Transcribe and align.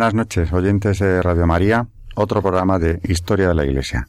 Buenas 0.00 0.14
noches, 0.14 0.50
oyentes 0.50 0.98
de 0.98 1.20
Radio 1.20 1.46
María, 1.46 1.86
otro 2.14 2.40
programa 2.40 2.78
de 2.78 3.00
Historia 3.04 3.48
de 3.48 3.54
la 3.54 3.66
Iglesia. 3.66 4.08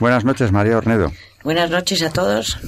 Buenas 0.00 0.24
noches, 0.24 0.52
María 0.52 0.78
Ornedo. 0.78 1.12
Buenas 1.42 1.70
noches 1.70 2.00
a 2.00 2.10
todos. 2.10 2.58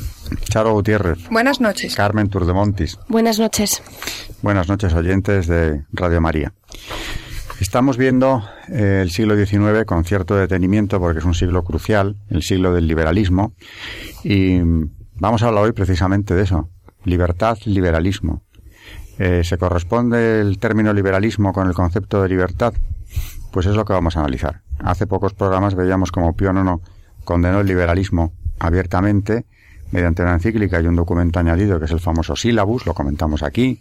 Charo 0.51 0.75
Gutiérrez. 0.75 1.27
Buenas 1.31 1.59
noches. 1.59 1.97
Carmen 1.97 2.29
Turdemontis. 2.29 2.99
Buenas 3.09 3.39
noches. 3.39 3.83
Buenas 4.43 4.69
noches, 4.69 4.93
oyentes 4.93 5.47
de 5.47 5.87
Radio 5.91 6.21
María. 6.21 6.53
Estamos 7.63 7.97
viendo 7.97 8.47
eh, 8.69 9.01
el 9.01 9.11
siglo 9.11 9.35
XIX 9.35 9.87
con 9.87 10.05
cierto 10.05 10.37
detenimiento 10.37 11.01
porque 11.01 11.21
es 11.21 11.25
un 11.25 11.33
siglo 11.33 11.65
crucial, 11.65 12.17
el 12.29 12.43
siglo 12.43 12.75
del 12.75 12.89
liberalismo, 12.89 13.55
y 14.23 14.59
vamos 15.15 15.43
a 15.43 15.47
hablar 15.47 15.65
hoy 15.65 15.73
precisamente 15.73 16.35
de 16.35 16.43
eso, 16.43 16.69
libertad, 17.05 17.57
liberalismo. 17.65 18.43
Eh, 19.19 19.43
¿Se 19.45 19.57
corresponde 19.57 20.41
el 20.41 20.59
término 20.59 20.93
liberalismo 20.93 21.53
con 21.53 21.67
el 21.67 21.75
concepto 21.75 22.23
de 22.23 22.29
libertad? 22.29 22.75
Pues 23.51 23.67
es 23.67 23.75
lo 23.75 23.85
que 23.85 23.95
vamos 23.95 24.17
a 24.17 24.21
analizar. 24.21 24.61
Hace 24.79 25.07
pocos 25.07 25.33
programas 25.33 25.75
veíamos 25.75 26.13
como 26.13 26.37
Pío 26.37 26.53
IX 26.53 26.83
condenó 27.25 27.61
el 27.61 27.67
liberalismo 27.67 28.33
abiertamente 28.59 29.47
mediante 29.91 30.23
una 30.23 30.35
encíclica 30.35 30.81
y 30.81 30.87
un 30.87 30.97
documento 30.97 31.39
añadido 31.39 31.79
que 31.79 31.85
es 31.85 31.93
el 31.93 32.01
famoso 32.01 32.35
sílabus, 32.35 32.87
lo 32.87 32.93
comentamos 32.93 33.43
aquí, 33.43 33.81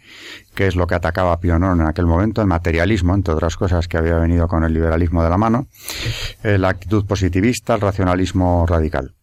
que 0.53 0.67
es 0.67 0.75
lo 0.75 0.87
que 0.87 0.95
atacaba 0.95 1.39
Pío 1.39 1.57
IX 1.57 1.81
en 1.81 1.87
aquel 1.87 2.05
momento, 2.05 2.41
el 2.41 2.47
materialismo, 2.47 3.13
entre 3.13 3.33
otras 3.33 3.57
cosas 3.57 3.87
que 3.87 3.97
había 3.97 4.15
venido 4.15 4.47
con 4.47 4.63
el 4.63 4.73
liberalismo 4.73 5.23
de 5.23 5.29
la 5.29 5.37
mano, 5.37 5.67
eh, 6.43 6.57
la 6.57 6.69
actitud 6.69 7.05
positivista, 7.05 7.75
el 7.75 7.81
racionalismo 7.81 8.65
radical. 8.67 9.15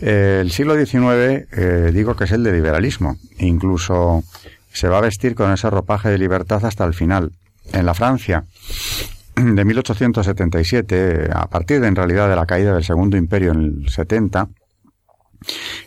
Eh, 0.00 0.38
el 0.40 0.50
siglo 0.50 0.74
XIX 0.74 1.92
digo 1.92 2.16
que 2.16 2.24
es 2.24 2.32
el 2.32 2.42
de 2.42 2.52
liberalismo, 2.52 3.16
incluso 3.38 4.24
se 4.74 4.88
va 4.88 4.98
a 4.98 5.02
vestir 5.02 5.34
con 5.34 5.52
ese 5.52 5.70
ropaje 5.70 6.10
de 6.10 6.18
libertad 6.18 6.64
hasta 6.64 6.84
el 6.84 6.94
final. 6.94 7.32
En 7.72 7.86
la 7.86 7.94
Francia 7.94 8.44
de 9.36 9.64
1877, 9.64 11.30
a 11.32 11.48
partir 11.48 11.80
de, 11.80 11.86
en 11.86 11.96
realidad 11.96 12.28
de 12.28 12.36
la 12.36 12.44
caída 12.44 12.74
del 12.74 12.84
Segundo 12.84 13.16
Imperio 13.16 13.52
en 13.52 13.60
el 13.82 13.88
70, 13.88 14.50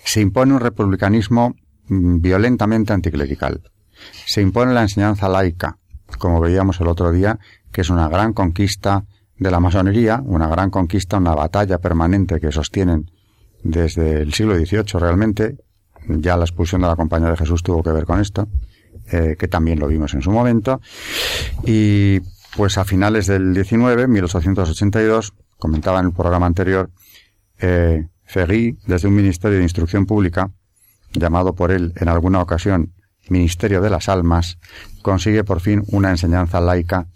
se 0.04 0.22
impone 0.22 0.54
un 0.54 0.62
republicanismo 0.62 1.56
mm, 1.90 2.22
violentamente 2.22 2.94
anticlerical. 2.94 3.62
Se 4.26 4.42
impone 4.42 4.74
la 4.74 4.84
enseñanza 4.84 5.28
laica, 5.28 5.78
como 6.18 6.40
veíamos 6.40 6.80
el 6.80 6.88
otro 6.88 7.12
día, 7.12 7.40
que 7.72 7.82
es 7.82 7.90
una 7.90 8.08
gran 8.08 8.34
conquista 8.34 9.04
de 9.38 9.52
la 9.52 9.60
masonería, 9.60 10.22
una 10.24 10.48
gran 10.48 10.70
conquista, 10.70 11.18
una 11.18 11.36
batalla 11.36 11.78
permanente 11.80 12.40
que 12.40 12.52
sostienen 12.52 13.12
desde 13.64 14.22
el 14.22 14.34
siglo 14.34 14.56
XVIII 14.56 15.00
realmente. 15.00 15.58
Ya 16.08 16.38
la 16.38 16.46
expulsión 16.46 16.82
de 16.82 16.88
la 16.88 16.96
Compañía 16.96 17.30
de 17.30 17.38
Jesús 17.38 17.62
tuvo 17.64 17.84
que 17.84 17.92
ver 17.92 18.06
con 18.06 18.22
esto. 18.22 18.48
Eh, 19.10 19.38
que 19.40 19.48
también 19.48 19.80
lo 19.80 19.88
vimos 19.88 20.14
en 20.14 20.22
su 20.22 20.32
momento. 20.32 20.82
Y 21.64 22.20
pues 22.58 22.78
a 22.78 22.84
finales 22.84 23.28
del 23.28 23.54
19, 23.54 24.06
1882, 24.08 25.34
comentaba 25.58 26.00
en 26.00 26.08
el 26.08 26.12
programa 26.12 26.46
anterior, 26.46 26.90
eh, 27.60 28.08
Ferry, 28.26 28.78
desde 28.86 29.08
un 29.08 29.16
Ministerio 29.16 29.58
de 29.58 29.64
Instrucción 29.64 30.06
Pública, 30.06 30.52
llamado 31.14 31.56
por 31.56 31.72
él 31.72 31.94
en 31.96 32.10
alguna 32.10 32.42
ocasión 32.42 32.94
Ministerio 33.30 33.82
de 33.82 33.90
las 33.90 34.10
Almas, 34.10 34.58
consigue 35.02 35.46
por 35.46 35.62
fin 35.62 35.84
una 35.88 36.10
enseñanza 36.10 36.60
laica 36.60 37.08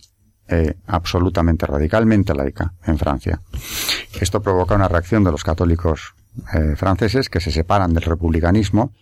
eh, 0.48 0.76
absolutamente 0.88 1.66
radicalmente 1.66 2.34
laica 2.34 2.74
en 2.86 2.98
Francia. 2.98 3.42
Esto 4.20 4.42
provoca 4.42 4.76
una 4.76 4.88
reacción 4.88 5.24
de 5.24 5.32
los 5.32 5.44
católicos 5.44 6.14
eh, 6.54 6.76
franceses 6.76 7.30
que 7.30 7.40
se 7.40 7.52
separan 7.52 7.94
del 7.94 8.04
republicanismo 8.04 8.94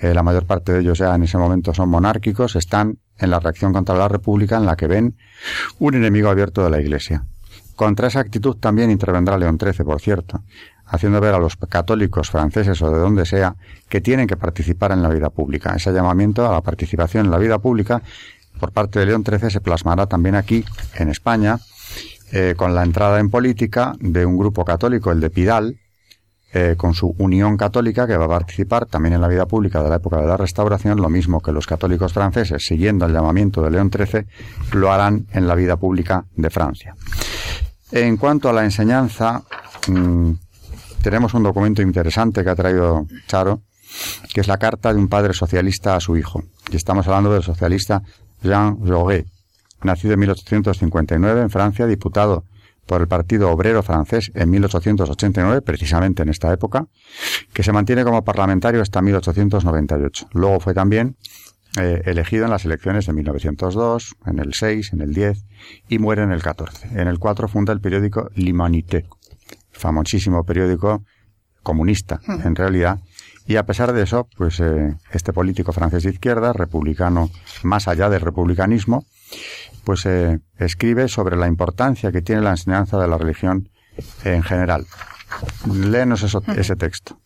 eh, 0.00 0.14
la 0.14 0.22
mayor 0.22 0.46
parte 0.46 0.72
de 0.72 0.80
ellos 0.80 0.98
ya 0.98 1.14
en 1.14 1.22
ese 1.22 1.36
momento 1.36 1.74
son 1.74 1.88
monárquicos, 1.90 2.56
están 2.56 2.98
en 3.18 3.30
la 3.30 3.38
reacción 3.38 3.72
contra 3.72 3.94
la 3.94 4.08
República 4.08 4.56
en 4.56 4.64
la 4.64 4.76
que 4.76 4.86
ven 4.86 5.16
un 5.78 5.94
enemigo 5.94 6.30
abierto 6.30 6.64
de 6.64 6.70
la 6.70 6.80
Iglesia. 6.80 7.24
Contra 7.76 8.08
esa 8.08 8.20
actitud 8.20 8.56
también 8.56 8.90
intervendrá 8.90 9.36
León 9.38 9.58
XIII, 9.60 9.84
por 9.84 10.00
cierto, 10.00 10.42
haciendo 10.86 11.20
ver 11.20 11.34
a 11.34 11.38
los 11.38 11.56
católicos 11.56 12.30
franceses 12.30 12.80
o 12.82 12.90
de 12.90 12.98
donde 12.98 13.26
sea 13.26 13.56
que 13.88 14.00
tienen 14.00 14.26
que 14.26 14.36
participar 14.36 14.92
en 14.92 15.02
la 15.02 15.08
vida 15.08 15.30
pública. 15.30 15.74
Ese 15.76 15.92
llamamiento 15.92 16.48
a 16.48 16.52
la 16.52 16.60
participación 16.62 17.26
en 17.26 17.30
la 17.30 17.38
vida 17.38 17.58
pública 17.58 18.02
por 18.58 18.72
parte 18.72 18.98
de 18.98 19.06
León 19.06 19.24
XIII 19.24 19.50
se 19.50 19.60
plasmará 19.60 20.06
también 20.06 20.34
aquí, 20.34 20.64
en 20.94 21.08
España, 21.08 21.58
eh, 22.32 22.54
con 22.56 22.74
la 22.74 22.82
entrada 22.82 23.18
en 23.20 23.30
política 23.30 23.94
de 24.00 24.24
un 24.26 24.36
grupo 24.36 24.64
católico, 24.64 25.10
el 25.10 25.20
de 25.20 25.30
Pidal, 25.30 25.78
eh, 26.52 26.74
con 26.76 26.94
su 26.94 27.14
Unión 27.18 27.56
Católica, 27.56 28.08
que 28.08 28.16
va 28.16 28.24
a 28.24 28.28
participar 28.28 28.86
también 28.86 29.14
en 29.14 29.20
la 29.20 29.28
vida 29.28 29.46
pública 29.46 29.82
de 29.82 29.88
la 29.88 29.96
época 29.96 30.20
de 30.20 30.26
la 30.26 30.36
Restauración, 30.36 31.00
lo 31.00 31.08
mismo 31.08 31.40
que 31.40 31.52
los 31.52 31.66
católicos 31.66 32.12
franceses, 32.12 32.66
siguiendo 32.66 33.06
el 33.06 33.12
llamamiento 33.12 33.62
de 33.62 33.70
León 33.70 33.90
XIII, 33.92 34.26
lo 34.72 34.90
harán 34.90 35.26
en 35.32 35.46
la 35.46 35.54
vida 35.54 35.76
pública 35.76 36.24
de 36.34 36.50
Francia. 36.50 36.96
En 37.92 38.16
cuanto 38.16 38.48
a 38.48 38.52
la 38.52 38.64
enseñanza, 38.64 39.42
mm, 39.88 40.32
tenemos 41.02 41.34
un 41.34 41.44
documento 41.44 41.82
interesante 41.82 42.42
que 42.42 42.50
ha 42.50 42.56
traído 42.56 43.06
Charo, 43.28 43.60
que 44.34 44.40
es 44.40 44.48
la 44.48 44.58
carta 44.58 44.92
de 44.92 44.98
un 44.98 45.08
padre 45.08 45.34
socialista 45.34 45.94
a 45.94 46.00
su 46.00 46.16
hijo. 46.16 46.42
Y 46.72 46.76
estamos 46.76 47.06
hablando 47.06 47.32
del 47.32 47.44
socialista 47.44 48.02
Jean 48.42 48.84
Jaurès, 48.84 49.24
nacido 49.82 50.14
en 50.14 50.20
1859 50.20 51.42
en 51.42 51.50
Francia, 51.50 51.86
diputado 51.86 52.44
por 52.90 53.02
el 53.02 53.06
Partido 53.06 53.52
Obrero 53.52 53.84
francés 53.84 54.32
en 54.34 54.50
1889, 54.50 55.62
precisamente 55.62 56.24
en 56.24 56.28
esta 56.28 56.52
época, 56.52 56.88
que 57.52 57.62
se 57.62 57.70
mantiene 57.70 58.02
como 58.02 58.24
parlamentario 58.24 58.82
hasta 58.82 59.00
1898. 59.00 60.30
Luego 60.32 60.58
fue 60.58 60.74
también 60.74 61.14
eh, 61.80 62.02
elegido 62.06 62.46
en 62.46 62.50
las 62.50 62.64
elecciones 62.64 63.06
de 63.06 63.12
1902, 63.12 64.16
en 64.26 64.40
el 64.40 64.54
6, 64.54 64.92
en 64.94 65.02
el 65.02 65.14
10 65.14 65.44
y 65.88 66.00
muere 66.00 66.24
en 66.24 66.32
el 66.32 66.42
14. 66.42 66.88
En 67.00 67.06
el 67.06 67.20
4 67.20 67.46
funda 67.46 67.72
el 67.72 67.80
periódico 67.80 68.28
L'Humanité, 68.34 69.06
famosísimo 69.70 70.42
periódico 70.42 71.04
comunista, 71.62 72.20
hmm. 72.26 72.44
en 72.44 72.56
realidad, 72.56 72.98
y 73.46 73.54
a 73.54 73.66
pesar 73.66 73.92
de 73.92 74.02
eso, 74.02 74.26
pues 74.36 74.58
eh, 74.58 74.96
este 75.12 75.32
político 75.32 75.72
francés 75.72 76.02
de 76.02 76.10
izquierda, 76.10 76.52
republicano 76.52 77.30
más 77.62 77.86
allá 77.86 78.08
del 78.08 78.20
republicanismo, 78.20 79.04
pues 79.84 80.06
eh, 80.06 80.38
escribe 80.58 81.08
sobre 81.08 81.36
la 81.36 81.46
importancia 81.46 82.12
que 82.12 82.22
tiene 82.22 82.42
la 82.42 82.50
enseñanza 82.50 82.98
de 82.98 83.08
la 83.08 83.18
religión 83.18 83.68
en 84.24 84.42
general. 84.42 84.86
Léenos 85.72 86.22
ese 86.22 86.76
texto. 86.76 87.18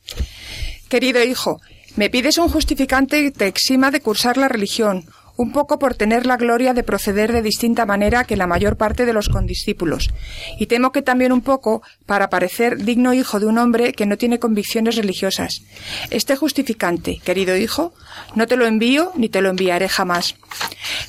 Querido 0.88 1.22
hijo, 1.22 1.60
me 1.96 2.10
pides 2.10 2.38
un 2.38 2.48
justificante 2.48 3.22
que 3.22 3.30
te 3.30 3.46
exima 3.46 3.90
de 3.90 4.00
cursar 4.00 4.36
la 4.36 4.48
religión, 4.48 5.04
un 5.36 5.52
poco 5.52 5.78
por 5.78 5.94
tener 5.94 6.26
la 6.26 6.36
gloria 6.36 6.74
de 6.74 6.82
proceder 6.82 7.32
de 7.32 7.42
distinta 7.42 7.86
manera 7.86 8.24
que 8.24 8.36
la 8.36 8.46
mayor 8.46 8.76
parte 8.76 9.04
de 9.04 9.12
los 9.12 9.28
condiscípulos, 9.28 10.10
y 10.58 10.66
temo 10.66 10.92
que 10.92 11.02
también 11.02 11.32
un 11.32 11.40
poco 11.40 11.82
para 12.06 12.30
parecer 12.30 12.84
digno 12.84 13.14
hijo 13.14 13.40
de 13.40 13.46
un 13.46 13.58
hombre 13.58 13.92
que 13.92 14.06
no 14.06 14.16
tiene 14.16 14.38
convicciones 14.38 14.96
religiosas. 14.96 15.62
Este 16.10 16.36
justificante, 16.36 17.20
querido 17.24 17.56
hijo, 17.56 17.94
no 18.34 18.46
te 18.46 18.56
lo 18.56 18.66
envío 18.66 19.12
ni 19.16 19.28
te 19.28 19.40
lo 19.40 19.50
enviaré 19.50 19.88
jamás. 19.88 20.36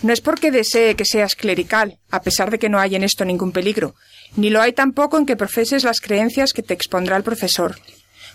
No 0.01 0.13
es 0.13 0.21
porque 0.21 0.51
desee 0.51 0.95
que 0.95 1.05
seas 1.05 1.35
clerical, 1.35 1.99
a 2.09 2.21
pesar 2.21 2.49
de 2.49 2.59
que 2.59 2.69
no 2.69 2.79
hay 2.79 2.95
en 2.95 3.03
esto 3.03 3.25
ningún 3.25 3.51
peligro, 3.51 3.95
ni 4.35 4.49
lo 4.49 4.61
hay 4.61 4.73
tampoco 4.73 5.17
en 5.17 5.25
que 5.25 5.35
profeses 5.35 5.83
las 5.83 6.01
creencias 6.01 6.53
que 6.53 6.63
te 6.63 6.73
expondrá 6.73 7.17
el 7.17 7.23
profesor. 7.23 7.77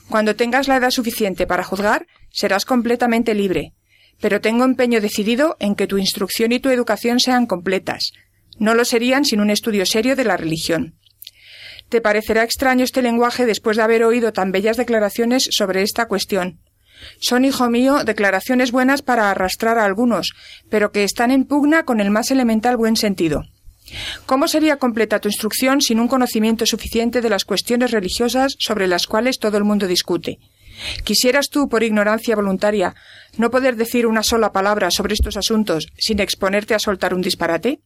Cuando 0.09 0.35
tengas 0.35 0.69
la 0.69 0.77
edad 0.77 0.91
suficiente 0.91 1.47
para 1.47 1.65
juzgar, 1.65 2.07
serás 2.33 2.65
completamente 2.65 3.35
libre, 3.35 3.75
pero 4.20 4.40
tengo 4.40 4.64
empeño 4.64 5.00
decidido 5.00 5.56
en 5.61 5.75
que 5.75 5.87
tu 5.87 5.99
instrucción 5.99 6.52
y 6.52 6.61
tu 6.61 6.70
educación 6.70 7.20
sean 7.20 7.46
completas. 7.46 8.12
No 8.58 8.75
lo 8.75 8.84
serían 8.84 9.25
sin 9.25 9.40
un 9.40 9.50
estudio 9.50 9.87
serio 9.87 10.17
de 10.17 10.25
la 10.25 10.37
religión. 10.37 10.94
Te 11.88 12.00
parecerá 12.00 12.44
extraño 12.44 12.84
este 12.84 13.02
lenguaje 13.02 13.46
después 13.46 13.76
de 13.76 13.82
haber 13.82 14.05
oído 14.05 14.32
tan 14.32 14.52
bellas 14.52 14.76
declaraciones 14.76 15.49
sobre 15.50 15.82
esta 15.82 16.06
cuestión. 16.06 16.61
Son, 17.20 17.44
hijo 17.44 17.69
mío, 17.70 18.05
declaraciones 18.05 18.72
buenas 18.72 19.02
para 19.02 19.31
arrastrar 19.31 19.78
a 19.78 19.84
algunos, 19.84 20.32
pero 20.69 20.93
que 20.93 21.02
están 21.02 21.31
en 21.31 21.44
pugna 21.44 21.84
con 21.84 22.00
el 22.00 22.11
más 22.11 22.31
elemental 22.31 22.76
buen 22.76 22.96
sentido. 22.96 23.43
¿Cómo 24.26 24.46
sería 24.46 24.76
completa 24.76 25.19
tu 25.19 25.28
instrucción 25.28 25.81
sin 25.81 25.99
un 25.99 26.08
conocimiento 26.08 26.67
suficiente 26.67 27.20
de 27.20 27.31
las 27.31 27.44
cuestiones 27.44 27.90
religiosas 27.90 28.55
sobre 28.58 28.87
las 28.87 29.06
cuales 29.06 29.38
todo 29.38 29.56
el 29.56 29.64
mundo 29.64 29.87
discute? 29.87 30.38
¿Quisieras 31.05 31.49
tú, 31.50 31.69
por 31.69 31.82
ignorancia 31.82 32.37
voluntaria, 32.37 32.94
no 33.37 33.50
poder 33.50 33.77
decir 33.77 34.06
una 34.06 34.23
sola 34.23 34.53
palabra 34.53 34.91
sobre 34.91 35.15
estos 35.15 35.37
asuntos 35.37 35.87
sin 35.99 36.21
exponerte 36.21 36.75
a 36.75 36.79
soltar 36.79 37.15
un 37.15 37.23
disparate? 37.23 37.81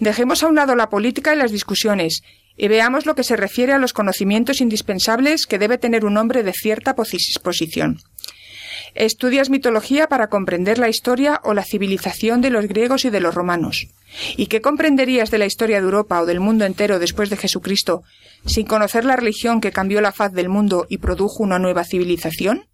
Dejemos 0.00 0.42
a 0.42 0.48
un 0.48 0.56
lado 0.56 0.74
la 0.74 0.88
política 0.88 1.34
y 1.34 1.38
las 1.38 1.52
discusiones 1.52 2.22
y 2.56 2.68
veamos 2.68 3.06
lo 3.06 3.14
que 3.14 3.24
se 3.24 3.36
refiere 3.36 3.72
a 3.72 3.78
los 3.78 3.92
conocimientos 3.92 4.60
indispensables 4.60 5.46
que 5.46 5.58
debe 5.58 5.78
tener 5.78 6.04
un 6.04 6.16
hombre 6.16 6.42
de 6.42 6.52
cierta 6.52 6.94
posición. 6.94 7.98
Estudias 8.94 9.50
mitología 9.50 10.08
para 10.08 10.28
comprender 10.28 10.78
la 10.78 10.88
historia 10.88 11.40
o 11.44 11.54
la 11.54 11.64
civilización 11.64 12.40
de 12.40 12.50
los 12.50 12.66
griegos 12.66 13.04
y 13.04 13.10
de 13.10 13.20
los 13.20 13.34
romanos. 13.34 13.86
¿Y 14.36 14.46
qué 14.46 14.60
comprenderías 14.60 15.30
de 15.30 15.38
la 15.38 15.46
historia 15.46 15.76
de 15.76 15.84
Europa 15.84 16.20
o 16.20 16.26
del 16.26 16.40
mundo 16.40 16.64
entero 16.64 16.98
después 16.98 17.30
de 17.30 17.36
Jesucristo 17.36 18.02
sin 18.46 18.66
conocer 18.66 19.04
la 19.04 19.16
religión 19.16 19.60
que 19.60 19.72
cambió 19.72 20.00
la 20.00 20.12
faz 20.12 20.32
del 20.32 20.48
mundo 20.48 20.86
y 20.88 20.98
produjo 20.98 21.42
una 21.42 21.58
nueva 21.58 21.84
civilización? 21.84 22.68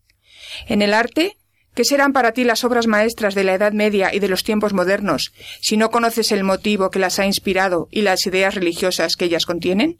En 0.66 0.82
el 0.82 0.94
arte, 0.94 1.36
¿qué 1.74 1.84
serán 1.84 2.12
para 2.12 2.32
ti 2.32 2.44
las 2.44 2.64
obras 2.64 2.86
maestras 2.86 3.34
de 3.34 3.44
la 3.44 3.54
Edad 3.54 3.72
Media 3.72 4.14
y 4.14 4.20
de 4.20 4.28
los 4.28 4.44
tiempos 4.44 4.72
modernos 4.72 5.32
si 5.60 5.76
no 5.76 5.90
conoces 5.90 6.32
el 6.32 6.44
motivo 6.44 6.90
que 6.90 6.98
las 6.98 7.18
ha 7.18 7.26
inspirado 7.26 7.88
y 7.90 8.02
las 8.02 8.26
ideas 8.26 8.54
religiosas 8.54 9.16
que 9.16 9.24
ellas 9.26 9.46
contienen? 9.46 9.98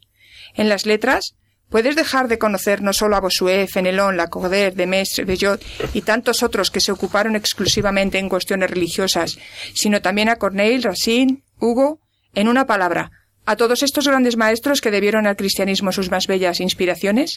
En 0.54 0.68
las 0.68 0.86
letras, 0.86 1.34
Puedes 1.74 1.96
dejar 1.96 2.28
de 2.28 2.38
conocer 2.38 2.82
no 2.82 2.92
solo 2.92 3.16
a 3.16 3.20
Bossuet, 3.20 3.66
Fenelon, 3.66 4.16
Lacordaire, 4.16 4.76
Demestre, 4.76 5.24
Bellot 5.24 5.60
y 5.92 6.02
tantos 6.02 6.44
otros 6.44 6.70
que 6.70 6.80
se 6.80 6.92
ocuparon 6.92 7.34
exclusivamente 7.34 8.18
en 8.18 8.28
cuestiones 8.28 8.70
religiosas, 8.70 9.38
sino 9.74 10.00
también 10.00 10.28
a 10.28 10.36
Corneille, 10.36 10.82
Racine, 10.82 11.42
Hugo, 11.58 12.00
en 12.32 12.46
una 12.46 12.66
palabra, 12.66 13.10
a 13.46 13.56
todos 13.56 13.82
estos 13.82 14.06
grandes 14.06 14.36
maestros 14.36 14.80
que 14.80 14.90
debieron 14.90 15.26
al 15.26 15.36
cristianismo 15.36 15.92
sus 15.92 16.10
más 16.10 16.26
bellas 16.26 16.60
inspiraciones? 16.60 17.36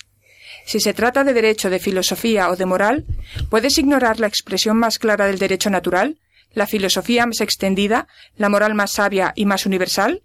Si 0.65 0.79
se 0.79 0.93
trata 0.93 1.23
de 1.23 1.33
derecho, 1.33 1.69
de 1.69 1.79
filosofía 1.79 2.49
o 2.49 2.55
de 2.55 2.65
moral, 2.65 3.05
¿puedes 3.49 3.77
ignorar 3.77 4.19
la 4.19 4.27
expresión 4.27 4.77
más 4.77 4.99
clara 4.99 5.27
del 5.27 5.39
derecho 5.39 5.69
natural, 5.69 6.17
la 6.53 6.67
filosofía 6.67 7.25
más 7.25 7.41
extendida, 7.41 8.07
la 8.35 8.49
moral 8.49 8.73
más 8.73 8.91
sabia 8.91 9.33
y 9.35 9.45
más 9.45 9.65
universal? 9.65 10.21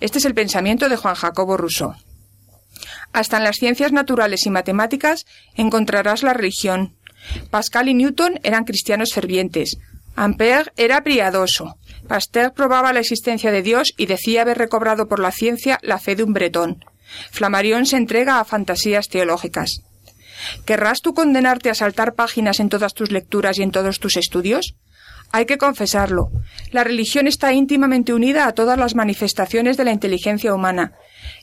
Este 0.00 0.18
es 0.18 0.24
el 0.24 0.34
pensamiento 0.34 0.88
de 0.88 0.96
Juan 0.96 1.14
Jacobo 1.14 1.56
Rousseau. 1.56 1.94
Hasta 3.12 3.38
en 3.38 3.44
las 3.44 3.56
ciencias 3.56 3.92
naturales 3.92 4.46
y 4.46 4.50
matemáticas 4.50 5.26
encontrarás 5.56 6.22
la 6.22 6.34
religión. 6.34 6.94
Pascal 7.50 7.88
y 7.88 7.94
Newton 7.94 8.38
eran 8.42 8.64
cristianos 8.64 9.12
fervientes. 9.12 9.78
Ampère 10.16 10.72
era 10.76 11.02
priadoso. 11.02 11.76
Pasteur 12.10 12.52
probaba 12.54 12.92
la 12.92 12.98
existencia 12.98 13.52
de 13.52 13.62
Dios 13.62 13.92
y 13.96 14.06
decía 14.06 14.42
haber 14.42 14.58
recobrado 14.58 15.06
por 15.06 15.20
la 15.20 15.30
ciencia 15.30 15.78
la 15.80 16.00
fe 16.00 16.16
de 16.16 16.24
un 16.24 16.32
bretón. 16.32 16.84
Flammarion 17.30 17.86
se 17.86 17.98
entrega 17.98 18.40
a 18.40 18.44
fantasías 18.44 19.06
teológicas. 19.06 19.82
¿Querrás 20.64 21.02
tú 21.02 21.14
condenarte 21.14 21.70
a 21.70 21.74
saltar 21.76 22.14
páginas 22.14 22.58
en 22.58 22.68
todas 22.68 22.94
tus 22.94 23.12
lecturas 23.12 23.58
y 23.58 23.62
en 23.62 23.70
todos 23.70 24.00
tus 24.00 24.16
estudios? 24.16 24.74
Hay 25.30 25.46
que 25.46 25.56
confesarlo. 25.56 26.32
La 26.72 26.82
religión 26.82 27.28
está 27.28 27.52
íntimamente 27.52 28.12
unida 28.12 28.48
a 28.48 28.54
todas 28.54 28.76
las 28.76 28.96
manifestaciones 28.96 29.76
de 29.76 29.84
la 29.84 29.92
inteligencia 29.92 30.52
humana, 30.52 30.94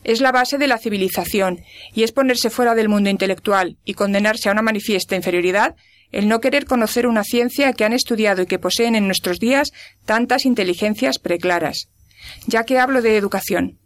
es 0.03 0.19
la 0.19 0.33
base 0.33 0.57
de 0.57 0.67
la 0.67 0.79
civilización, 0.79 1.61
y 1.93 2.03
es 2.03 2.11
ponerse 2.11 2.49
fuera 2.49 2.75
del 2.75 2.89
mundo 2.89 3.09
intelectual 3.09 3.77
y 3.85 3.93
condenarse 3.93 4.49
a 4.49 4.51
una 4.51 4.63
manifiesta 4.63 5.15
inferioridad 5.15 5.77
el 6.12 6.27
no 6.27 6.39
querer 6.39 6.65
conocer 6.65 7.07
una 7.07 7.24
ciencia 7.24 7.74
que 7.74 7.86
han 7.86 7.94
estudiado 7.94 8.42
y 8.42 8.45
que 8.45 8.59
poseen 8.59 8.95
en 8.95 9.06
nuestros 9.06 9.39
días 9.39 9.71
tantas 10.06 10.45
inteligencias 10.45 11.19
preclaras. 11.19 11.89
Ya 12.48 12.63
que 12.63 12.80
hablo 12.80 13.01
de 13.01 13.18
educación, 13.18 13.80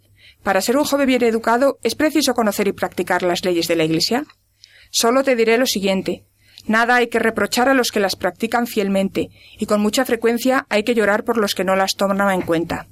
para 0.44 0.62
ser 0.62 0.77
un 0.77 0.83
joven 0.83 1.07
bien 1.07 1.23
educado 1.23 1.77
es 1.83 1.95
preciso 1.95 2.33
conocer 2.33 2.68
y 2.68 2.73
practicar 2.73 3.23
las 3.23 3.44
leyes 3.45 3.68
de 3.68 3.75
la 3.75 3.83
Iglesia. 3.83 4.25
Solo 4.89 5.23
te 5.23 5.35
diré 5.35 5.57
lo 5.57 5.65
siguiente. 5.65 6.25
Nada 6.65 6.95
hay 6.95 7.07
que 7.07 7.19
reprochar 7.19 7.69
a 7.69 7.73
los 7.73 7.91
que 7.91 8.00
las 8.00 8.15
practican 8.15 8.67
fielmente, 8.67 9.29
y 9.57 9.65
con 9.65 9.81
mucha 9.81 10.06
frecuencia 10.06 10.65
hay 10.69 10.83
que 10.83 10.94
llorar 10.94 11.24
por 11.24 11.38
los 11.38 11.56
que 11.56 11.63
no 11.63 11.75
las 11.75 11.95
toman 11.95 12.29
en 12.31 12.41
cuenta 12.41 12.88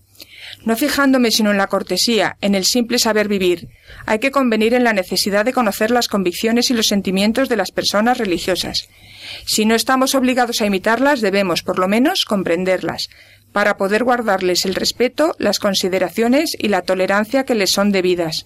no 0.65 0.75
fijándome 0.75 1.31
sino 1.31 1.51
en 1.51 1.57
la 1.57 1.67
cortesía, 1.67 2.37
en 2.41 2.55
el 2.55 2.65
simple 2.65 2.99
saber 2.99 3.27
vivir. 3.27 3.69
Hay 4.05 4.19
que 4.19 4.31
convenir 4.31 4.73
en 4.73 4.83
la 4.83 4.93
necesidad 4.93 5.45
de 5.45 5.53
conocer 5.53 5.91
las 5.91 6.07
convicciones 6.07 6.69
y 6.69 6.73
los 6.73 6.87
sentimientos 6.87 7.49
de 7.49 7.55
las 7.55 7.71
personas 7.71 8.17
religiosas. 8.17 8.87
Si 9.45 9.65
no 9.65 9.75
estamos 9.75 10.15
obligados 10.15 10.61
a 10.61 10.65
imitarlas, 10.65 11.21
debemos, 11.21 11.63
por 11.63 11.79
lo 11.79 11.87
menos, 11.87 12.25
comprenderlas, 12.25 13.09
para 13.51 13.77
poder 13.77 14.03
guardarles 14.03 14.65
el 14.65 14.75
respeto, 14.75 15.35
las 15.39 15.59
consideraciones 15.59 16.55
y 16.57 16.67
la 16.67 16.81
tolerancia 16.81 17.43
que 17.43 17.55
les 17.55 17.71
son 17.71 17.91
debidas. 17.91 18.45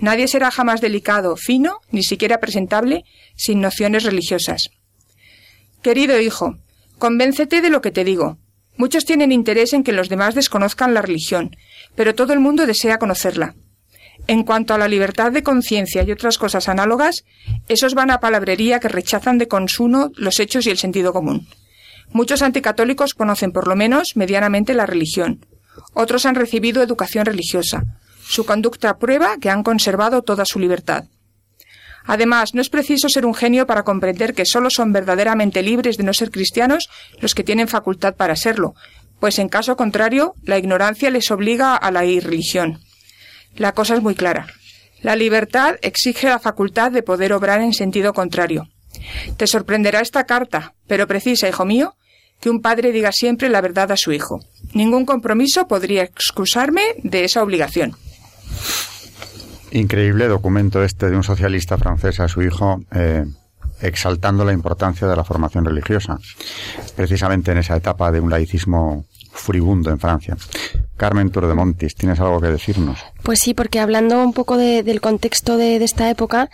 Nadie 0.00 0.28
será 0.28 0.50
jamás 0.50 0.80
delicado, 0.80 1.36
fino, 1.36 1.80
ni 1.90 2.02
siquiera 2.02 2.38
presentable, 2.38 3.04
sin 3.34 3.60
nociones 3.60 4.04
religiosas. 4.04 4.70
Querido 5.82 6.20
hijo, 6.20 6.58
convéncete 6.98 7.62
de 7.62 7.70
lo 7.70 7.80
que 7.80 7.92
te 7.92 8.04
digo. 8.04 8.38
Muchos 8.76 9.04
tienen 9.04 9.32
interés 9.32 9.72
en 9.72 9.82
que 9.82 9.92
los 9.92 10.08
demás 10.08 10.34
desconozcan 10.34 10.94
la 10.94 11.02
religión, 11.02 11.56
pero 11.94 12.14
todo 12.14 12.32
el 12.32 12.40
mundo 12.40 12.66
desea 12.66 12.98
conocerla. 12.98 13.54
En 14.28 14.42
cuanto 14.42 14.74
a 14.74 14.78
la 14.78 14.88
libertad 14.88 15.32
de 15.32 15.42
conciencia 15.42 16.02
y 16.02 16.10
otras 16.10 16.36
cosas 16.38 16.68
análogas, 16.68 17.24
esos 17.68 17.94
van 17.94 18.10
a 18.10 18.20
palabrería 18.20 18.80
que 18.80 18.88
rechazan 18.88 19.38
de 19.38 19.48
consumo 19.48 20.10
los 20.16 20.40
hechos 20.40 20.66
y 20.66 20.70
el 20.70 20.78
sentido 20.78 21.12
común. 21.12 21.46
Muchos 22.10 22.42
anticatólicos 22.42 23.14
conocen 23.14 23.52
por 23.52 23.68
lo 23.68 23.76
menos 23.76 24.16
medianamente 24.16 24.74
la 24.74 24.86
religión. 24.86 25.44
Otros 25.92 26.26
han 26.26 26.34
recibido 26.34 26.82
educación 26.82 27.26
religiosa. 27.26 27.84
Su 28.26 28.44
conducta 28.44 28.98
prueba 28.98 29.36
que 29.40 29.50
han 29.50 29.62
conservado 29.62 30.22
toda 30.22 30.44
su 30.44 30.58
libertad. 30.58 31.04
Además, 32.06 32.54
no 32.54 32.60
es 32.60 32.70
preciso 32.70 33.08
ser 33.08 33.26
un 33.26 33.34
genio 33.34 33.66
para 33.66 33.82
comprender 33.82 34.34
que 34.34 34.46
solo 34.46 34.70
son 34.70 34.92
verdaderamente 34.92 35.62
libres 35.62 35.96
de 35.96 36.04
no 36.04 36.14
ser 36.14 36.30
cristianos 36.30 36.88
los 37.20 37.34
que 37.34 37.44
tienen 37.44 37.68
facultad 37.68 38.14
para 38.14 38.36
serlo, 38.36 38.74
pues 39.20 39.38
en 39.38 39.48
caso 39.48 39.76
contrario, 39.76 40.34
la 40.44 40.58
ignorancia 40.58 41.10
les 41.10 41.30
obliga 41.30 41.74
a 41.74 41.90
la 41.90 42.04
irreligión. 42.04 42.80
La 43.56 43.72
cosa 43.72 43.94
es 43.94 44.02
muy 44.02 44.14
clara. 44.14 44.46
La 45.02 45.16
libertad 45.16 45.76
exige 45.82 46.28
la 46.28 46.38
facultad 46.38 46.90
de 46.92 47.02
poder 47.02 47.32
obrar 47.32 47.60
en 47.60 47.72
sentido 47.72 48.12
contrario. 48.12 48.68
Te 49.36 49.46
sorprenderá 49.46 50.00
esta 50.00 50.24
carta, 50.24 50.74
pero 50.86 51.06
precisa, 51.06 51.48
hijo 51.48 51.64
mío, 51.64 51.96
que 52.40 52.50
un 52.50 52.60
padre 52.60 52.92
diga 52.92 53.12
siempre 53.12 53.48
la 53.48 53.60
verdad 53.60 53.92
a 53.92 53.96
su 53.96 54.12
hijo. 54.12 54.40
Ningún 54.72 55.06
compromiso 55.06 55.66
podría 55.68 56.02
excusarme 56.02 56.82
de 57.02 57.24
esa 57.24 57.42
obligación. 57.42 57.96
Increíble 59.76 60.26
documento 60.26 60.82
este 60.82 61.10
de 61.10 61.16
un 61.16 61.22
socialista 61.22 61.76
francés 61.76 62.18
a 62.20 62.28
su 62.28 62.40
hijo, 62.40 62.80
eh, 62.94 63.26
exaltando 63.82 64.42
la 64.42 64.54
importancia 64.54 65.06
de 65.06 65.14
la 65.14 65.22
formación 65.22 65.66
religiosa, 65.66 66.18
precisamente 66.96 67.52
en 67.52 67.58
esa 67.58 67.76
etapa 67.76 68.10
de 68.10 68.20
un 68.20 68.30
laicismo 68.30 69.04
furibundo 69.32 69.90
en 69.90 69.98
Francia. 69.98 70.34
Carmen 70.96 71.28
Turdemontis, 71.28 71.94
¿tienes 71.94 72.18
algo 72.20 72.40
que 72.40 72.46
decirnos? 72.46 73.00
Pues 73.22 73.38
sí, 73.40 73.52
porque 73.52 73.78
hablando 73.78 74.18
un 74.24 74.32
poco 74.32 74.56
del 74.56 75.02
contexto 75.02 75.58
de, 75.58 75.76
esta 75.76 76.08
época, 76.08 76.48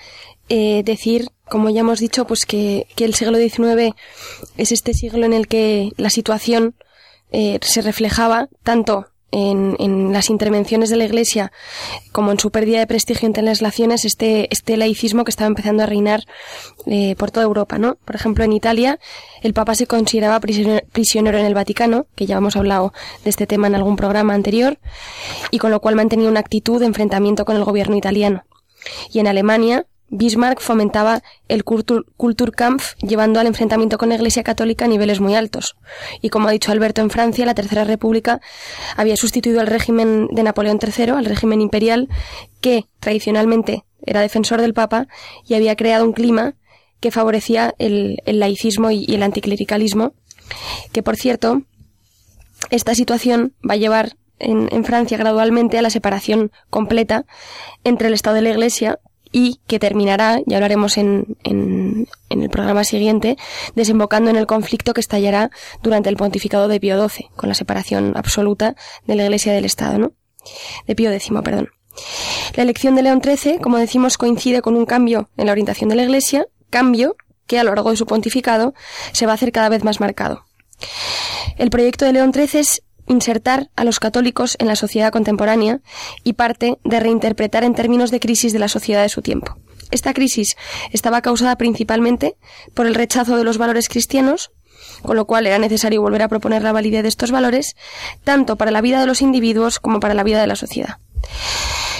eh, 0.48 0.82
decir, 0.84 1.28
como 1.48 1.70
ya 1.70 1.82
hemos 1.82 2.00
dicho, 2.00 2.26
pues 2.26 2.44
que, 2.44 2.88
el 2.96 3.14
siglo 3.14 3.38
XIX 3.38 3.94
es 4.56 4.72
este 4.72 4.94
siglo 4.94 5.26
en 5.26 5.32
el 5.32 5.46
que 5.46 5.92
la 5.96 6.10
situación 6.10 6.74
eh, 7.30 7.60
se 7.62 7.82
reflejaba 7.82 8.48
tanto 8.64 9.11
en, 9.32 9.76
en, 9.78 10.12
las 10.12 10.30
intervenciones 10.30 10.90
de 10.90 10.96
la 10.96 11.04
Iglesia 11.04 11.52
como 12.12 12.30
en 12.30 12.38
su 12.38 12.50
pérdida 12.50 12.78
de 12.78 12.86
prestigio 12.86 13.26
entre 13.26 13.42
las 13.42 13.62
naciones 13.62 14.04
este, 14.04 14.48
este 14.52 14.76
laicismo 14.76 15.24
que 15.24 15.30
estaba 15.30 15.48
empezando 15.48 15.82
a 15.82 15.86
reinar 15.86 16.24
eh, 16.86 17.16
por 17.16 17.30
toda 17.30 17.44
Europa, 17.44 17.78
¿no? 17.78 17.96
Por 18.04 18.14
ejemplo, 18.14 18.44
en 18.44 18.52
Italia 18.52 18.98
el 19.42 19.54
Papa 19.54 19.74
se 19.74 19.86
consideraba 19.86 20.40
prisionero 20.40 21.38
en 21.38 21.46
el 21.46 21.54
Vaticano, 21.54 22.06
que 22.14 22.26
ya 22.26 22.36
hemos 22.36 22.56
hablado 22.56 22.92
de 23.24 23.30
este 23.30 23.46
tema 23.46 23.66
en 23.66 23.74
algún 23.74 23.96
programa 23.96 24.34
anterior, 24.34 24.78
y 25.50 25.58
con 25.58 25.70
lo 25.70 25.80
cual 25.80 25.96
mantenía 25.96 26.28
una 26.28 26.40
actitud 26.40 26.78
de 26.78 26.86
enfrentamiento 26.86 27.44
con 27.44 27.56
el 27.56 27.64
gobierno 27.64 27.96
italiano. 27.96 28.44
Y 29.12 29.18
en 29.20 29.26
Alemania 29.26 29.86
Bismarck 30.14 30.60
fomentaba 30.60 31.22
el 31.48 31.64
Kulturkampf, 31.64 32.96
llevando 32.98 33.40
al 33.40 33.46
enfrentamiento 33.46 33.96
con 33.96 34.10
la 34.10 34.16
Iglesia 34.16 34.42
Católica 34.42 34.84
a 34.84 34.88
niveles 34.88 35.20
muy 35.20 35.34
altos. 35.34 35.74
Y 36.20 36.28
como 36.28 36.48
ha 36.48 36.52
dicho 36.52 36.70
Alberto, 36.70 37.00
en 37.00 37.08
Francia 37.08 37.46
la 37.46 37.54
Tercera 37.54 37.84
República 37.84 38.38
había 38.94 39.16
sustituido 39.16 39.60
al 39.60 39.68
régimen 39.68 40.28
de 40.30 40.42
Napoleón 40.42 40.78
III, 40.82 41.12
al 41.12 41.24
régimen 41.24 41.62
imperial, 41.62 42.10
que 42.60 42.84
tradicionalmente 43.00 43.84
era 44.04 44.20
defensor 44.20 44.60
del 44.60 44.74
Papa 44.74 45.08
y 45.46 45.54
había 45.54 45.76
creado 45.76 46.04
un 46.04 46.12
clima 46.12 46.56
que 47.00 47.10
favorecía 47.10 47.74
el, 47.78 48.20
laicismo 48.26 48.90
y, 48.90 49.06
el 49.14 49.22
anticlericalismo, 49.22 50.12
que 50.92 51.02
por 51.02 51.16
cierto, 51.16 51.62
esta 52.68 52.94
situación 52.94 53.54
va 53.66 53.74
a 53.74 53.78
llevar 53.78 54.16
en, 54.38 54.68
en 54.72 54.84
Francia 54.84 55.16
gradualmente 55.16 55.78
a 55.78 55.82
la 55.82 55.88
separación 55.88 56.52
completa 56.68 57.24
entre 57.82 58.08
el 58.08 58.14
Estado 58.14 58.36
de 58.36 58.42
la 58.42 58.50
Iglesia, 58.50 58.98
y 59.32 59.60
que 59.66 59.78
terminará, 59.78 60.40
ya 60.46 60.58
hablaremos 60.58 60.98
en, 60.98 61.36
en, 61.42 62.06
en, 62.28 62.42
el 62.42 62.50
programa 62.50 62.84
siguiente, 62.84 63.36
desembocando 63.74 64.30
en 64.30 64.36
el 64.36 64.46
conflicto 64.46 64.92
que 64.92 65.00
estallará 65.00 65.50
durante 65.82 66.10
el 66.10 66.16
pontificado 66.16 66.68
de 66.68 66.78
Pío 66.78 67.08
XII, 67.08 67.30
con 67.34 67.48
la 67.48 67.54
separación 67.54 68.12
absoluta 68.14 68.76
de 69.06 69.16
la 69.16 69.24
Iglesia 69.24 69.52
del 69.52 69.64
Estado, 69.64 69.98
¿no? 69.98 70.12
de 70.86 70.94
Pío 70.94 71.10
X, 71.10 71.30
perdón. 71.42 71.70
La 72.54 72.62
elección 72.62 72.94
de 72.94 73.02
León 73.02 73.20
XIII, 73.22 73.58
como 73.58 73.78
decimos, 73.78 74.18
coincide 74.18 74.62
con 74.62 74.76
un 74.76 74.86
cambio 74.86 75.28
en 75.36 75.46
la 75.46 75.52
orientación 75.52 75.88
de 75.88 75.96
la 75.96 76.02
Iglesia, 76.02 76.46
cambio 76.70 77.16
que 77.46 77.58
a 77.58 77.64
lo 77.64 77.74
largo 77.74 77.90
de 77.90 77.96
su 77.96 78.06
pontificado 78.06 78.74
se 79.12 79.26
va 79.26 79.32
a 79.32 79.34
hacer 79.34 79.52
cada 79.52 79.68
vez 79.68 79.84
más 79.84 80.00
marcado. 80.00 80.44
El 81.58 81.70
proyecto 81.70 82.04
de 82.04 82.12
León 82.12 82.32
XIII 82.32 82.60
es 82.60 82.82
insertar 83.12 83.70
a 83.76 83.84
los 83.84 84.00
católicos 84.00 84.56
en 84.58 84.66
la 84.66 84.76
sociedad 84.76 85.12
contemporánea 85.12 85.80
y 86.24 86.32
parte 86.32 86.78
de 86.84 87.00
reinterpretar 87.00 87.64
en 87.64 87.74
términos 87.74 88.10
de 88.10 88.20
crisis 88.20 88.52
de 88.52 88.58
la 88.58 88.68
sociedad 88.68 89.02
de 89.02 89.08
su 89.08 89.22
tiempo. 89.22 89.56
Esta 89.90 90.14
crisis 90.14 90.56
estaba 90.90 91.22
causada 91.22 91.56
principalmente 91.56 92.36
por 92.74 92.86
el 92.86 92.94
rechazo 92.94 93.36
de 93.36 93.44
los 93.44 93.58
valores 93.58 93.88
cristianos, 93.88 94.50
con 95.02 95.16
lo 95.16 95.26
cual 95.26 95.46
era 95.46 95.58
necesario 95.58 96.00
volver 96.00 96.22
a 96.22 96.28
proponer 96.28 96.62
la 96.62 96.72
validez 96.72 97.02
de 97.02 97.08
estos 97.08 97.30
valores, 97.30 97.76
tanto 98.24 98.56
para 98.56 98.70
la 98.70 98.80
vida 98.80 99.00
de 99.00 99.06
los 99.06 99.20
individuos 99.20 99.78
como 99.78 100.00
para 100.00 100.14
la 100.14 100.24
vida 100.24 100.40
de 100.40 100.46
la 100.46 100.56
sociedad. 100.56 100.98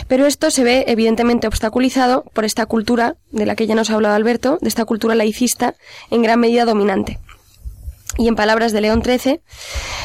Pero 0.09 0.27
esto 0.27 0.51
se 0.51 0.65
ve 0.65 0.85
evidentemente 0.89 1.47
obstaculizado 1.47 2.25
por 2.33 2.45
esta 2.45 2.67
cultura 2.67 3.17
de 3.31 3.47
la 3.47 3.55
que 3.55 3.67
ya 3.67 3.75
nos 3.75 3.91
ha 3.91 3.95
hablado 3.95 4.15
Alberto, 4.15 4.59
de 4.61 4.69
esta 4.69 4.85
cultura 4.85 5.15
laicista 5.15 5.75
en 6.11 6.23
gran 6.23 6.41
medida 6.41 6.65
dominante. 6.65 7.21
Y 8.19 8.29
en 8.29 8.37
palabras 8.37 8.73
de 8.73 8.83
León 8.83 9.03
XIII, 9.03 9.41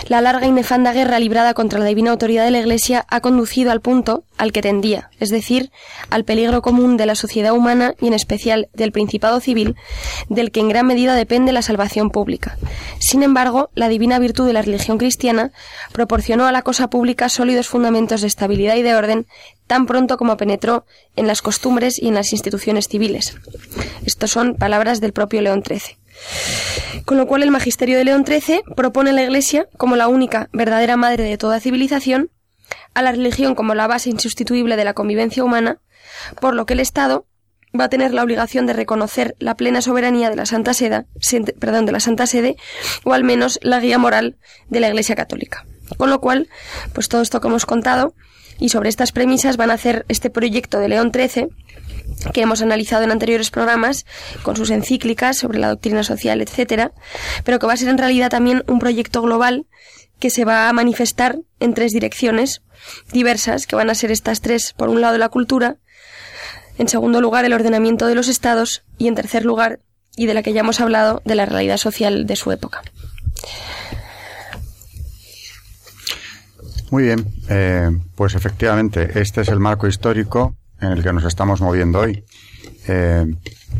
la 0.08 0.22
larga 0.22 0.48
y 0.48 0.52
nefanda 0.52 0.94
guerra 0.94 1.20
librada 1.20 1.54
contra 1.54 1.80
la 1.80 1.86
divina 1.86 2.12
autoridad 2.12 2.46
de 2.46 2.52
la 2.52 2.60
Iglesia 2.60 3.06
ha 3.10 3.20
conducido 3.20 3.72
al 3.72 3.82
punto 3.82 4.24
al 4.38 4.54
que 4.54 4.62
tendía, 4.62 5.10
es 5.20 5.30
decir, 5.30 5.72
al 6.10 6.24
peligro 6.24 6.62
común 6.62 6.96
de 6.96 7.06
la 7.06 7.16
sociedad 7.16 7.52
humana 7.52 7.96
y 8.00 8.08
en 8.08 8.14
especial 8.14 8.70
del 8.74 8.94
Principado 8.94 9.42
civil, 9.42 9.76
del 10.30 10.52
que 10.52 10.62
en 10.62 10.70
gran 10.70 10.88
medida 10.88 11.16
depende 11.16 11.52
la 11.52 11.62
salvación 11.62 12.10
pública. 12.10 12.58
Sin 13.00 13.24
embargo, 13.24 13.70
la 13.76 13.90
divina 13.90 14.20
virtud 14.20 14.48
de 14.48 14.54
la 14.54 14.62
religión 14.62 14.98
cristiana 14.98 15.52
proporcionó 15.92 16.48
a 16.48 16.54
la 16.54 16.62
cosa 16.62 16.90
pública 16.90 17.28
sólidos 17.28 17.68
fundamentos 17.68 18.22
de 18.22 18.28
estabilidad 18.28 18.76
y 18.76 18.84
de 18.84 18.96
orden 18.96 19.28
tan 19.68 19.86
pronto 19.86 20.18
como 20.18 20.38
penetró 20.38 20.86
en 21.18 21.28
las 21.28 21.42
costumbres 21.42 22.02
y 22.02 22.08
en 22.08 22.16
las 22.16 22.32
instituciones 22.32 22.88
civiles. 22.88 23.36
Estas 24.06 24.32
son 24.32 24.56
palabras 24.56 25.02
del 25.02 25.12
propio 25.12 25.42
León 25.42 25.62
XIII. 25.66 25.98
Con 27.06 27.18
lo 27.18 27.28
cual 27.28 27.44
el 27.44 27.52
magisterio 27.52 27.98
de 27.98 28.06
León 28.06 28.26
XIII 28.26 28.64
propone 28.76 29.12
a 29.12 29.14
la 29.14 29.24
Iglesia 29.24 29.68
como 29.78 29.96
la 29.96 30.08
única 30.08 30.50
verdadera 30.52 30.98
madre 30.98 31.24
de 31.24 31.38
toda 31.38 31.60
civilización, 31.60 32.32
a 32.94 33.02
la 33.02 33.12
religión 33.12 33.56
como 33.56 33.76
la 33.76 33.88
base 33.88 34.10
insustituible 34.10 34.76
de 34.76 34.84
la 34.84 34.94
convivencia 34.94 35.44
humana, 35.44 35.80
por 36.42 36.54
lo 36.54 36.66
que 36.66 36.74
el 36.74 36.80
Estado 36.80 37.28
va 37.80 37.86
a 37.86 37.90
tener 37.90 38.14
la 38.14 38.24
obligación 38.24 38.66
de 38.66 38.74
reconocer 38.74 39.36
la 39.40 39.56
plena 39.56 39.82
soberanía 39.82 40.30
de 40.30 40.36
la 40.36 40.46
Santa 40.46 40.74
Sede, 40.74 41.06
perdón, 41.60 41.86
de 41.86 41.92
la 41.92 42.00
Santa 42.00 42.26
Sede, 42.26 42.58
o 43.04 43.14
al 43.14 43.24
menos 43.24 43.60
la 43.62 43.80
guía 43.80 43.98
moral 43.98 44.38
de 44.70 44.80
la 44.80 44.88
Iglesia 44.88 45.16
Católica. 45.16 45.66
Con 45.98 46.10
lo 46.10 46.20
cual, 46.20 46.50
pues 46.94 47.08
todo 47.08 47.22
esto 47.22 47.40
que 47.40 47.48
hemos 47.48 47.66
contado 47.66 48.14
y 48.60 48.70
sobre 48.70 48.90
estas 48.90 49.12
premisas 49.12 49.58
van 49.58 49.72
a 49.72 49.76
hacer 49.76 50.06
este 50.10 50.30
proyecto 50.30 50.80
de 50.80 50.90
León 50.90 51.12
XIII 51.14 51.50
que 52.34 52.42
hemos 52.42 52.62
analizado 52.62 53.04
en 53.04 53.12
anteriores 53.12 53.50
programas, 53.50 54.06
con 54.44 54.56
sus 54.56 54.70
encíclicas 54.70 55.38
sobre 55.38 55.60
la 55.60 55.70
doctrina 55.70 56.04
social, 56.04 56.42
etcétera, 56.42 56.92
pero 57.44 57.60
que 57.60 57.68
va 57.68 57.74
a 57.74 57.78
ser 57.78 57.90
en 57.90 57.98
realidad 57.98 58.30
también 58.30 58.64
un 58.68 58.80
proyecto 58.80 59.22
global 59.22 59.66
que 60.20 60.30
se 60.30 60.46
va 60.46 60.68
a 60.68 60.74
manifestar 60.74 61.40
en 61.60 61.74
tres 61.74 61.92
direcciones 61.92 62.62
diversas, 63.12 63.68
que 63.68 63.76
van 63.76 63.90
a 63.90 63.96
ser 63.96 64.12
estas 64.12 64.42
tres, 64.42 64.74
por 64.74 64.90
un 64.90 65.02
lado 65.02 65.18
la 65.18 65.30
cultura, 65.30 65.78
en 66.78 66.88
segundo 66.88 67.22
lugar 67.22 67.46
el 67.46 67.54
ordenamiento 67.54 68.08
de 68.08 68.16
los 68.16 68.28
estados 68.28 68.84
y 68.98 69.08
en 69.08 69.16
tercer 69.16 69.46
lugar, 69.46 69.80
y 70.16 70.26
de 70.26 70.34
la 70.34 70.42
que 70.42 70.54
ya 70.54 70.62
hemos 70.62 70.80
hablado, 70.80 71.22
de 71.26 71.36
la 71.36 71.46
realidad 71.46 71.78
social 71.78 72.26
de 72.26 72.36
su 72.36 72.52
época. 72.52 72.82
Muy 76.90 77.04
bien, 77.04 77.28
eh, 77.50 77.90
pues 78.16 78.34
efectivamente, 78.34 79.20
este 79.20 79.42
es 79.42 79.50
el 79.50 79.60
marco 79.60 79.88
histórico 79.88 80.56
en 80.82 80.92
el 80.92 81.04
que 81.04 81.14
nos 81.14 81.26
estamos 81.26 81.62
moviendo 81.62 82.00
hoy. 82.00 82.24
Eh, 82.88 83.26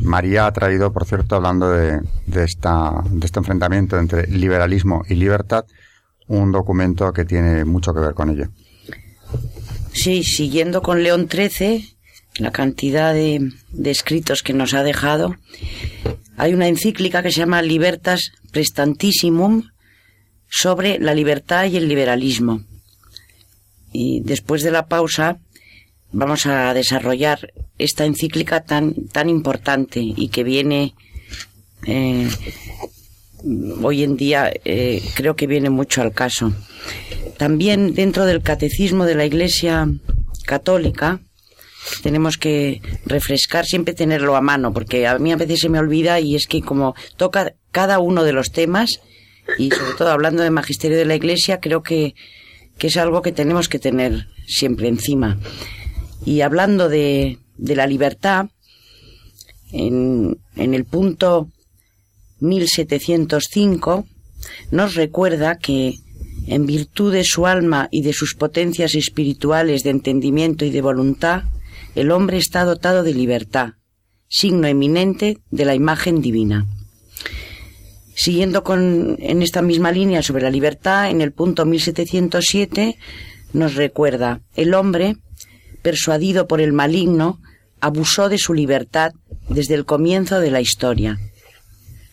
María 0.02 0.48
ha 0.48 0.54
traído, 0.54 0.92
por 0.92 1.06
cierto, 1.06 1.36
hablando 1.36 1.70
de, 1.70 2.02
esta, 2.36 2.92
de 3.10 3.26
este 3.26 3.40
enfrentamiento 3.40 3.98
entre 3.98 4.28
liberalismo 4.28 5.04
y 5.08 5.16
libertad, 5.16 5.66
un 6.28 6.52
documento 6.52 7.14
que 7.14 7.26
tiene 7.26 7.66
mucho 7.66 7.94
que 7.94 8.02
ver 8.02 8.14
con 8.14 8.30
ello. 8.30 8.50
Sí, 9.94 10.24
siguiendo 10.24 10.82
con 10.82 11.04
León 11.04 11.28
XIII, 11.32 11.98
la 12.38 12.52
cantidad 12.52 13.14
de, 13.14 13.52
de 13.72 13.92
escritos 13.92 14.44
que 14.44 14.54
nos 14.54 14.74
ha 14.74 14.84
dejado, 14.84 15.36
hay 16.38 16.54
una 16.54 16.68
encíclica 16.68 17.24
que 17.24 17.32
se 17.32 17.40
llama 17.40 17.62
Libertas 17.62 18.32
Prestantissimum 18.52 19.64
sobre 20.50 21.00
la 21.00 21.14
libertad 21.14 21.66
y 21.66 21.78
el 21.78 21.88
liberalismo. 21.88 22.62
Y 23.92 24.22
después 24.22 24.64
de 24.64 24.72
la 24.72 24.88
pausa 24.88 25.40
vamos 26.12 26.46
a 26.46 26.74
desarrollar 26.74 27.54
esta 27.78 28.06
encíclica 28.06 28.62
tan, 28.62 28.94
tan 29.08 29.30
importante 29.30 30.00
y 30.02 30.30
que 30.30 30.44
viene 30.44 30.94
eh, 31.86 32.28
hoy 33.82 34.04
en 34.04 34.18
día 34.18 34.52
eh, 34.66 35.02
creo 35.16 35.36
que 35.36 35.48
viene 35.48 35.70
mucho 35.70 36.02
al 36.02 36.14
caso. 36.14 36.54
También 37.38 37.94
dentro 37.94 38.26
del 38.26 38.42
catecismo 38.42 39.06
de 39.06 39.16
la 39.16 39.26
Iglesia 39.26 39.88
Católica 40.46 41.20
tenemos 42.04 42.38
que 42.38 42.82
refrescar, 43.06 43.66
siempre 43.66 43.94
tenerlo 43.94 44.36
a 44.36 44.42
mano, 44.42 44.74
porque 44.74 45.08
a 45.08 45.18
mí 45.20 45.32
a 45.32 45.38
veces 45.38 45.60
se 45.62 45.70
me 45.70 45.80
olvida 45.80 46.20
y 46.20 46.36
es 46.36 46.48
que 46.48 46.62
como 46.62 46.96
toca 47.16 47.54
cada 47.72 48.00
uno 48.00 48.24
de 48.24 48.34
los 48.34 48.52
temas 48.52 49.00
y 49.58 49.72
sobre 49.72 49.94
todo 49.94 50.10
hablando 50.10 50.44
de 50.44 50.50
magisterio 50.50 50.98
de 50.98 51.06
la 51.06 51.16
Iglesia, 51.16 51.60
creo 51.62 51.84
que, 51.84 52.16
que 52.78 52.88
es 52.88 52.98
algo 52.98 53.22
que 53.22 53.32
tenemos 53.32 53.70
que 53.70 53.80
tener 53.80 54.28
siempre 54.46 54.88
encima. 54.88 55.38
Y 56.26 56.42
hablando 56.42 56.90
de, 56.90 57.40
la 57.58 57.88
libertad, 57.88 58.48
en, 59.72 60.40
en 60.56 60.74
el 60.74 60.86
punto 60.86 61.50
1705 62.40 64.06
nos 64.72 64.96
recuerda 64.96 65.58
que 65.58 65.96
en 66.48 66.66
virtud 66.66 67.14
de 67.14 67.24
su 67.24 67.46
alma 67.46 67.90
y 67.92 68.02
de 68.02 68.14
sus 68.14 68.36
potencias 68.36 68.96
espirituales 68.96 69.84
de 69.84 69.90
entendimiento 69.90 70.64
y 70.66 70.70
de 70.70 70.82
voluntad, 70.82 71.44
el 71.96 72.12
hombre 72.12 72.38
está 72.38 72.64
dotado 72.64 73.04
de 73.04 73.14
libertad, 73.14 73.74
signo 74.30 74.68
eminente 74.68 75.40
de 75.52 75.66
la 75.66 75.76
imagen 75.76 76.22
divina. 76.22 76.66
Siguiendo 78.16 78.64
con, 78.64 79.18
en 79.20 79.42
esta 79.42 79.62
misma 79.62 79.92
línea 79.92 80.24
sobre 80.24 80.44
la 80.44 80.50
libertad, 80.50 81.10
en 81.10 81.22
el 81.22 81.34
punto 81.34 81.66
1707 81.66 82.98
nos 83.54 83.76
recuerda, 83.76 84.42
el 84.56 84.74
hombre 84.74 85.18
persuadido 85.82 86.48
por 86.48 86.62
el 86.62 86.74
maligno, 86.74 87.40
abusó 87.80 88.30
de 88.30 88.38
su 88.38 88.54
libertad 88.54 89.12
desde 89.50 89.76
el 89.76 89.86
comienzo 89.86 90.40
de 90.40 90.52
la 90.52 90.62
historia. 90.62 91.20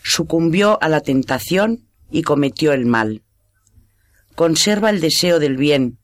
Sucumbió 0.03 0.83
a 0.83 0.89
la 0.89 1.01
tentación 1.01 1.89
y 2.11 2.23
cometió 2.23 2.73
el 2.73 2.87
mal. 2.87 3.23
Conserva 4.35 4.91
el 4.91 5.01
deseo 5.01 5.39
del 5.39 5.57
bien, 5.57 5.99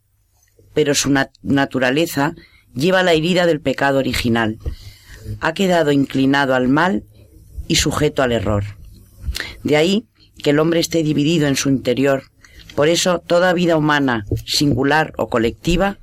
pero 0.75 0.95
su 0.95 1.13
naturaleza 1.43 2.35
lleva 2.75 3.03
la 3.03 3.13
herida 3.13 3.47
del 3.47 3.61
pecado 3.61 3.99
original. 3.99 4.59
Ha 5.41 5.53
quedado 5.55 5.93
inclinado 5.93 6.55
al 6.55 6.69
mal 6.69 7.05
y 7.69 7.77
sujeto 7.77 8.23
al 8.23 8.33
error. 8.33 8.65
De 9.63 9.77
ahí 9.77 10.07
que 10.43 10.51
el 10.51 10.59
hombre 10.59 10.81
esté 10.81 11.03
dividido 11.03 11.47
en 11.47 11.57
su 11.57 11.69
interior. 11.69 12.25
Por 12.75 12.89
eso 12.89 13.19
toda 13.19 13.53
vida 13.53 13.77
humana, 13.77 14.25
singular 14.47 15.13
o 15.17 15.29
colectiva, 15.29 15.99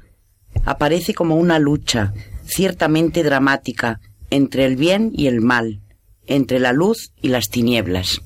aparece 0.65 1.13
como 1.13 1.35
una 1.35 1.59
lucha 1.59 2.13
ciertamente 2.45 3.23
dramática 3.23 3.99
entre 4.29 4.65
el 4.65 4.75
bien 4.75 5.11
y 5.13 5.27
el 5.27 5.41
mal, 5.41 5.81
entre 6.25 6.59
la 6.59 6.73
luz 6.73 7.11
y 7.21 7.29
las 7.29 7.49
tinieblas. 7.49 8.21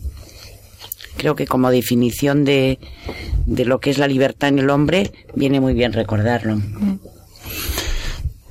Creo 1.18 1.36
que 1.36 1.46
como 1.46 1.70
definición 1.70 2.46
de, 2.46 2.80
de 3.46 3.66
lo 3.66 3.80
que 3.80 3.90
es 3.90 3.98
la 3.98 4.08
libertad 4.08 4.50
en 4.50 4.60
el 4.60 4.70
hombre 4.70 5.12
viene 5.36 5.60
muy 5.60 5.74
bien 5.74 5.94
recordarlo. 5.94 6.58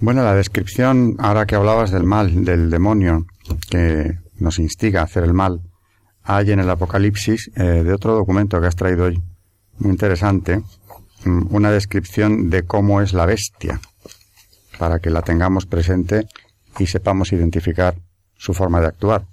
Bueno, 0.01 0.23
la 0.23 0.35
descripción, 0.35 1.17
ahora 1.19 1.47
que 1.47 1.57
hablabas 1.57 1.91
del 1.91 2.05
mal, 2.05 2.45
del 2.45 2.71
demonio 2.71 3.27
que 3.69 4.19
nos 4.39 4.59
instiga 4.59 5.01
a 5.01 5.05
hacer 5.05 5.25
el 5.25 5.35
mal, 5.35 5.61
hay 6.23 6.53
en 6.53 6.61
el 6.61 6.71
Apocalipsis 6.71 7.51
eh, 7.57 7.63
de 7.63 7.93
otro 7.93 8.15
documento 8.15 8.61
que 8.61 8.67
has 8.67 8.77
traído 8.77 9.07
hoy, 9.07 9.21
muy 9.79 9.91
interesante, 9.91 10.63
una 11.25 11.71
descripción 11.71 12.50
de 12.50 12.65
cómo 12.65 13.00
es 13.00 13.12
la 13.12 13.27
bestia, 13.27 13.81
para 14.79 15.00
que 15.00 15.11
la 15.11 15.23
tengamos 15.23 15.67
presente 15.67 16.27
y 16.79 16.87
sepamos 16.87 17.33
identificar 17.33 17.95
su 18.37 18.55
forma 18.55 18.81
de 18.81 18.87
actuar. 18.87 19.27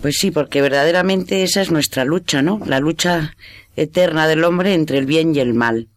Pues 0.00 0.16
sí, 0.18 0.30
porque 0.30 0.62
verdaderamente 0.62 1.42
esa 1.42 1.60
es 1.60 1.70
nuestra 1.70 2.04
lucha, 2.04 2.40
¿no? 2.40 2.60
La 2.64 2.80
lucha 2.80 3.36
eterna 3.76 4.26
del 4.26 4.44
hombre 4.44 4.74
entre 4.74 4.98
el 4.98 5.06
bien 5.06 5.34
y 5.34 5.40
el 5.40 5.52
mal. 5.52 5.88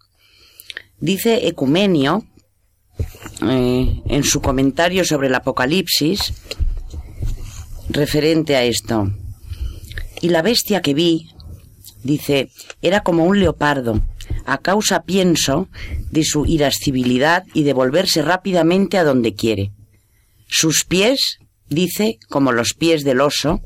Dice 1.00 1.48
Ecumenio, 1.48 2.26
eh, 3.42 4.02
en 4.06 4.24
su 4.24 4.42
comentario 4.42 5.06
sobre 5.06 5.28
el 5.28 5.36
Apocalipsis, 5.36 6.34
referente 7.90 8.56
a 8.56 8.64
esto, 8.64 9.12
y 10.22 10.30
la 10.30 10.42
bestia 10.42 10.82
que 10.82 10.94
vi, 10.94 11.30
dice, 12.04 12.50
era 12.82 13.02
como 13.02 13.26
un 13.26 13.40
leopardo, 13.40 14.02
a 14.46 14.58
causa, 14.58 15.04
pienso, 15.04 15.68
de 16.12 16.24
su 16.24 16.46
irascibilidad 16.46 17.46
y 17.54 17.64
de 17.64 17.74
volverse 17.74 18.22
rápidamente 18.22 18.98
a 18.98 19.04
donde 19.04 19.34
quiere. 19.36 19.72
Sus 20.48 20.86
pies, 20.86 21.40
dice, 21.70 22.20
como 22.30 22.52
los 22.52 22.74
pies 22.74 23.04
del 23.04 23.22
oso, 23.22 23.62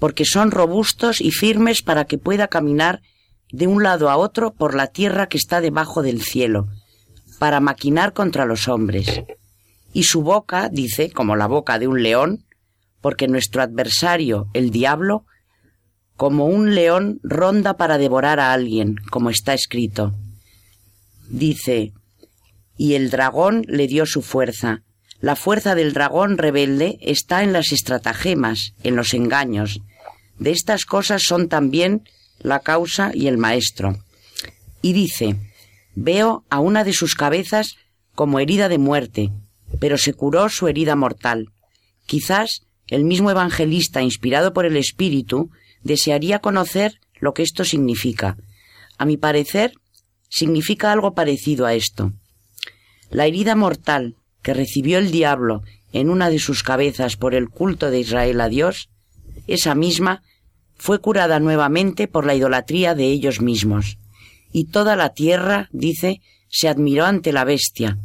porque 0.00 0.24
son 0.24 0.50
robustos 0.50 1.20
y 1.20 1.30
firmes 1.30 1.82
para 1.82 2.04
que 2.04 2.18
pueda 2.18 2.48
caminar 2.48 3.02
de 3.50 3.66
un 3.66 3.82
lado 3.82 4.10
a 4.10 4.16
otro 4.16 4.52
por 4.52 4.74
la 4.74 4.88
tierra 4.88 5.28
que 5.28 5.38
está 5.38 5.60
debajo 5.60 6.02
del 6.02 6.22
cielo, 6.22 6.68
para 7.38 7.60
maquinar 7.60 8.12
contra 8.12 8.46
los 8.46 8.68
hombres. 8.68 9.22
Y 9.92 10.04
su 10.04 10.22
boca, 10.22 10.68
dice, 10.68 11.10
como 11.10 11.36
la 11.36 11.46
boca 11.46 11.78
de 11.78 11.86
un 11.86 12.02
león, 12.02 12.44
porque 13.00 13.28
nuestro 13.28 13.62
adversario, 13.62 14.48
el 14.54 14.70
diablo, 14.70 15.24
como 16.16 16.46
un 16.46 16.74
león 16.74 17.20
ronda 17.22 17.76
para 17.76 17.98
devorar 17.98 18.40
a 18.40 18.52
alguien, 18.52 18.96
como 19.10 19.30
está 19.30 19.54
escrito. 19.54 20.14
Dice, 21.28 21.92
y 22.76 22.94
el 22.94 23.10
dragón 23.10 23.64
le 23.66 23.86
dio 23.86 24.06
su 24.06 24.22
fuerza. 24.22 24.82
La 25.20 25.36
fuerza 25.36 25.74
del 25.74 25.92
dragón 25.92 26.38
rebelde 26.38 26.98
está 27.00 27.42
en 27.42 27.52
las 27.52 27.72
estratagemas, 27.72 28.74
en 28.82 28.96
los 28.96 29.14
engaños. 29.14 29.80
De 30.38 30.50
estas 30.50 30.84
cosas 30.84 31.22
son 31.22 31.48
también 31.48 32.02
la 32.40 32.60
causa 32.60 33.10
y 33.14 33.26
el 33.28 33.38
maestro. 33.38 33.96
Y 34.82 34.92
dice, 34.92 35.36
veo 35.94 36.44
a 36.50 36.60
una 36.60 36.84
de 36.84 36.92
sus 36.92 37.14
cabezas 37.14 37.76
como 38.14 38.38
herida 38.38 38.68
de 38.68 38.78
muerte, 38.78 39.30
pero 39.80 39.98
se 39.98 40.12
curó 40.12 40.48
su 40.48 40.68
herida 40.68 40.94
mortal. 40.94 41.48
Quizás 42.06 42.62
el 42.88 43.04
mismo 43.04 43.30
evangelista, 43.30 44.02
inspirado 44.02 44.52
por 44.52 44.66
el 44.66 44.76
Espíritu, 44.76 45.50
desearía 45.84 46.40
conocer 46.40 46.98
lo 47.20 47.32
que 47.32 47.42
esto 47.42 47.64
significa. 47.64 48.36
A 48.98 49.04
mi 49.04 49.16
parecer, 49.16 49.74
significa 50.28 50.90
algo 50.90 51.14
parecido 51.14 51.66
a 51.66 51.74
esto. 51.74 52.12
La 53.10 53.26
herida 53.26 53.54
mortal 53.54 54.16
que 54.42 54.54
recibió 54.54 54.98
el 54.98 55.10
diablo 55.10 55.62
en 55.92 56.10
una 56.10 56.28
de 56.28 56.40
sus 56.40 56.64
cabezas 56.64 57.16
por 57.16 57.34
el 57.34 57.48
culto 57.48 57.90
de 57.90 58.00
Israel 58.00 58.40
a 58.40 58.48
Dios, 58.48 58.88
esa 59.46 59.74
misma 59.74 60.22
fue 60.76 61.00
curada 61.00 61.38
nuevamente 61.38 62.08
por 62.08 62.26
la 62.26 62.34
idolatría 62.34 62.94
de 62.94 63.06
ellos 63.06 63.40
mismos. 63.40 63.98
Y 64.52 64.66
toda 64.66 64.96
la 64.96 65.10
tierra, 65.10 65.68
dice, 65.72 66.20
se 66.48 66.68
admiró 66.68 67.04
ante 67.04 67.32
la 67.32 67.44
bestia. 67.44 67.98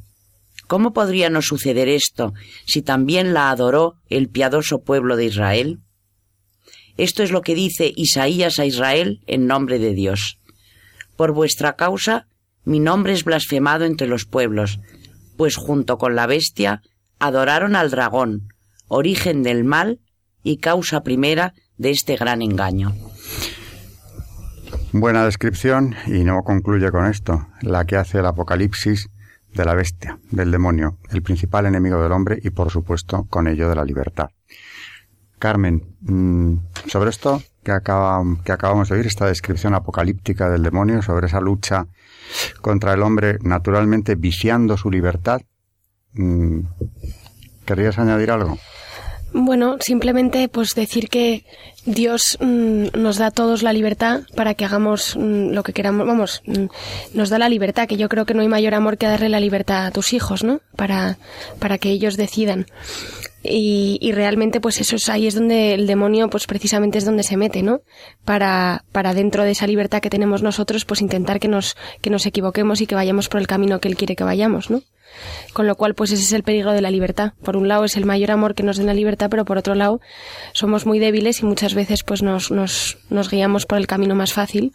¿Cómo 0.67 0.93
podría 0.93 1.29
no 1.31 1.41
suceder 1.41 1.89
esto 1.89 2.33
si 2.67 2.83
también 2.83 3.33
la 3.33 3.49
adoró 3.49 3.95
el 4.07 4.29
piadoso 4.29 4.83
pueblo 4.83 5.15
de 5.15 5.25
Israel? 5.25 5.79
Esto 6.99 7.23
es 7.23 7.31
lo 7.31 7.43
que 7.43 7.55
dice 7.55 7.93
Isaías 7.95 8.59
a 8.59 8.65
Israel 8.65 9.21
en 9.25 9.47
nombre 9.47 9.79
de 9.79 9.93
Dios. 9.93 10.37
Por 11.15 11.31
vuestra 11.31 11.77
causa, 11.77 12.27
mi 12.65 12.81
nombre 12.81 13.13
es 13.13 13.23
blasfemado 13.23 13.85
entre 13.85 14.05
los 14.05 14.25
pueblos, 14.25 14.81
pues 15.37 15.55
junto 15.55 15.97
con 15.97 16.17
la 16.17 16.27
bestia 16.27 16.81
adoraron 17.17 17.77
al 17.77 17.89
dragón, 17.89 18.49
origen 18.89 19.43
del 19.43 19.63
mal 19.63 20.01
y 20.43 20.57
causa 20.57 21.01
primera 21.01 21.53
de 21.77 21.91
este 21.91 22.17
gran 22.17 22.41
engaño. 22.41 22.93
Buena 24.91 25.23
descripción 25.23 25.95
y 26.05 26.25
no 26.25 26.41
concluye 26.43 26.91
con 26.91 27.05
esto, 27.05 27.47
la 27.61 27.85
que 27.85 27.95
hace 27.95 28.19
el 28.19 28.25
Apocalipsis 28.25 29.07
de 29.53 29.63
la 29.63 29.73
bestia, 29.73 30.19
del 30.31 30.51
demonio, 30.51 30.97
el 31.11 31.21
principal 31.21 31.65
enemigo 31.65 32.03
del 32.03 32.11
hombre 32.11 32.39
y 32.43 32.49
por 32.49 32.69
supuesto 32.69 33.23
con 33.29 33.47
ello 33.47 33.69
de 33.69 33.75
la 33.75 33.85
libertad. 33.85 34.31
Carmen, 35.37 35.88
mm, 36.01 36.55
sobre 36.87 37.09
esto 37.09 37.41
que, 37.63 37.71
que 38.43 38.51
acabamos 38.51 38.89
de 38.89 38.95
oír, 38.95 39.07
esta 39.07 39.25
descripción 39.25 39.73
apocalíptica 39.73 40.49
del 40.49 40.63
demonio, 40.63 41.01
sobre 41.01 41.27
esa 41.27 41.39
lucha 41.39 41.87
contra 42.61 42.93
el 42.93 43.01
hombre 43.01 43.37
naturalmente 43.41 44.15
viciando 44.15 44.77
su 44.77 44.91
libertad, 44.91 45.41
mm, 46.13 46.59
¿querrías 47.65 47.97
añadir 47.99 48.31
algo? 48.31 48.57
Bueno, 49.31 49.77
simplemente 49.79 50.49
pues 50.49 50.73
decir 50.73 51.07
que 51.07 51.45
Dios 51.85 52.37
mm, 52.39 52.87
nos 52.97 53.17
da 53.17 53.27
a 53.27 53.31
todos 53.31 53.61
la 53.61 53.73
libertad 53.73 54.21
para 54.35 54.55
que 54.55 54.65
hagamos 54.65 55.15
lo 55.15 55.61
que 55.63 55.73
queramos, 55.73 56.07
vamos, 56.07 56.41
nos 57.13 57.29
da 57.29 57.37
la 57.37 57.49
libertad, 57.49 57.87
que 57.87 57.97
yo 57.97 58.09
creo 58.09 58.25
que 58.25 58.33
no 58.33 58.41
hay 58.41 58.47
mayor 58.47 58.73
amor 58.73 58.97
que 58.97 59.05
darle 59.05 59.29
la 59.29 59.39
libertad 59.39 59.85
a 59.85 59.91
tus 59.91 60.13
hijos, 60.13 60.43
¿no? 60.43 60.61
Para, 60.75 61.17
para 61.59 61.77
que 61.77 61.89
ellos 61.89 62.17
decidan. 62.17 62.65
Y, 63.41 64.11
realmente 64.13 64.59
pues 64.59 64.81
eso 64.81 64.97
es 64.97 65.07
ahí 65.07 65.25
es 65.25 65.35
donde 65.35 65.73
el 65.73 65.87
demonio 65.87 66.29
pues 66.29 66.45
precisamente 66.45 66.97
es 66.97 67.05
donde 67.05 67.23
se 67.23 67.37
mete 67.37 67.63
no 67.63 67.79
para 68.25 68.83
para 68.91 69.13
dentro 69.13 69.43
de 69.43 69.51
esa 69.51 69.65
libertad 69.65 70.01
que 70.01 70.09
tenemos 70.09 70.43
nosotros 70.43 70.83
pues 70.83 71.01
intentar 71.01 71.39
que 71.39 71.47
nos 71.47 71.77
que 72.01 72.09
nos 72.09 72.25
equivoquemos 72.25 72.81
y 72.81 72.87
que 72.87 72.95
vayamos 72.95 73.29
por 73.29 73.39
el 73.39 73.47
camino 73.47 73.79
que 73.79 73.87
él 73.87 73.95
quiere 73.95 74.17
que 74.17 74.25
vayamos 74.25 74.69
no 74.69 74.81
con 75.53 75.67
lo 75.67 75.75
cual 75.75 75.95
pues 75.95 76.11
ese 76.11 76.23
es 76.23 76.33
el 76.33 76.43
peligro 76.43 76.73
de 76.73 76.81
la 76.81 76.91
libertad. 76.91 77.33
Por 77.43 77.55
un 77.55 77.67
lado 77.67 77.85
es 77.85 77.95
el 77.95 78.05
mayor 78.05 78.31
amor 78.31 78.55
que 78.55 78.63
nos 78.63 78.77
den 78.77 78.87
la 78.87 78.93
libertad 78.93 79.29
pero 79.29 79.45
por 79.45 79.57
otro 79.57 79.73
lado 79.73 80.01
somos 80.53 80.85
muy 80.85 80.99
débiles 80.99 81.39
y 81.41 81.45
muchas 81.45 81.75
veces 81.75 82.03
pues 82.03 82.21
nos 82.21 82.51
nos, 82.51 82.97
nos 83.09 83.29
guiamos 83.29 83.65
por 83.65 83.77
el 83.77 83.87
camino 83.87 84.15
más 84.15 84.33
fácil. 84.33 84.73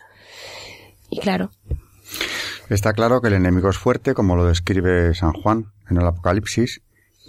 Y 1.10 1.20
claro. 1.20 1.50
Está 2.70 2.92
claro 2.94 3.20
que 3.20 3.28
el 3.28 3.34
enemigo 3.34 3.68
es 3.68 3.76
fuerte 3.76 4.14
como 4.14 4.36
lo 4.36 4.46
describe 4.46 5.14
San 5.14 5.32
Juan 5.32 5.66
en 5.90 5.98
el 5.98 6.06
Apocalipsis 6.06 6.80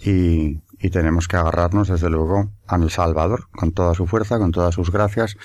y 0.04 0.62
y 0.80 0.90
tenemos 0.90 1.28
que 1.28 1.38
agarrarnos 1.38 1.88
desde 1.88 2.10
luego 2.10 2.52
al 2.68 2.90
Salvador 2.90 3.50
con 3.52 3.72
toda 3.72 3.94
su 3.94 4.08
fuerza, 4.08 4.38
con 4.38 4.52
todas 4.52 4.76
sus 4.76 4.92
gracias 4.92 5.38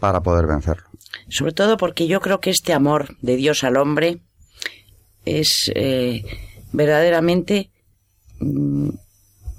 para 0.00 0.22
poder 0.22 0.46
vencerlo. 0.46 0.84
Sobre 1.28 1.52
todo 1.52 1.76
porque 1.76 2.06
yo 2.06 2.20
creo 2.20 2.40
que 2.40 2.50
este 2.50 2.72
amor 2.72 3.16
de 3.20 3.36
Dios 3.36 3.64
al 3.64 3.76
hombre 3.76 4.20
es 5.24 5.70
eh, 5.74 6.24
verdaderamente 6.72 7.70
mm, 8.40 8.88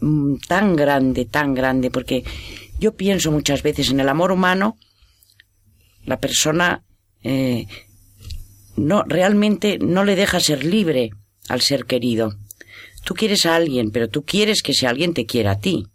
mm, 0.02 0.40
tan 0.48 0.76
grande, 0.76 1.26
tan 1.26 1.54
grande, 1.54 1.92
porque 1.92 2.24
yo 2.80 2.96
pienso 2.96 3.32
muchas 3.32 3.64
veces 3.64 3.92
en 3.92 4.00
el 4.00 4.10
amor 4.10 4.32
humano, 4.32 4.78
la 6.06 6.20
persona 6.20 6.84
eh, 7.24 7.68
no 8.78 9.04
realmente 9.04 9.78
no 9.80 10.04
le 10.06 10.16
deja 10.16 10.40
ser 10.40 10.64
libre 10.64 11.12
al 11.50 11.62
ser 11.62 11.86
querido. 11.86 12.36
Tú 13.04 13.14
quieres 13.14 13.46
a 13.46 13.56
alguien, 13.56 13.92
pero 13.92 14.10
tú 14.10 14.24
quieres 14.24 14.62
que 14.62 14.72
ese 14.72 14.88
alguien 14.88 15.14
te 15.14 15.26
quiera 15.26 15.52
a 15.52 15.60
ti. 15.60 15.88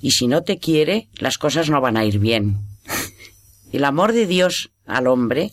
Y 0.00 0.12
si 0.12 0.26
no 0.26 0.42
te 0.42 0.58
quiere, 0.58 1.08
las 1.18 1.38
cosas 1.38 1.70
no 1.70 1.80
van 1.80 1.96
a 1.96 2.04
ir 2.04 2.18
bien. 2.18 2.58
El 3.72 3.84
amor 3.84 4.12
de 4.12 4.26
Dios 4.26 4.70
al 4.84 5.06
hombre 5.06 5.52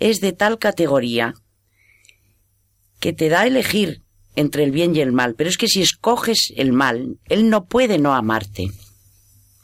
es 0.00 0.20
de 0.20 0.32
tal 0.32 0.58
categoría 0.58 1.34
que 3.00 3.12
te 3.12 3.28
da 3.28 3.42
a 3.42 3.46
elegir 3.46 4.02
entre 4.36 4.64
el 4.64 4.70
bien 4.70 4.94
y 4.96 5.00
el 5.00 5.12
mal. 5.12 5.34
Pero 5.34 5.50
es 5.50 5.56
que 5.56 5.68
si 5.68 5.82
escoges 5.82 6.52
el 6.56 6.72
mal, 6.72 7.18
Él 7.26 7.48
no 7.50 7.66
puede 7.66 7.98
no 7.98 8.14
amarte. 8.14 8.70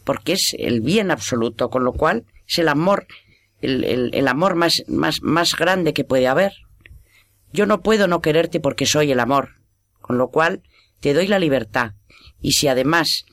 Porque 0.05 0.33
es 0.33 0.55
el 0.59 0.81
bien 0.81 1.11
absoluto, 1.11 1.69
con 1.71 1.85
lo 1.85 1.93
cual 1.93 2.25
es 2.49 2.59
el 2.59 2.69
amor, 2.69 3.07
el, 3.61 4.11
el 4.13 4.29
amor 4.29 4.55
más, 4.55 4.83
más, 4.89 5.23
más 5.23 5.55
grande 5.57 5.93
que 5.93 6.05
puede 6.05 6.27
haber. 6.27 6.53
Yo 7.53 7.67
no 7.67 7.83
puedo 7.83 8.07
no 8.07 8.21
quererte 8.21 8.61
porque 8.61 8.87
soy 8.87 9.13
el 9.13 9.21
amor, 9.21 9.57
con 10.01 10.19
lo 10.19 10.29
cual 10.29 10.63
te 11.01 11.15
doy 11.15 11.27
la 11.27 11.39
libertad. 11.39 11.93
Y 12.41 12.53
si 12.53 12.69
además 12.69 13.25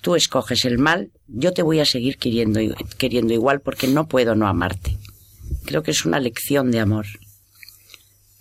tú 0.00 0.16
escoges 0.16 0.64
el 0.64 0.78
mal, 0.78 1.10
yo 1.26 1.52
te 1.52 1.62
voy 1.62 1.80
a 1.80 1.84
seguir 1.84 2.18
queriendo, 2.18 2.60
queriendo 2.98 3.32
igual 3.32 3.60
porque 3.60 3.88
no 3.88 4.06
puedo 4.06 4.34
no 4.34 4.46
amarte. 4.46 4.98
Creo 5.64 5.82
que 5.82 5.90
es 5.90 6.04
una 6.04 6.20
lección 6.20 6.70
de 6.70 6.80
amor, 6.80 7.06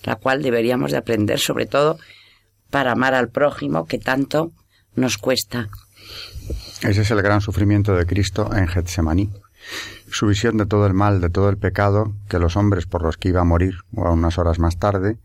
la 0.03 0.15
cual 0.17 0.41
deberíamos 0.41 0.91
de 0.91 0.97
aprender 0.97 1.39
sobre 1.39 1.65
todo 1.65 1.97
para 2.69 2.91
amar 2.91 3.13
al 3.13 3.29
prójimo 3.29 3.85
que 3.85 3.97
tanto 3.97 4.51
nos 4.95 5.17
cuesta. 5.17 5.69
Ese 6.81 7.01
es 7.01 7.11
el 7.11 7.21
gran 7.21 7.41
sufrimiento 7.41 7.95
de 7.95 8.05
Cristo 8.05 8.49
en 8.53 8.67
Getsemaní. 8.67 9.29
Su 10.13 10.27
visión 10.27 10.57
de 10.57 10.67
todo 10.67 10.85
el 10.85 10.93
mal, 10.93 11.21
de 11.21 11.31
todo 11.31 11.49
el 11.49 11.57
pecado 11.57 12.13
que 12.29 12.37
los 12.37 12.55
hombres 12.55 12.85
por 12.85 13.01
los 13.01 13.17
que 13.17 13.29
iba 13.29 13.41
a 13.41 13.45
morir 13.45 13.77
o 13.95 14.05
a 14.05 14.11
unas 14.11 14.37
horas 14.37 14.59
más 14.59 14.77
tarde 14.77 15.17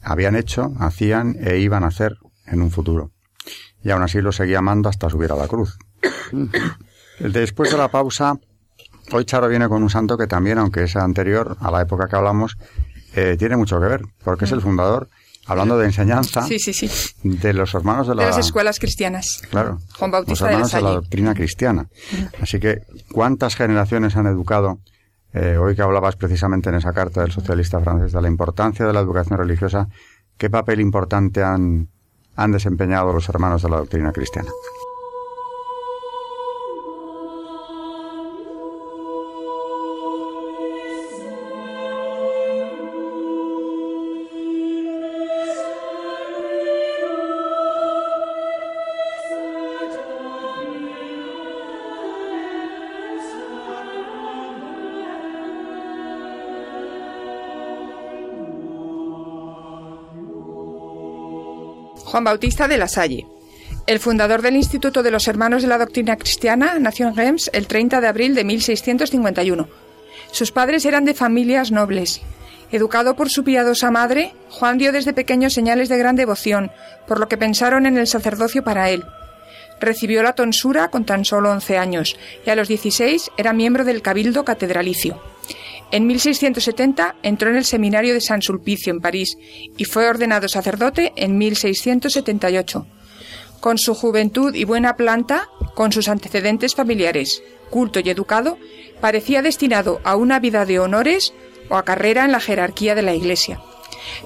habían 0.00 0.34
hecho, 0.34 0.72
hacían 0.78 1.36
e 1.40 1.58
iban 1.58 1.84
a 1.84 1.88
hacer 1.88 2.16
en 2.46 2.62
un 2.62 2.70
futuro. 2.70 3.10
Y 3.82 3.90
aún 3.90 4.02
así 4.02 4.22
lo 4.22 4.32
seguía 4.32 4.60
amando 4.60 4.88
hasta 4.88 5.10
subir 5.10 5.30
a 5.30 5.36
la 5.36 5.46
cruz. 5.46 5.76
Después 7.20 7.70
de 7.70 7.76
la 7.76 7.90
pausa, 7.90 8.38
hoy 9.12 9.26
Charo 9.26 9.46
viene 9.46 9.68
con 9.68 9.82
un 9.82 9.90
santo 9.90 10.16
que 10.16 10.26
también, 10.26 10.56
aunque 10.56 10.84
es 10.84 10.96
anterior 10.96 11.58
a 11.60 11.70
la 11.70 11.82
época 11.82 12.08
que 12.08 12.16
hablamos, 12.16 12.56
eh, 13.14 13.36
tiene 13.38 13.58
mucho 13.58 13.78
que 13.78 13.88
ver, 13.88 14.06
porque 14.24 14.46
es 14.46 14.52
el 14.52 14.62
fundador 14.62 15.10
hablando 15.46 15.76
de 15.76 15.84
enseñanza 15.84 16.42
sí, 16.44 16.58
sí, 16.58 16.72
sí. 16.72 16.88
De 17.24 17.54
los 17.54 17.74
hermanos 17.74 18.06
de, 18.06 18.14
las 18.14 18.38
escuelas 18.38 18.78
cristianas. 18.78 19.42
Claro. 19.50 19.78
Juan 19.98 20.10
Bautista 20.10 20.44
los 20.44 20.52
hermanos 20.52 20.72
de, 20.72 20.82
la 20.82 20.90
doctrina 20.90 21.34
cristiana. 21.34 21.88
Así 22.40 22.60
que, 22.60 22.82
¿cuántas 23.10 23.56
generaciones 23.56 24.14
han 24.16 24.26
educado? 24.26 24.78
Eh, 25.32 25.56
hoy 25.56 25.74
que 25.74 25.82
hablabas 25.82 26.16
precisamente 26.16 26.68
en 26.68 26.76
esa 26.76 26.92
carta 26.92 27.22
del 27.22 27.32
socialista 27.32 27.80
francés 27.80 28.12
de 28.12 28.22
la 28.22 28.28
importancia 28.28 28.86
de 28.86 28.92
la 28.92 29.00
educación 29.00 29.38
religiosa, 29.38 29.88
¿qué 30.36 30.50
papel 30.50 30.80
importante 30.80 31.42
han, 31.42 31.88
han 32.36 32.52
desempeñado 32.52 33.12
los 33.12 33.28
hermanos 33.28 33.62
de 33.62 33.70
la 33.70 33.78
doctrina 33.78 34.12
cristiana? 34.12 34.50
Juan 62.14 62.22
Bautista 62.22 62.68
de 62.68 62.78
la 62.78 62.86
Salle. 62.86 63.26
El 63.88 63.98
fundador 63.98 64.40
del 64.40 64.54
Instituto 64.54 65.02
de 65.02 65.10
los 65.10 65.26
Hermanos 65.26 65.62
de 65.62 65.68
la 65.68 65.78
Doctrina 65.78 66.14
Cristiana 66.14 66.78
nació 66.78 67.08
en 67.08 67.16
Reims 67.16 67.50
el 67.52 67.66
30 67.66 68.00
de 68.00 68.06
abril 68.06 68.36
de 68.36 68.44
1651. 68.44 69.68
Sus 70.30 70.52
padres 70.52 70.84
eran 70.84 71.04
de 71.04 71.14
familias 71.14 71.72
nobles. 71.72 72.22
Educado 72.70 73.16
por 73.16 73.30
su 73.30 73.42
piadosa 73.42 73.90
madre, 73.90 74.32
Juan 74.50 74.78
dio 74.78 74.92
desde 74.92 75.12
pequeño 75.12 75.50
señales 75.50 75.88
de 75.88 75.98
gran 75.98 76.14
devoción, 76.14 76.70
por 77.08 77.18
lo 77.18 77.26
que 77.26 77.36
pensaron 77.36 77.84
en 77.84 77.98
el 77.98 78.06
sacerdocio 78.06 78.62
para 78.62 78.90
él. 78.90 79.02
Recibió 79.80 80.22
la 80.22 80.34
tonsura 80.34 80.90
con 80.90 81.04
tan 81.04 81.24
solo 81.24 81.50
11 81.50 81.78
años 81.78 82.16
y 82.46 82.50
a 82.50 82.54
los 82.54 82.68
16 82.68 83.32
era 83.36 83.52
miembro 83.52 83.84
del 83.84 84.02
Cabildo 84.02 84.44
Catedralicio. 84.44 85.20
En 85.94 86.08
1670 86.08 87.14
entró 87.22 87.50
en 87.50 87.54
el 87.54 87.64
seminario 87.64 88.14
de 88.14 88.20
San 88.20 88.42
Sulpicio 88.42 88.92
en 88.92 88.98
París 88.98 89.38
y 89.76 89.84
fue 89.84 90.08
ordenado 90.08 90.48
sacerdote 90.48 91.12
en 91.14 91.38
1678. 91.38 92.84
Con 93.60 93.78
su 93.78 93.94
juventud 93.94 94.56
y 94.56 94.64
buena 94.64 94.96
planta, 94.96 95.48
con 95.76 95.92
sus 95.92 96.08
antecedentes 96.08 96.74
familiares, 96.74 97.44
culto 97.70 98.00
y 98.00 98.10
educado, 98.10 98.58
parecía 99.00 99.40
destinado 99.40 100.00
a 100.02 100.16
una 100.16 100.40
vida 100.40 100.66
de 100.66 100.80
honores 100.80 101.32
o 101.68 101.76
a 101.76 101.84
carrera 101.84 102.24
en 102.24 102.32
la 102.32 102.40
jerarquía 102.40 102.96
de 102.96 103.02
la 103.02 103.14
Iglesia. 103.14 103.60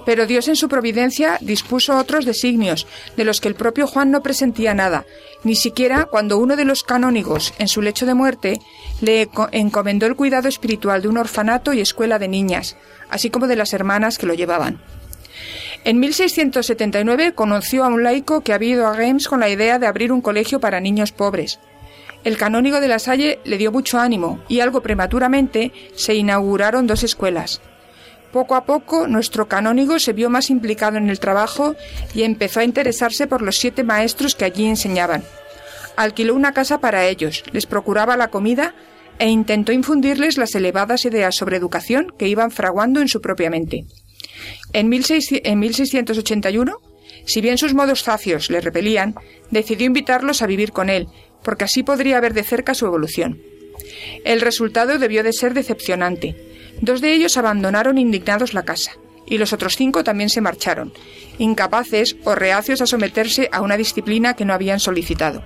Pero 0.04 0.26
Dios 0.26 0.48
en 0.48 0.56
su 0.56 0.68
providencia 0.68 1.38
dispuso 1.40 1.96
otros 1.96 2.24
designios, 2.24 2.86
de 3.16 3.24
los 3.24 3.40
que 3.40 3.48
el 3.48 3.54
propio 3.54 3.86
Juan 3.86 4.10
no 4.10 4.22
presentía 4.22 4.74
nada, 4.74 5.04
ni 5.44 5.54
siquiera 5.54 6.06
cuando 6.06 6.38
uno 6.38 6.56
de 6.56 6.64
los 6.64 6.82
canónigos, 6.82 7.54
en 7.58 7.68
su 7.68 7.82
lecho 7.82 8.06
de 8.06 8.14
muerte, 8.14 8.60
le 9.00 9.28
encomendó 9.52 10.06
el 10.06 10.16
cuidado 10.16 10.48
espiritual 10.48 11.02
de 11.02 11.08
un 11.08 11.18
orfanato 11.18 11.72
y 11.72 11.80
escuela 11.80 12.18
de 12.18 12.28
niñas, 12.28 12.76
así 13.10 13.30
como 13.30 13.46
de 13.46 13.56
las 13.56 13.72
hermanas 13.72 14.18
que 14.18 14.26
lo 14.26 14.34
llevaban. 14.34 14.80
En 15.84 16.00
1679 16.00 17.34
conoció 17.34 17.84
a 17.84 17.88
un 17.88 18.02
laico 18.02 18.40
que 18.40 18.52
había 18.52 18.70
ido 18.70 18.86
a 18.86 18.94
Reims 18.94 19.28
con 19.28 19.40
la 19.40 19.48
idea 19.48 19.78
de 19.78 19.86
abrir 19.86 20.12
un 20.12 20.20
colegio 20.20 20.60
para 20.60 20.80
niños 20.80 21.12
pobres. 21.12 21.60
El 22.24 22.36
canónigo 22.36 22.80
de 22.80 22.88
la 22.88 22.98
Salle 22.98 23.38
le 23.44 23.58
dio 23.58 23.70
mucho 23.70 23.98
ánimo 23.98 24.40
y 24.48 24.60
algo 24.60 24.82
prematuramente 24.82 25.72
se 25.94 26.14
inauguraron 26.14 26.86
dos 26.86 27.04
escuelas. 27.04 27.60
Poco 28.32 28.54
a 28.54 28.64
poco 28.64 29.06
nuestro 29.06 29.48
canónigo 29.48 29.98
se 29.98 30.12
vio 30.12 30.28
más 30.28 30.50
implicado 30.50 30.98
en 30.98 31.08
el 31.08 31.18
trabajo 31.18 31.76
y 32.14 32.22
empezó 32.22 32.60
a 32.60 32.64
interesarse 32.64 33.26
por 33.26 33.40
los 33.40 33.56
siete 33.56 33.84
maestros 33.84 34.34
que 34.34 34.44
allí 34.44 34.66
enseñaban. 34.66 35.24
Alquiló 35.96 36.34
una 36.34 36.52
casa 36.52 36.78
para 36.78 37.06
ellos, 37.06 37.42
les 37.52 37.66
procuraba 37.66 38.16
la 38.16 38.28
comida 38.28 38.74
e 39.18 39.28
intentó 39.28 39.72
infundirles 39.72 40.36
las 40.36 40.54
elevadas 40.54 41.04
ideas 41.04 41.34
sobre 41.34 41.56
educación 41.56 42.12
que 42.18 42.28
iban 42.28 42.50
fraguando 42.50 43.00
en 43.00 43.08
su 43.08 43.20
propia 43.20 43.50
mente. 43.50 43.86
En, 44.72 44.88
1681, 44.88 46.76
si 47.24 47.40
bien 47.40 47.58
sus 47.58 47.74
modos 47.74 48.02
zacios 48.02 48.50
le 48.50 48.60
repelían, 48.60 49.14
decidió 49.50 49.86
invitarlos 49.86 50.42
a 50.42 50.46
vivir 50.46 50.72
con 50.72 50.88
él, 50.88 51.08
porque 51.42 51.64
así 51.64 51.82
podría 51.82 52.20
ver 52.20 52.34
de 52.34 52.44
cerca 52.44 52.74
su 52.74 52.86
evolución. 52.86 53.40
El 54.24 54.40
resultado 54.40 54.98
debió 54.98 55.22
de 55.22 55.32
ser 55.32 55.54
decepcionante. 55.54 56.36
Dos 56.80 57.00
de 57.00 57.12
ellos 57.12 57.36
abandonaron 57.36 57.98
indignados 57.98 58.54
la 58.54 58.64
casa, 58.64 58.92
y 59.26 59.38
los 59.38 59.52
otros 59.52 59.76
cinco 59.76 60.04
también 60.04 60.30
se 60.30 60.40
marcharon, 60.40 60.92
incapaces 61.38 62.16
o 62.24 62.34
reacios 62.34 62.80
a 62.80 62.86
someterse 62.86 63.48
a 63.52 63.60
una 63.60 63.76
disciplina 63.76 64.34
que 64.34 64.44
no 64.44 64.54
habían 64.54 64.80
solicitado. 64.80 65.42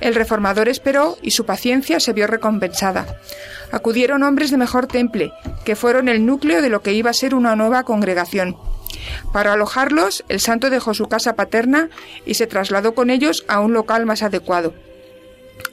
El 0.00 0.14
reformador 0.14 0.68
esperó 0.68 1.18
y 1.22 1.30
su 1.30 1.44
paciencia 1.46 2.00
se 2.00 2.12
vio 2.12 2.26
recompensada. 2.26 3.18
Acudieron 3.70 4.22
hombres 4.22 4.50
de 4.50 4.56
mejor 4.56 4.86
temple, 4.86 5.32
que 5.64 5.76
fueron 5.76 6.08
el 6.08 6.26
núcleo 6.26 6.62
de 6.62 6.68
lo 6.68 6.82
que 6.82 6.92
iba 6.92 7.10
a 7.10 7.14
ser 7.14 7.34
una 7.34 7.56
nueva 7.56 7.84
congregación. 7.84 8.56
Para 9.32 9.52
alojarlos, 9.52 10.24
el 10.28 10.40
santo 10.40 10.70
dejó 10.70 10.94
su 10.94 11.08
casa 11.08 11.36
paterna 11.36 11.90
y 12.24 12.34
se 12.34 12.46
trasladó 12.46 12.94
con 12.94 13.10
ellos 13.10 13.44
a 13.48 13.60
un 13.60 13.72
local 13.72 14.06
más 14.06 14.22
adecuado. 14.22 14.74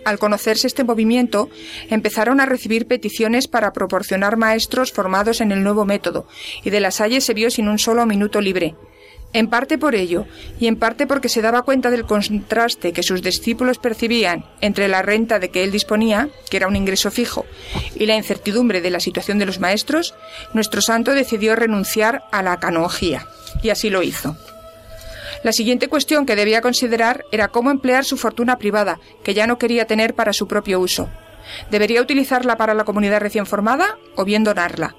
Al 0.03 0.19
conocerse 0.19 0.67
este 0.67 0.83
movimiento, 0.83 1.49
empezaron 1.89 2.39
a 2.39 2.45
recibir 2.45 2.87
peticiones 2.87 3.47
para 3.47 3.71
proporcionar 3.71 4.37
maestros 4.37 4.91
formados 4.91 5.41
en 5.41 5.51
el 5.51 5.63
nuevo 5.63 5.85
método, 5.85 6.27
y 6.63 6.69
de 6.71 6.79
la 6.79 6.91
Salle 6.91 7.21
se 7.21 7.33
vio 7.33 7.51
sin 7.51 7.67
un 7.67 7.77
solo 7.77 8.05
minuto 8.05 8.41
libre. 8.41 8.75
En 9.33 9.47
parte 9.47 9.77
por 9.77 9.95
ello, 9.95 10.25
y 10.59 10.67
en 10.67 10.75
parte 10.75 11.07
porque 11.07 11.29
se 11.29 11.41
daba 11.41 11.61
cuenta 11.61 11.89
del 11.89 12.05
contraste 12.05 12.91
que 12.91 13.03
sus 13.03 13.21
discípulos 13.21 13.77
percibían 13.77 14.43
entre 14.59 14.89
la 14.89 15.01
renta 15.01 15.39
de 15.39 15.49
que 15.49 15.63
él 15.63 15.71
disponía, 15.71 16.29
que 16.49 16.57
era 16.57 16.67
un 16.67 16.75
ingreso 16.75 17.11
fijo, 17.11 17.45
y 17.95 18.07
la 18.07 18.17
incertidumbre 18.17 18.81
de 18.81 18.89
la 18.89 18.99
situación 18.99 19.39
de 19.39 19.45
los 19.45 19.59
maestros, 19.59 20.15
nuestro 20.53 20.81
santo 20.81 21.13
decidió 21.13 21.55
renunciar 21.55 22.23
a 22.31 22.41
la 22.41 22.59
canogía, 22.59 23.25
y 23.63 23.69
así 23.69 23.89
lo 23.89 24.03
hizo. 24.03 24.35
La 25.43 25.51
siguiente 25.51 25.87
cuestión 25.87 26.25
que 26.25 26.35
debía 26.35 26.61
considerar 26.61 27.25
era 27.31 27.47
cómo 27.47 27.71
emplear 27.71 28.05
su 28.05 28.17
fortuna 28.17 28.57
privada, 28.57 28.99
que 29.23 29.33
ya 29.33 29.47
no 29.47 29.57
quería 29.57 29.87
tener 29.87 30.13
para 30.13 30.33
su 30.33 30.47
propio 30.47 30.79
uso. 30.79 31.09
¿Debería 31.71 32.01
utilizarla 32.01 32.57
para 32.57 32.73
la 32.73 32.83
comunidad 32.83 33.19
recién 33.19 33.45
formada 33.45 33.97
o 34.15 34.23
bien 34.23 34.43
donarla? 34.43 34.95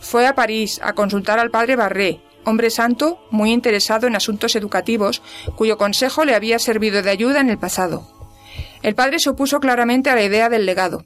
Fue 0.00 0.26
a 0.26 0.34
París 0.34 0.80
a 0.82 0.92
consultar 0.92 1.38
al 1.38 1.50
padre 1.50 1.76
Barré, 1.76 2.20
hombre 2.44 2.70
santo 2.70 3.18
muy 3.30 3.52
interesado 3.52 4.06
en 4.06 4.14
asuntos 4.14 4.54
educativos, 4.56 5.22
cuyo 5.56 5.78
consejo 5.78 6.24
le 6.24 6.34
había 6.34 6.58
servido 6.58 7.02
de 7.02 7.10
ayuda 7.10 7.40
en 7.40 7.50
el 7.50 7.58
pasado. 7.58 8.06
El 8.82 8.94
padre 8.94 9.18
se 9.18 9.30
opuso 9.30 9.58
claramente 9.58 10.10
a 10.10 10.14
la 10.14 10.22
idea 10.22 10.48
del 10.48 10.66
legado. 10.66 11.04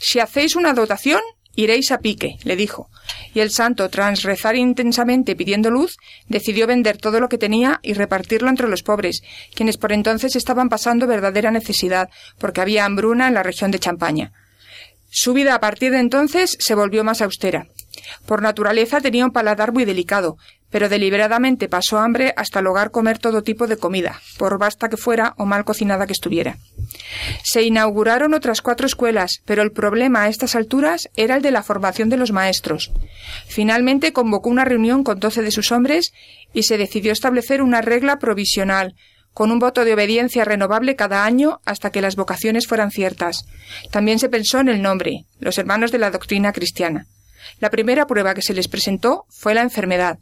Si 0.00 0.20
hacéis 0.20 0.56
una 0.56 0.74
dotación, 0.74 1.20
iréis 1.56 1.90
a 1.90 1.98
pique, 1.98 2.36
le 2.44 2.54
dijo, 2.54 2.88
y 3.34 3.40
el 3.40 3.50
santo, 3.50 3.88
tras 3.88 4.22
rezar 4.22 4.56
intensamente 4.56 5.34
pidiendo 5.34 5.70
luz, 5.70 5.96
decidió 6.28 6.66
vender 6.66 6.98
todo 6.98 7.18
lo 7.18 7.28
que 7.28 7.38
tenía 7.38 7.80
y 7.82 7.94
repartirlo 7.94 8.48
entre 8.48 8.68
los 8.68 8.82
pobres, 8.82 9.22
quienes 9.54 9.78
por 9.78 9.92
entonces 9.92 10.36
estaban 10.36 10.68
pasando 10.68 11.06
verdadera 11.06 11.50
necesidad, 11.50 12.08
porque 12.38 12.60
había 12.60 12.84
hambruna 12.84 13.28
en 13.28 13.34
la 13.34 13.42
región 13.42 13.70
de 13.70 13.78
Champaña. 13.78 14.32
Su 15.10 15.32
vida 15.32 15.54
a 15.54 15.60
partir 15.60 15.92
de 15.92 16.00
entonces 16.00 16.56
se 16.60 16.74
volvió 16.74 17.02
más 17.02 17.22
austera. 17.22 17.66
Por 18.26 18.42
naturaleza 18.42 19.00
tenía 19.00 19.24
un 19.24 19.32
paladar 19.32 19.72
muy 19.72 19.84
delicado, 19.84 20.36
pero 20.70 20.88
deliberadamente 20.88 21.68
pasó 21.68 21.98
hambre 21.98 22.32
hasta 22.36 22.60
lograr 22.60 22.90
comer 22.90 23.18
todo 23.18 23.42
tipo 23.42 23.66
de 23.66 23.76
comida, 23.76 24.20
por 24.38 24.58
basta 24.58 24.88
que 24.88 24.96
fuera 24.96 25.34
o 25.38 25.46
mal 25.46 25.64
cocinada 25.64 26.06
que 26.06 26.12
estuviera. 26.12 26.58
Se 27.44 27.62
inauguraron 27.62 28.34
otras 28.34 28.62
cuatro 28.62 28.86
escuelas, 28.86 29.40
pero 29.44 29.62
el 29.62 29.72
problema 29.72 30.22
a 30.22 30.28
estas 30.28 30.54
alturas 30.54 31.08
era 31.16 31.36
el 31.36 31.42
de 31.42 31.50
la 31.50 31.62
formación 31.62 32.08
de 32.08 32.16
los 32.16 32.32
maestros. 32.32 32.92
Finalmente 33.46 34.12
convocó 34.12 34.48
una 34.50 34.64
reunión 34.64 35.04
con 35.04 35.20
doce 35.20 35.42
de 35.42 35.50
sus 35.50 35.72
hombres 35.72 36.12
y 36.52 36.64
se 36.64 36.78
decidió 36.78 37.12
establecer 37.12 37.62
una 37.62 37.82
regla 37.82 38.18
provisional, 38.18 38.94
con 39.36 39.50
un 39.50 39.58
voto 39.58 39.84
de 39.84 39.92
obediencia 39.92 40.46
renovable 40.46 40.96
cada 40.96 41.26
año 41.26 41.60
hasta 41.66 41.90
que 41.90 42.00
las 42.00 42.16
vocaciones 42.16 42.66
fueran 42.66 42.90
ciertas. 42.90 43.44
También 43.90 44.18
se 44.18 44.30
pensó 44.30 44.60
en 44.60 44.70
el 44.70 44.80
nombre, 44.80 45.26
los 45.40 45.58
hermanos 45.58 45.92
de 45.92 45.98
la 45.98 46.10
doctrina 46.10 46.54
cristiana. 46.54 47.06
La 47.60 47.68
primera 47.68 48.06
prueba 48.06 48.32
que 48.32 48.40
se 48.40 48.54
les 48.54 48.66
presentó 48.66 49.26
fue 49.28 49.54
la 49.54 49.60
enfermedad. 49.60 50.18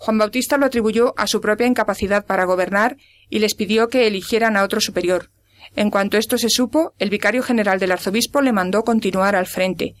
Juan 0.00 0.16
Bautista 0.16 0.56
lo 0.56 0.64
atribuyó 0.64 1.12
a 1.18 1.26
su 1.26 1.42
propia 1.42 1.66
incapacidad 1.66 2.24
para 2.24 2.44
gobernar 2.44 2.96
y 3.28 3.38
les 3.38 3.54
pidió 3.54 3.88
que 3.88 4.06
eligieran 4.06 4.56
a 4.56 4.62
otro 4.62 4.80
superior. 4.80 5.30
En 5.76 5.90
cuanto 5.90 6.16
esto 6.16 6.38
se 6.38 6.48
supo, 6.48 6.94
el 6.98 7.10
vicario 7.10 7.42
general 7.42 7.78
del 7.78 7.92
arzobispo 7.92 8.40
le 8.40 8.54
mandó 8.54 8.82
continuar 8.82 9.36
al 9.36 9.46
frente. 9.46 9.96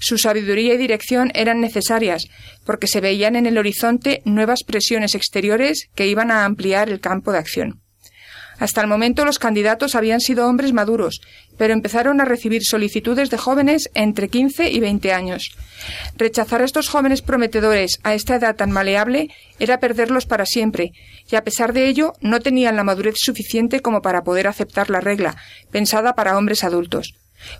Su 0.00 0.18
sabiduría 0.18 0.74
y 0.74 0.78
dirección 0.78 1.30
eran 1.32 1.60
necesarias, 1.60 2.26
porque 2.64 2.88
se 2.88 3.00
veían 3.00 3.36
en 3.36 3.46
el 3.46 3.56
horizonte 3.56 4.20
nuevas 4.24 4.64
presiones 4.64 5.14
exteriores 5.14 5.90
que 5.94 6.08
iban 6.08 6.32
a 6.32 6.44
ampliar 6.44 6.88
el 6.88 6.98
campo 6.98 7.30
de 7.30 7.38
acción. 7.38 7.82
Hasta 8.58 8.80
el 8.80 8.86
momento 8.86 9.24
los 9.24 9.38
candidatos 9.38 9.94
habían 9.94 10.20
sido 10.20 10.46
hombres 10.46 10.72
maduros, 10.72 11.20
pero 11.58 11.74
empezaron 11.74 12.20
a 12.20 12.24
recibir 12.24 12.64
solicitudes 12.64 13.30
de 13.30 13.36
jóvenes 13.36 13.90
entre 13.94 14.28
15 14.28 14.70
y 14.70 14.80
20 14.80 15.12
años. 15.12 15.56
Rechazar 16.16 16.62
a 16.62 16.64
estos 16.64 16.88
jóvenes 16.88 17.22
prometedores 17.22 17.98
a 18.02 18.14
esta 18.14 18.36
edad 18.36 18.56
tan 18.56 18.70
maleable 18.70 19.28
era 19.58 19.78
perderlos 19.78 20.26
para 20.26 20.46
siempre, 20.46 20.92
y 21.30 21.36
a 21.36 21.44
pesar 21.44 21.72
de 21.72 21.88
ello 21.88 22.14
no 22.20 22.40
tenían 22.40 22.76
la 22.76 22.84
madurez 22.84 23.16
suficiente 23.18 23.80
como 23.80 24.00
para 24.02 24.22
poder 24.22 24.46
aceptar 24.46 24.90
la 24.90 25.00
regla, 25.00 25.36
pensada 25.70 26.14
para 26.14 26.36
hombres 26.38 26.64
adultos. 26.64 27.14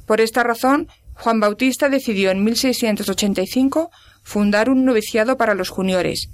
Por 0.06 0.20
esta 0.20 0.42
razón, 0.42 0.88
Juan 1.14 1.40
Bautista 1.40 1.88
decidió 1.88 2.30
en 2.30 2.44
1685 2.44 3.90
fundar 4.22 4.68
un 4.70 4.84
noviciado 4.84 5.36
para 5.36 5.54
los 5.54 5.70
juniores. 5.70 6.28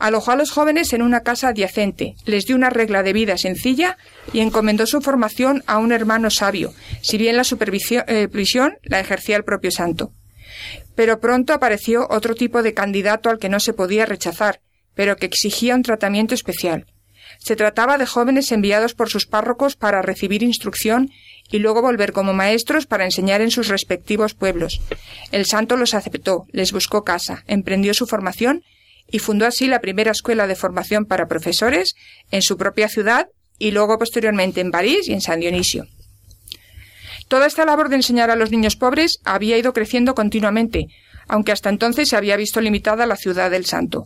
Alojó 0.00 0.30
a 0.30 0.36
los 0.36 0.50
jóvenes 0.50 0.94
en 0.94 1.02
una 1.02 1.20
casa 1.20 1.48
adyacente, 1.48 2.16
les 2.24 2.46
dio 2.46 2.56
una 2.56 2.70
regla 2.70 3.02
de 3.02 3.12
vida 3.12 3.36
sencilla 3.36 3.98
y 4.32 4.40
encomendó 4.40 4.86
su 4.86 5.02
formación 5.02 5.62
a 5.66 5.76
un 5.76 5.92
hermano 5.92 6.30
sabio, 6.30 6.72
si 7.02 7.18
bien 7.18 7.36
la 7.36 7.44
supervisión 7.44 8.02
eh, 8.08 8.28
la 8.84 8.98
ejercía 8.98 9.36
el 9.36 9.44
propio 9.44 9.70
santo. 9.70 10.10
Pero 10.94 11.20
pronto 11.20 11.52
apareció 11.52 12.06
otro 12.08 12.34
tipo 12.34 12.62
de 12.62 12.72
candidato 12.72 13.28
al 13.28 13.38
que 13.38 13.50
no 13.50 13.60
se 13.60 13.74
podía 13.74 14.06
rechazar, 14.06 14.62
pero 14.94 15.16
que 15.16 15.26
exigía 15.26 15.74
un 15.74 15.82
tratamiento 15.82 16.34
especial. 16.34 16.86
Se 17.38 17.54
trataba 17.54 17.98
de 17.98 18.06
jóvenes 18.06 18.52
enviados 18.52 18.94
por 18.94 19.10
sus 19.10 19.26
párrocos 19.26 19.76
para 19.76 20.00
recibir 20.00 20.42
instrucción 20.42 21.10
y 21.50 21.58
luego 21.58 21.82
volver 21.82 22.12
como 22.12 22.32
maestros 22.32 22.86
para 22.86 23.04
enseñar 23.04 23.42
en 23.42 23.50
sus 23.50 23.68
respectivos 23.68 24.32
pueblos. 24.32 24.80
El 25.30 25.44
santo 25.44 25.76
los 25.76 25.92
aceptó, 25.92 26.46
les 26.52 26.72
buscó 26.72 27.04
casa, 27.04 27.44
emprendió 27.46 27.92
su 27.92 28.06
formación 28.06 28.62
y 29.10 29.18
fundó 29.18 29.46
así 29.46 29.66
la 29.66 29.80
primera 29.80 30.10
escuela 30.10 30.46
de 30.46 30.54
formación 30.54 31.04
para 31.04 31.26
profesores 31.26 31.94
en 32.30 32.42
su 32.42 32.56
propia 32.56 32.88
ciudad 32.88 33.28
y 33.58 33.70
luego 33.70 33.98
posteriormente 33.98 34.60
en 34.60 34.70
París 34.70 35.08
y 35.08 35.12
en 35.12 35.20
San 35.20 35.40
Dionisio. 35.40 35.86
Toda 37.28 37.46
esta 37.46 37.64
labor 37.64 37.88
de 37.88 37.96
enseñar 37.96 38.30
a 38.30 38.36
los 38.36 38.50
niños 38.50 38.76
pobres 38.76 39.20
había 39.24 39.56
ido 39.56 39.72
creciendo 39.72 40.14
continuamente, 40.14 40.88
aunque 41.28 41.52
hasta 41.52 41.68
entonces 41.68 42.08
se 42.08 42.16
había 42.16 42.36
visto 42.36 42.60
limitada 42.60 43.06
la 43.06 43.16
ciudad 43.16 43.50
del 43.50 43.66
Santo. 43.66 44.04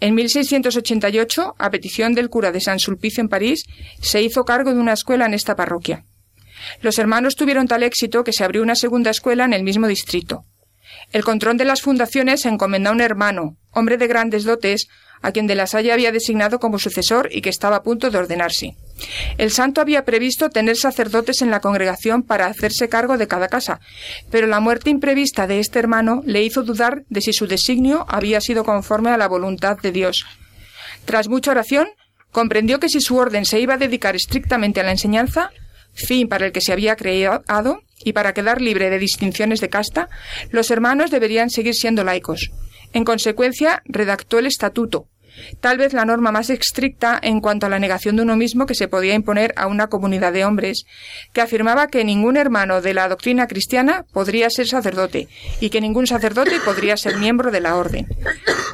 En 0.00 0.14
1688, 0.14 1.54
a 1.58 1.70
petición 1.70 2.14
del 2.14 2.30
cura 2.30 2.52
de 2.52 2.60
San 2.60 2.78
Sulpicio 2.78 3.20
en 3.20 3.28
París, 3.28 3.64
se 4.00 4.22
hizo 4.22 4.44
cargo 4.44 4.72
de 4.72 4.80
una 4.80 4.94
escuela 4.94 5.26
en 5.26 5.34
esta 5.34 5.56
parroquia. 5.56 6.04
Los 6.80 6.98
hermanos 6.98 7.36
tuvieron 7.36 7.68
tal 7.68 7.82
éxito 7.82 8.24
que 8.24 8.32
se 8.32 8.44
abrió 8.44 8.62
una 8.62 8.74
segunda 8.74 9.10
escuela 9.10 9.44
en 9.44 9.52
el 9.52 9.62
mismo 9.62 9.86
distrito. 9.86 10.44
El 11.12 11.24
control 11.24 11.56
de 11.56 11.64
las 11.64 11.82
fundaciones 11.82 12.42
se 12.42 12.48
encomendó 12.48 12.90
a 12.90 12.92
un 12.92 13.00
hermano, 13.00 13.56
hombre 13.70 13.96
de 13.96 14.06
grandes 14.06 14.44
dotes, 14.44 14.88
a 15.22 15.32
quien 15.32 15.46
de 15.46 15.54
la 15.54 15.66
Salle 15.66 15.92
había 15.92 16.12
designado 16.12 16.58
como 16.58 16.78
sucesor 16.78 17.30
y 17.32 17.40
que 17.40 17.48
estaba 17.48 17.76
a 17.76 17.82
punto 17.82 18.10
de 18.10 18.18
ordenarse. 18.18 18.76
El 19.38 19.50
santo 19.50 19.80
había 19.80 20.04
previsto 20.04 20.50
tener 20.50 20.76
sacerdotes 20.76 21.40
en 21.40 21.50
la 21.50 21.60
congregación 21.60 22.22
para 22.22 22.46
hacerse 22.46 22.88
cargo 22.90 23.16
de 23.16 23.26
cada 23.26 23.48
casa, 23.48 23.80
pero 24.30 24.46
la 24.46 24.60
muerte 24.60 24.90
imprevista 24.90 25.46
de 25.46 25.60
este 25.60 25.78
hermano 25.78 26.22
le 26.26 26.42
hizo 26.42 26.62
dudar 26.62 27.04
de 27.08 27.22
si 27.22 27.32
su 27.32 27.46
designio 27.46 28.04
había 28.08 28.40
sido 28.40 28.64
conforme 28.64 29.10
a 29.10 29.16
la 29.16 29.26
voluntad 29.26 29.78
de 29.78 29.92
Dios. 29.92 30.26
Tras 31.06 31.28
mucha 31.28 31.52
oración, 31.52 31.88
comprendió 32.30 32.78
que 32.78 32.88
si 32.90 33.00
su 33.00 33.16
orden 33.16 33.46
se 33.46 33.60
iba 33.60 33.74
a 33.74 33.78
dedicar 33.78 34.16
estrictamente 34.16 34.80
a 34.80 34.84
la 34.84 34.90
enseñanza, 34.90 35.50
fin 35.94 36.28
para 36.28 36.46
el 36.46 36.52
que 36.52 36.60
se 36.60 36.72
había 36.72 36.96
creado, 36.96 37.82
y 38.04 38.12
para 38.12 38.34
quedar 38.34 38.60
libre 38.60 38.90
de 38.90 38.98
distinciones 38.98 39.60
de 39.60 39.68
casta, 39.68 40.08
los 40.50 40.70
hermanos 40.70 41.10
deberían 41.10 41.50
seguir 41.50 41.74
siendo 41.74 42.04
laicos. 42.04 42.50
En 42.92 43.04
consecuencia, 43.04 43.82
redactó 43.86 44.38
el 44.38 44.46
estatuto, 44.46 45.08
tal 45.60 45.78
vez 45.78 45.92
la 45.92 46.04
norma 46.04 46.32
más 46.32 46.50
estricta 46.50 47.18
en 47.22 47.40
cuanto 47.40 47.66
a 47.66 47.68
la 47.68 47.78
negación 47.78 48.16
de 48.16 48.22
uno 48.22 48.36
mismo 48.36 48.66
que 48.66 48.74
se 48.74 48.88
podía 48.88 49.14
imponer 49.14 49.52
a 49.56 49.66
una 49.66 49.88
comunidad 49.88 50.32
de 50.32 50.44
hombres, 50.44 50.84
que 51.32 51.40
afirmaba 51.40 51.88
que 51.88 52.04
ningún 52.04 52.36
hermano 52.36 52.80
de 52.80 52.94
la 52.94 53.08
doctrina 53.08 53.46
cristiana 53.46 54.04
podría 54.12 54.50
ser 54.50 54.66
sacerdote 54.66 55.28
y 55.60 55.70
que 55.70 55.80
ningún 55.80 56.06
sacerdote 56.06 56.60
podría 56.64 56.96
ser 56.96 57.16
miembro 57.16 57.50
de 57.50 57.60
la 57.60 57.76
orden. 57.76 58.06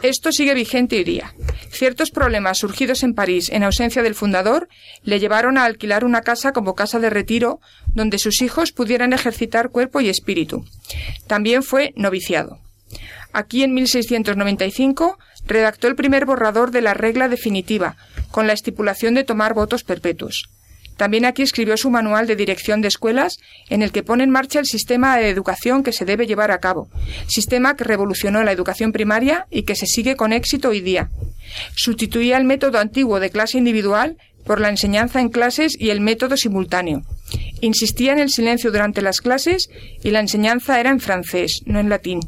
Esto 0.03 0.33
sigue 0.33 0.55
vigente 0.55 0.97
hoy 0.97 1.05
día. 1.05 1.35
Ciertos 1.71 2.11
problemas 2.11 2.59
surgidos 2.59 3.03
en 3.03 3.15
París 3.15 3.51
en 3.51 3.63
ausencia 3.63 4.03
del 4.03 4.15
fundador 4.15 4.69
le 5.03 5.21
llevaron 5.21 5.59
a 5.59 5.65
alquilar 5.65 6.05
una 6.05 6.23
casa 6.23 6.53
como 6.53 6.75
casa 6.75 6.99
de 6.99 7.11
retiro 7.11 7.61
donde 7.95 8.19
sus 8.19 8.43
hijos 8.43 8.73
pudieran 8.73 9.13
ejercitar 9.13 9.71
cuerpo 9.71 10.01
y 10.01 10.09
espíritu. 10.09 10.65
También 11.27 11.63
fue 11.63 11.93
noviciado. 11.97 12.59
Aquí 13.33 13.63
en 13.63 13.75
1695 13.75 15.19
redactó 15.47 15.89
el 15.89 15.97
primer 15.97 16.27
borrador 16.27 16.71
de 16.71 16.81
la 16.81 16.95
regla 16.95 17.29
definitiva, 17.29 17.97
con 18.31 18.47
la 18.47 18.53
estipulación 18.53 19.15
de 19.15 19.25
tomar 19.25 19.55
votos 19.55 19.85
perpetuos. 19.85 20.49
También 20.97 21.25
aquí 21.25 21.41
escribió 21.41 21.79
su 21.79 21.91
manual 21.91 22.27
de 22.27 22.37
dirección 22.37 22.83
de 22.83 22.89
escuelas, 22.89 23.39
en 23.71 23.81
el 23.81 23.91
que 23.91 24.03
pone 24.03 24.23
en 24.23 24.29
marcha 24.29 24.59
el 24.59 24.67
sistema 24.67 25.17
de 25.17 25.31
educación 25.31 25.83
que 25.83 25.95
se 25.95 26.05
debe 26.05 26.27
llevar 26.27 26.51
a 26.51 26.61
cabo, 26.61 26.91
sistema 27.27 27.75
que 27.75 27.85
revolucionó 27.85 28.43
la 28.43 28.53
educación 28.53 28.93
primaria 28.93 29.47
y 29.51 29.63
que 29.63 29.77
se 29.77 29.87
sigue 29.87 30.15
con 30.15 30.35
éxito 30.35 30.69
hoy 30.69 30.83
día. 30.83 31.09
Sustituía 31.75 32.37
el 32.37 32.45
método 32.45 32.79
antiguo 32.79 33.19
de 33.19 33.31
clase 33.31 33.57
individual 33.57 34.19
por 34.45 34.61
la 34.61 34.69
enseñanza 34.69 35.23
en 35.23 35.31
clases 35.31 35.75
y 35.79 35.89
el 35.89 36.03
método 36.03 36.37
simultáneo. 36.37 37.03
Insistía 37.63 38.13
en 38.13 38.19
el 38.19 38.29
silencio 38.29 38.71
durante 38.71 39.01
las 39.01 39.23
clases 39.23 39.71
y 40.03 40.11
la 40.11 40.21
enseñanza 40.21 40.81
era 40.81 40.91
en 40.91 41.01
francés, 41.01 41.63
no 41.65 41.81
en 41.81 41.89
latín. 41.89 42.21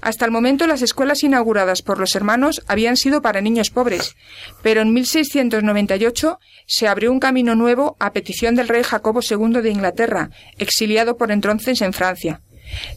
Hasta 0.00 0.24
el 0.24 0.30
momento 0.30 0.66
las 0.66 0.82
escuelas 0.82 1.22
inauguradas 1.22 1.82
por 1.82 1.98
los 1.98 2.14
hermanos 2.14 2.62
habían 2.66 2.96
sido 2.96 3.22
para 3.22 3.40
niños 3.40 3.70
pobres, 3.70 4.16
pero 4.62 4.80
en 4.80 4.92
1698 4.92 6.38
se 6.66 6.88
abrió 6.88 7.12
un 7.12 7.20
camino 7.20 7.54
nuevo 7.54 7.96
a 8.00 8.12
petición 8.12 8.54
del 8.54 8.68
rey 8.68 8.82
Jacobo 8.82 9.20
II 9.22 9.60
de 9.62 9.70
Inglaterra, 9.70 10.30
exiliado 10.58 11.16
por 11.16 11.30
entonces 11.30 11.80
en 11.82 11.92
Francia. 11.92 12.40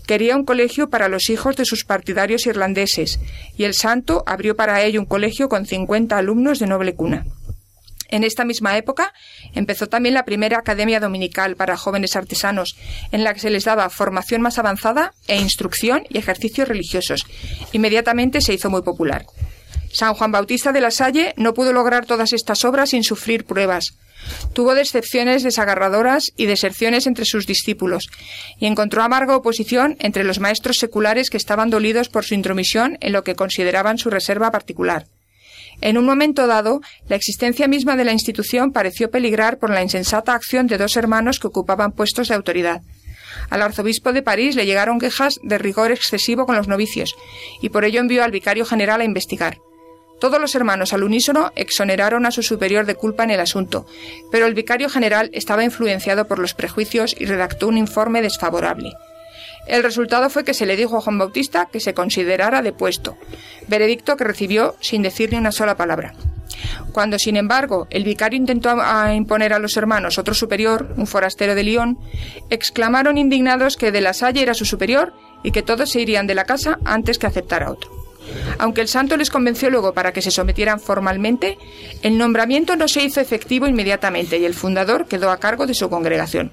Quería 0.07 0.35
un 0.35 0.45
colegio 0.45 0.89
para 0.89 1.09
los 1.09 1.29
hijos 1.29 1.55
de 1.55 1.65
sus 1.65 1.85
partidarios 1.85 2.47
irlandeses, 2.47 3.19
y 3.55 3.65
el 3.65 3.75
santo 3.75 4.23
abrió 4.25 4.55
para 4.55 4.81
ello 4.81 4.99
un 4.99 5.05
colegio 5.05 5.47
con 5.47 5.65
50 5.65 6.17
alumnos 6.17 6.59
de 6.59 6.67
noble 6.67 6.95
cuna. 6.95 7.25
En 8.10 8.24
esta 8.24 8.43
misma 8.43 8.78
época 8.78 9.13
empezó 9.54 9.88
también 9.88 10.15
la 10.15 10.26
primera 10.26 10.58
academia 10.58 11.00
dominical 11.00 11.56
para 11.56 11.78
jóvenes 11.78 12.15
artesanos, 12.15 12.76
en 13.12 13.24
la 13.24 13.34
que 13.34 13.39
se 13.39 13.50
les 13.50 13.65
daba 13.65 13.89
formación 13.89 14.41
más 14.41 14.58
avanzada 14.58 15.13
e 15.28 15.38
instrucción 15.38 16.04
y 16.10 16.17
ejercicios 16.17 16.67
religiosos. 16.67 17.26
Inmediatamente 17.72 18.41
se 18.41 18.54
hizo 18.54 18.69
muy 18.69 18.82
popular. 18.82 19.26
San 19.91 20.13
Juan 20.13 20.32
Bautista 20.32 20.72
de 20.72 20.82
la 20.82 20.91
Salle 20.91 21.34
no 21.38 21.54
pudo 21.54 21.74
lograr 21.74 22.06
todas 22.06 22.34
estas 22.34 22.63
obras 22.63 22.91
sin 22.91 23.04
sufrir 23.04 23.45
pruebas. 23.45 23.95
Tuvo 24.54 24.76
decepciones 24.76 25.43
desagarradoras 25.43 26.32
y 26.36 26.45
deserciones 26.45 27.08
entre 27.08 27.26
sus 27.26 27.48
discípulos, 27.48 28.10
y 28.58 28.65
encontró 28.65 29.02
amarga 29.02 29.36
oposición 29.36 29.95
entre 30.00 30.24
los 30.24 30.39
maestros 30.39 30.78
seculares 30.78 31.30
que 31.30 31.38
estaban 31.38 31.69
dolidos 31.69 32.10
por 32.10 32.26
su 32.26 32.36
intromisión 32.36 32.98
en 33.02 33.13
lo 33.13 33.24
que 33.24 33.36
consideraban 33.36 33.98
su 33.98 34.10
reserva 34.10 34.52
particular. 34.52 35.06
En 35.81 35.97
un 35.97 36.05
momento 36.05 36.47
dado, 36.47 36.81
la 37.07 37.15
existencia 37.15 37.67
misma 37.67 37.95
de 37.95 38.03
la 38.03 38.11
institución 38.11 38.71
pareció 38.71 39.09
peligrar 39.09 39.59
por 39.59 39.69
la 39.69 39.81
insensata 39.81 40.33
acción 40.33 40.67
de 40.67 40.77
dos 40.77 40.97
hermanos 40.97 41.39
que 41.39 41.47
ocupaban 41.47 41.93
puestos 41.93 42.27
de 42.27 42.35
autoridad. 42.35 42.81
Al 43.49 43.61
arzobispo 43.61 44.11
de 44.11 44.21
París 44.21 44.55
le 44.55 44.65
llegaron 44.65 44.99
quejas 44.99 45.39
de 45.41 45.57
rigor 45.57 45.91
excesivo 45.91 46.45
con 46.45 46.55
los 46.55 46.67
novicios, 46.67 47.15
y 47.61 47.69
por 47.69 47.85
ello 47.85 47.99
envió 48.01 48.23
al 48.23 48.31
vicario 48.31 48.65
general 48.65 49.01
a 49.01 49.05
investigar. 49.05 49.57
Todos 50.19 50.41
los 50.41 50.53
hermanos 50.53 50.91
al 50.91 51.03
unísono 51.03 51.51
exoneraron 51.55 52.25
a 52.25 52.31
su 52.31 52.43
superior 52.43 52.85
de 52.85 52.95
culpa 52.95 53.23
en 53.23 53.31
el 53.31 53.39
asunto, 53.39 53.85
pero 54.31 54.47
el 54.47 54.53
vicario 54.53 54.89
general 54.89 55.29
estaba 55.33 55.63
influenciado 55.63 56.27
por 56.27 56.39
los 56.39 56.53
prejuicios 56.53 57.15
y 57.17 57.25
redactó 57.25 57.69
un 57.69 57.77
informe 57.77 58.21
desfavorable. 58.21 58.91
El 59.67 59.84
resultado 59.84 60.30
fue 60.30 60.43
que 60.43 60.54
se 60.54 60.65
le 60.65 60.76
dijo 60.76 60.98
a 60.98 61.02
Juan 61.02 61.17
Bautista 61.17 61.67
que 61.72 61.80
se 61.80 61.93
considerara 61.93 62.62
depuesto, 62.62 63.17
veredicto 63.67 64.17
que 64.17 64.24
recibió 64.24 64.76
sin 64.82 65.02
decir 65.02 65.32
ni 65.32 65.38
una 65.38 65.52
sola 65.52 65.78
palabra. 65.78 66.13
Cuando, 66.91 67.19
sin 67.19 67.38
embargo, 67.38 67.88
el 67.89 68.04
vicario 68.04 68.38
intentó 68.38 68.76
imponer 69.13 69.54
a 69.54 69.60
los 69.60 69.78
hermanos 69.78 70.17
otro 70.17 70.34
superior, 70.34 70.93
un 70.98 71.08
forastero 71.08 71.56
de 71.56 71.63
Lyon, 71.63 71.98
exclamaron 72.50 73.17
indignados 73.17 73.78
que 73.78 73.91
de 73.91 74.02
la 74.02 74.13
Salle 74.13 74.41
era 74.41 74.54
su 74.54 74.65
superior 74.65 75.13
y 75.43 75.52
que 75.52 75.62
todos 75.62 75.91
se 75.91 76.02
irían 76.02 76.28
de 76.28 76.36
la 76.36 76.45
casa 76.45 76.80
antes 76.86 77.17
que 77.17 77.28
aceptar 77.28 77.63
a 77.63 77.72
otro. 77.72 77.91
Aunque 78.58 78.82
el 78.82 78.88
santo 78.88 79.17
les 79.17 79.30
convenció 79.30 79.69
luego 79.69 79.93
para 79.93 80.12
que 80.12 80.22
se 80.22 80.32
sometieran 80.32 80.80
formalmente, 80.80 81.58
el 82.04 82.17
nombramiento 82.17 82.76
no 82.76 82.88
se 82.88 83.04
hizo 83.04 83.22
efectivo 83.22 83.67
inmediatamente 83.67 84.38
y 84.38 84.45
el 84.45 84.54
fundador 84.54 85.08
quedó 85.08 85.32
a 85.32 85.38
cargo 85.38 85.65
de 85.65 85.74
su 85.74 85.89
congregación. 85.89 86.52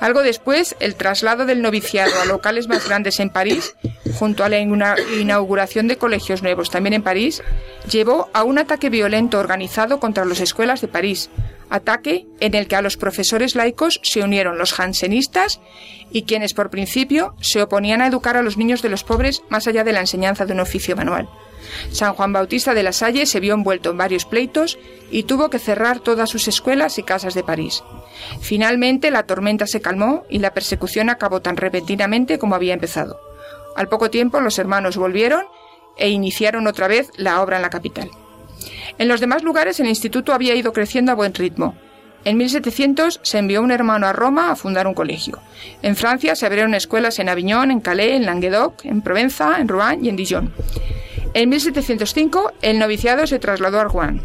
Algo 0.00 0.22
después, 0.22 0.76
el 0.78 0.94
traslado 0.94 1.44
del 1.44 1.60
noviciado 1.60 2.20
a 2.20 2.24
locales 2.24 2.68
más 2.68 2.86
grandes 2.86 3.18
en 3.18 3.30
París, 3.30 3.74
junto 4.18 4.44
a 4.44 4.48
la 4.48 4.60
inauguración 4.60 5.88
de 5.88 5.98
colegios 5.98 6.42
nuevos 6.42 6.70
también 6.70 6.94
en 6.94 7.02
París, 7.02 7.42
llevó 7.90 8.30
a 8.32 8.44
un 8.44 8.58
ataque 8.58 8.90
violento 8.90 9.38
organizado 9.38 9.98
contra 9.98 10.24
las 10.24 10.40
escuelas 10.40 10.80
de 10.80 10.88
París, 10.88 11.30
ataque 11.70 12.26
en 12.40 12.54
el 12.54 12.68
que 12.68 12.76
a 12.76 12.82
los 12.82 12.96
profesores 12.96 13.54
laicos 13.54 14.00
se 14.02 14.22
unieron 14.22 14.58
los 14.58 14.72
jansenistas 14.72 15.60
y 16.10 16.22
quienes 16.22 16.54
por 16.54 16.70
principio 16.70 17.34
se 17.40 17.62
oponían 17.62 18.00
a 18.00 18.06
educar 18.06 18.36
a 18.36 18.42
los 18.42 18.56
niños 18.56 18.82
de 18.82 18.88
los 18.88 19.04
pobres 19.04 19.42
más 19.48 19.66
allá 19.66 19.84
de 19.84 19.92
la 19.92 20.00
enseñanza 20.00 20.46
de 20.46 20.52
un 20.52 20.60
oficio 20.60 20.96
manual. 20.96 21.28
San 21.90 22.14
Juan 22.14 22.32
Bautista 22.32 22.74
de 22.74 22.82
la 22.82 22.92
Salle 22.92 23.26
se 23.26 23.40
vio 23.40 23.54
envuelto 23.54 23.90
en 23.90 23.98
varios 23.98 24.24
pleitos 24.24 24.78
y 25.10 25.24
tuvo 25.24 25.50
que 25.50 25.58
cerrar 25.58 26.00
todas 26.00 26.30
sus 26.30 26.48
escuelas 26.48 26.98
y 26.98 27.02
casas 27.02 27.34
de 27.34 27.44
París. 27.44 27.82
Finalmente 28.40 29.10
la 29.10 29.24
tormenta 29.24 29.66
se 29.66 29.80
calmó 29.80 30.24
y 30.28 30.38
la 30.38 30.54
persecución 30.54 31.10
acabó 31.10 31.40
tan 31.40 31.56
repentinamente 31.56 32.38
como 32.38 32.54
había 32.54 32.74
empezado. 32.74 33.20
Al 33.76 33.88
poco 33.88 34.10
tiempo 34.10 34.40
los 34.40 34.58
hermanos 34.58 34.96
volvieron 34.96 35.44
e 35.96 36.08
iniciaron 36.08 36.66
otra 36.66 36.88
vez 36.88 37.10
la 37.16 37.42
obra 37.42 37.56
en 37.56 37.62
la 37.62 37.70
capital. 37.70 38.10
En 38.98 39.08
los 39.08 39.20
demás 39.20 39.42
lugares 39.42 39.80
el 39.80 39.88
instituto 39.88 40.32
había 40.32 40.54
ido 40.54 40.72
creciendo 40.72 41.12
a 41.12 41.14
buen 41.14 41.34
ritmo. 41.34 41.74
En 42.24 42.36
1700 42.36 43.20
se 43.22 43.38
envió 43.38 43.62
un 43.62 43.70
hermano 43.70 44.06
a 44.06 44.12
Roma 44.12 44.50
a 44.50 44.56
fundar 44.56 44.86
un 44.86 44.94
colegio. 44.94 45.38
En 45.82 45.96
Francia 45.96 46.34
se 46.34 46.46
abrieron 46.46 46.74
escuelas 46.74 47.18
en 47.18 47.28
Aviñón, 47.28 47.70
en 47.70 47.80
Calais, 47.80 48.14
en 48.14 48.26
Languedoc, 48.26 48.84
en 48.84 49.02
Provenza, 49.02 49.60
en 49.60 49.68
Rouen 49.68 50.04
y 50.04 50.08
en 50.08 50.16
Dijon. 50.16 50.52
En 51.34 51.48
1705 51.48 52.52
el 52.62 52.78
noviciado 52.78 53.26
se 53.26 53.38
trasladó 53.38 53.80
a 53.80 53.84
Rouen. 53.84 54.20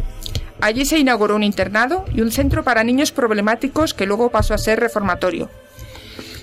Allí 0.62 0.86
se 0.86 0.98
inauguró 0.98 1.36
un 1.36 1.44
internado 1.44 2.06
y 2.14 2.22
un 2.22 2.32
centro 2.32 2.64
para 2.64 2.84
niños 2.84 3.12
problemáticos 3.12 3.94
que 3.94 4.06
luego 4.06 4.30
pasó 4.30 4.54
a 4.54 4.58
ser 4.58 4.80
reformatorio. 4.80 5.50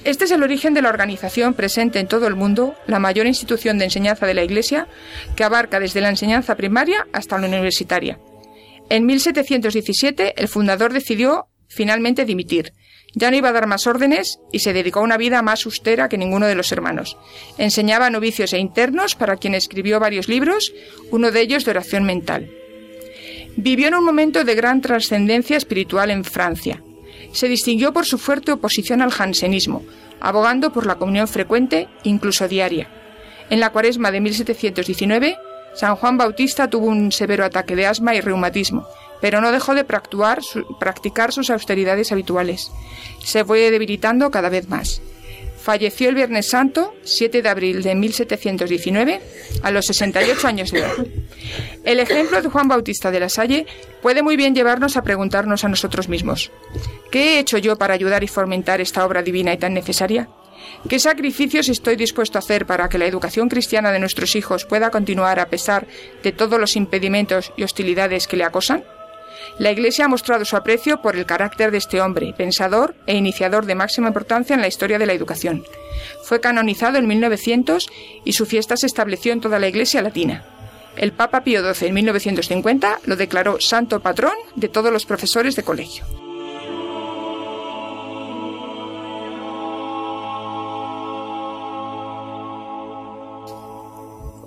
Este 0.04 0.24
es 0.24 0.30
el 0.30 0.42
origen 0.42 0.72
de 0.72 0.80
la 0.80 0.88
organización 0.88 1.52
presente 1.52 1.98
en 1.98 2.08
todo 2.08 2.26
el 2.26 2.34
mundo, 2.34 2.74
la 2.86 2.98
mayor 2.98 3.26
institución 3.26 3.78
de 3.78 3.84
enseñanza 3.84 4.26
de 4.26 4.34
la 4.34 4.44
Iglesia, 4.44 4.88
que 5.36 5.44
abarca 5.44 5.78
desde 5.78 6.00
la 6.00 6.08
enseñanza 6.08 6.56
primaria 6.56 7.06
hasta 7.12 7.38
la 7.38 7.46
universitaria. 7.46 8.18
En 8.88 9.04
1717 9.04 10.40
el 10.40 10.48
fundador 10.48 10.92
decidió 10.92 11.48
finalmente 11.68 12.24
dimitir. 12.24 12.72
Ya 13.14 13.30
no 13.30 13.36
iba 13.36 13.50
a 13.50 13.52
dar 13.52 13.66
más 13.66 13.86
órdenes 13.86 14.38
y 14.52 14.60
se 14.60 14.72
dedicó 14.72 15.00
a 15.00 15.04
una 15.04 15.18
vida 15.18 15.42
más 15.42 15.66
austera 15.66 16.08
que 16.08 16.18
ninguno 16.18 16.46
de 16.46 16.54
los 16.54 16.72
hermanos. 16.72 17.18
Enseñaba 17.58 18.06
a 18.06 18.10
novicios 18.10 18.52
e 18.52 18.58
internos 18.58 19.14
para 19.16 19.36
quien 19.36 19.54
escribió 19.54 20.00
varios 20.00 20.28
libros, 20.28 20.72
uno 21.10 21.30
de 21.30 21.40
ellos 21.40 21.64
de 21.64 21.72
oración 21.72 22.04
mental. 22.04 22.50
Vivió 23.56 23.88
en 23.88 23.96
un 23.96 24.04
momento 24.04 24.44
de 24.44 24.54
gran 24.54 24.80
trascendencia 24.80 25.56
espiritual 25.56 26.10
en 26.10 26.24
Francia. 26.24 26.82
Se 27.32 27.48
distinguió 27.48 27.92
por 27.92 28.06
su 28.06 28.18
fuerte 28.18 28.52
oposición 28.52 29.02
al 29.02 29.10
jansenismo, 29.10 29.82
abogando 30.20 30.72
por 30.72 30.86
la 30.86 30.96
comunión 30.96 31.28
frecuente, 31.28 31.88
incluso 32.02 32.48
diaria. 32.48 32.88
En 33.50 33.60
la 33.60 33.70
cuaresma 33.70 34.10
de 34.10 34.20
1719, 34.20 35.36
San 35.74 35.96
Juan 35.96 36.18
Bautista 36.18 36.68
tuvo 36.68 36.86
un 36.86 37.12
severo 37.12 37.44
ataque 37.44 37.76
de 37.76 37.86
asma 37.86 38.14
y 38.14 38.20
reumatismo, 38.20 38.86
pero 39.20 39.40
no 39.40 39.52
dejó 39.52 39.74
de 39.74 39.84
practicar 39.84 41.32
sus 41.32 41.50
austeridades 41.50 42.12
habituales. 42.12 42.72
Se 43.22 43.44
fue 43.44 43.70
debilitando 43.70 44.30
cada 44.30 44.48
vez 44.48 44.68
más. 44.68 45.00
Falleció 45.62 46.08
el 46.08 46.14
Viernes 46.14 46.48
Santo, 46.48 46.94
7 47.04 47.42
de 47.42 47.48
abril 47.48 47.82
de 47.82 47.94
1719, 47.94 49.20
a 49.62 49.70
los 49.70 49.86
68 49.86 50.48
años 50.48 50.70
de 50.70 50.78
edad. 50.78 50.94
El 51.84 52.00
ejemplo 52.00 52.40
de 52.40 52.48
Juan 52.48 52.66
Bautista 52.66 53.10
de 53.10 53.20
la 53.20 53.28
Salle 53.28 53.66
puede 54.00 54.22
muy 54.22 54.36
bien 54.36 54.54
llevarnos 54.54 54.96
a 54.96 55.02
preguntarnos 55.02 55.62
a 55.62 55.68
nosotros 55.68 56.08
mismos, 56.08 56.50
¿qué 57.10 57.36
he 57.36 57.38
hecho 57.40 57.58
yo 57.58 57.76
para 57.76 57.92
ayudar 57.92 58.24
y 58.24 58.28
fomentar 58.28 58.80
esta 58.80 59.04
obra 59.04 59.22
divina 59.22 59.52
y 59.52 59.58
tan 59.58 59.74
necesaria? 59.74 60.30
¿Qué 60.88 60.98
sacrificios 60.98 61.68
estoy 61.68 61.96
dispuesto 61.96 62.38
a 62.38 62.40
hacer 62.40 62.64
para 62.64 62.88
que 62.88 62.98
la 62.98 63.06
educación 63.06 63.48
cristiana 63.48 63.92
de 63.92 63.98
nuestros 63.98 64.36
hijos 64.36 64.64
pueda 64.64 64.90
continuar 64.90 65.40
a 65.40 65.48
pesar 65.48 65.86
de 66.22 66.32
todos 66.32 66.58
los 66.58 66.74
impedimentos 66.76 67.52
y 67.56 67.64
hostilidades 67.64 68.26
que 68.26 68.36
le 68.38 68.44
acosan? 68.44 68.82
La 69.60 69.70
Iglesia 69.70 70.06
ha 70.06 70.08
mostrado 70.08 70.46
su 70.46 70.56
aprecio 70.56 71.02
por 71.02 71.16
el 71.16 71.26
carácter 71.26 71.70
de 71.70 71.76
este 71.76 72.00
hombre, 72.00 72.32
pensador 72.32 72.94
e 73.06 73.14
iniciador 73.14 73.66
de 73.66 73.74
máxima 73.74 74.08
importancia 74.08 74.54
en 74.54 74.62
la 74.62 74.68
historia 74.68 74.98
de 74.98 75.04
la 75.04 75.12
educación. 75.12 75.64
Fue 76.24 76.40
canonizado 76.40 76.96
en 76.96 77.06
1900 77.06 77.90
y 78.24 78.32
su 78.32 78.46
fiesta 78.46 78.78
se 78.78 78.86
estableció 78.86 79.34
en 79.34 79.42
toda 79.42 79.58
la 79.58 79.68
Iglesia 79.68 80.00
latina. 80.00 80.44
El 80.96 81.12
Papa 81.12 81.44
Pío 81.44 81.60
XII 81.74 81.88
en 81.88 81.94
1950 81.94 83.00
lo 83.04 83.16
declaró 83.16 83.60
santo 83.60 84.00
patrón 84.00 84.32
de 84.56 84.70
todos 84.70 84.90
los 84.90 85.04
profesores 85.04 85.56
de 85.56 85.62
colegio. 85.62 86.06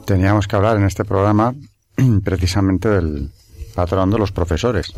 Teníamos 0.07 0.47
que 0.47 0.55
hablar 0.55 0.77
en 0.77 0.85
este 0.85 1.05
programa 1.05 1.53
precisamente 2.23 2.89
del, 2.89 3.29
patrón 3.73 4.11
de 4.11 4.17
los 4.17 4.31
profesores. 4.31 4.93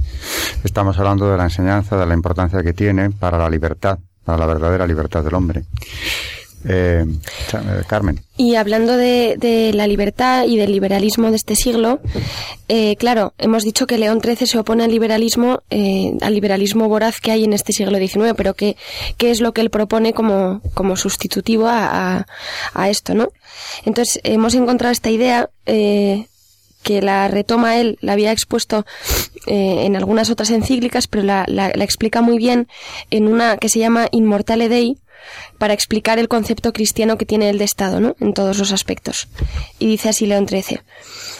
Estamos 0.63 0.97
hablando 0.97 1.29
de 1.29 1.37
la 1.37 1.45
enseñanza, 1.45 1.97
de 1.97 2.05
la 2.05 2.13
importancia 2.13 2.61
que 2.61 2.73
tiene 2.73 3.09
para 3.09 3.37
la 3.37 3.49
libertad, 3.49 3.99
para 4.23 4.37
la 4.37 4.45
verdadera 4.45 4.85
libertad 4.85 5.23
del 5.23 5.33
hombre. 5.33 5.63
Eh, 6.67 7.05
eh, 7.53 7.83
Carmen. 7.87 8.21
Y 8.37 8.55
hablando 8.55 8.97
de, 8.97 9.71
la 9.73 9.85
libertad 9.85 10.45
y 10.47 10.57
del 10.57 10.71
liberalismo 10.71 11.29
de 11.29 11.35
este 11.35 11.55
siglo, 11.55 11.99
eh, 12.67 12.95
claro, 12.95 13.33
hemos 13.37 13.63
dicho 13.63 13.85
que 13.85 13.99
León 13.99 14.19
XIII 14.19 14.47
se 14.47 14.57
opone 14.57 14.83
al 14.83 14.89
liberalismo, 14.89 15.61
al 15.69 16.33
liberalismo 16.33 16.89
voraz 16.89 17.21
que 17.21 17.31
hay 17.31 17.43
en 17.43 17.53
este 17.53 17.71
siglo 17.71 17.99
XIX, 17.99 18.33
pero 18.35 18.55
¿qué, 18.55 18.77
qué 19.17 19.29
es 19.29 19.41
lo 19.41 19.53
que 19.53 19.61
él 19.61 19.69
propone 19.69 20.13
como, 20.13 20.61
como 20.73 20.95
sustitutivo 20.95 21.67
a, 21.67 22.25
a, 22.73 22.89
esto, 22.89 23.13
no? 23.13 23.29
Entonces, 23.85 24.19
hemos 24.23 24.55
encontrado 24.55 24.91
esta 24.91 25.11
idea 25.11 25.49
que 26.85 27.01
la 27.01 27.27
retoma 27.27 27.77
él, 27.77 27.97
la 27.99 28.13
había 28.13 28.31
expuesto 28.31 28.85
eh, 29.47 29.85
en 29.85 29.95
algunas 29.95 30.29
otras 30.29 30.51
encíclicas, 30.51 31.07
pero 31.07 31.23
la, 31.23 31.43
la, 31.47 31.69
explica 31.69 32.21
muy 32.21 32.37
bien 32.37 32.67
en 33.09 33.27
una 33.27 33.57
que 33.57 33.69
se 33.69 33.79
llama 33.79 34.07
Inmortale 34.11 34.69
Dei, 34.69 34.95
para 35.57 35.73
explicar 35.73 36.19
el 36.19 36.27
concepto 36.27 36.73
cristiano 36.73 37.17
que 37.17 37.25
tiene 37.25 37.49
el 37.49 37.57
de 37.57 37.65
Estado, 37.65 37.99
¿no? 37.99 38.15
En 38.19 38.33
todos 38.33 38.57
los 38.57 38.71
aspectos. 38.71 39.27
Y 39.79 39.87
dice 39.87 40.09
así 40.09 40.25
León 40.25 40.47
XIII. 40.47 40.81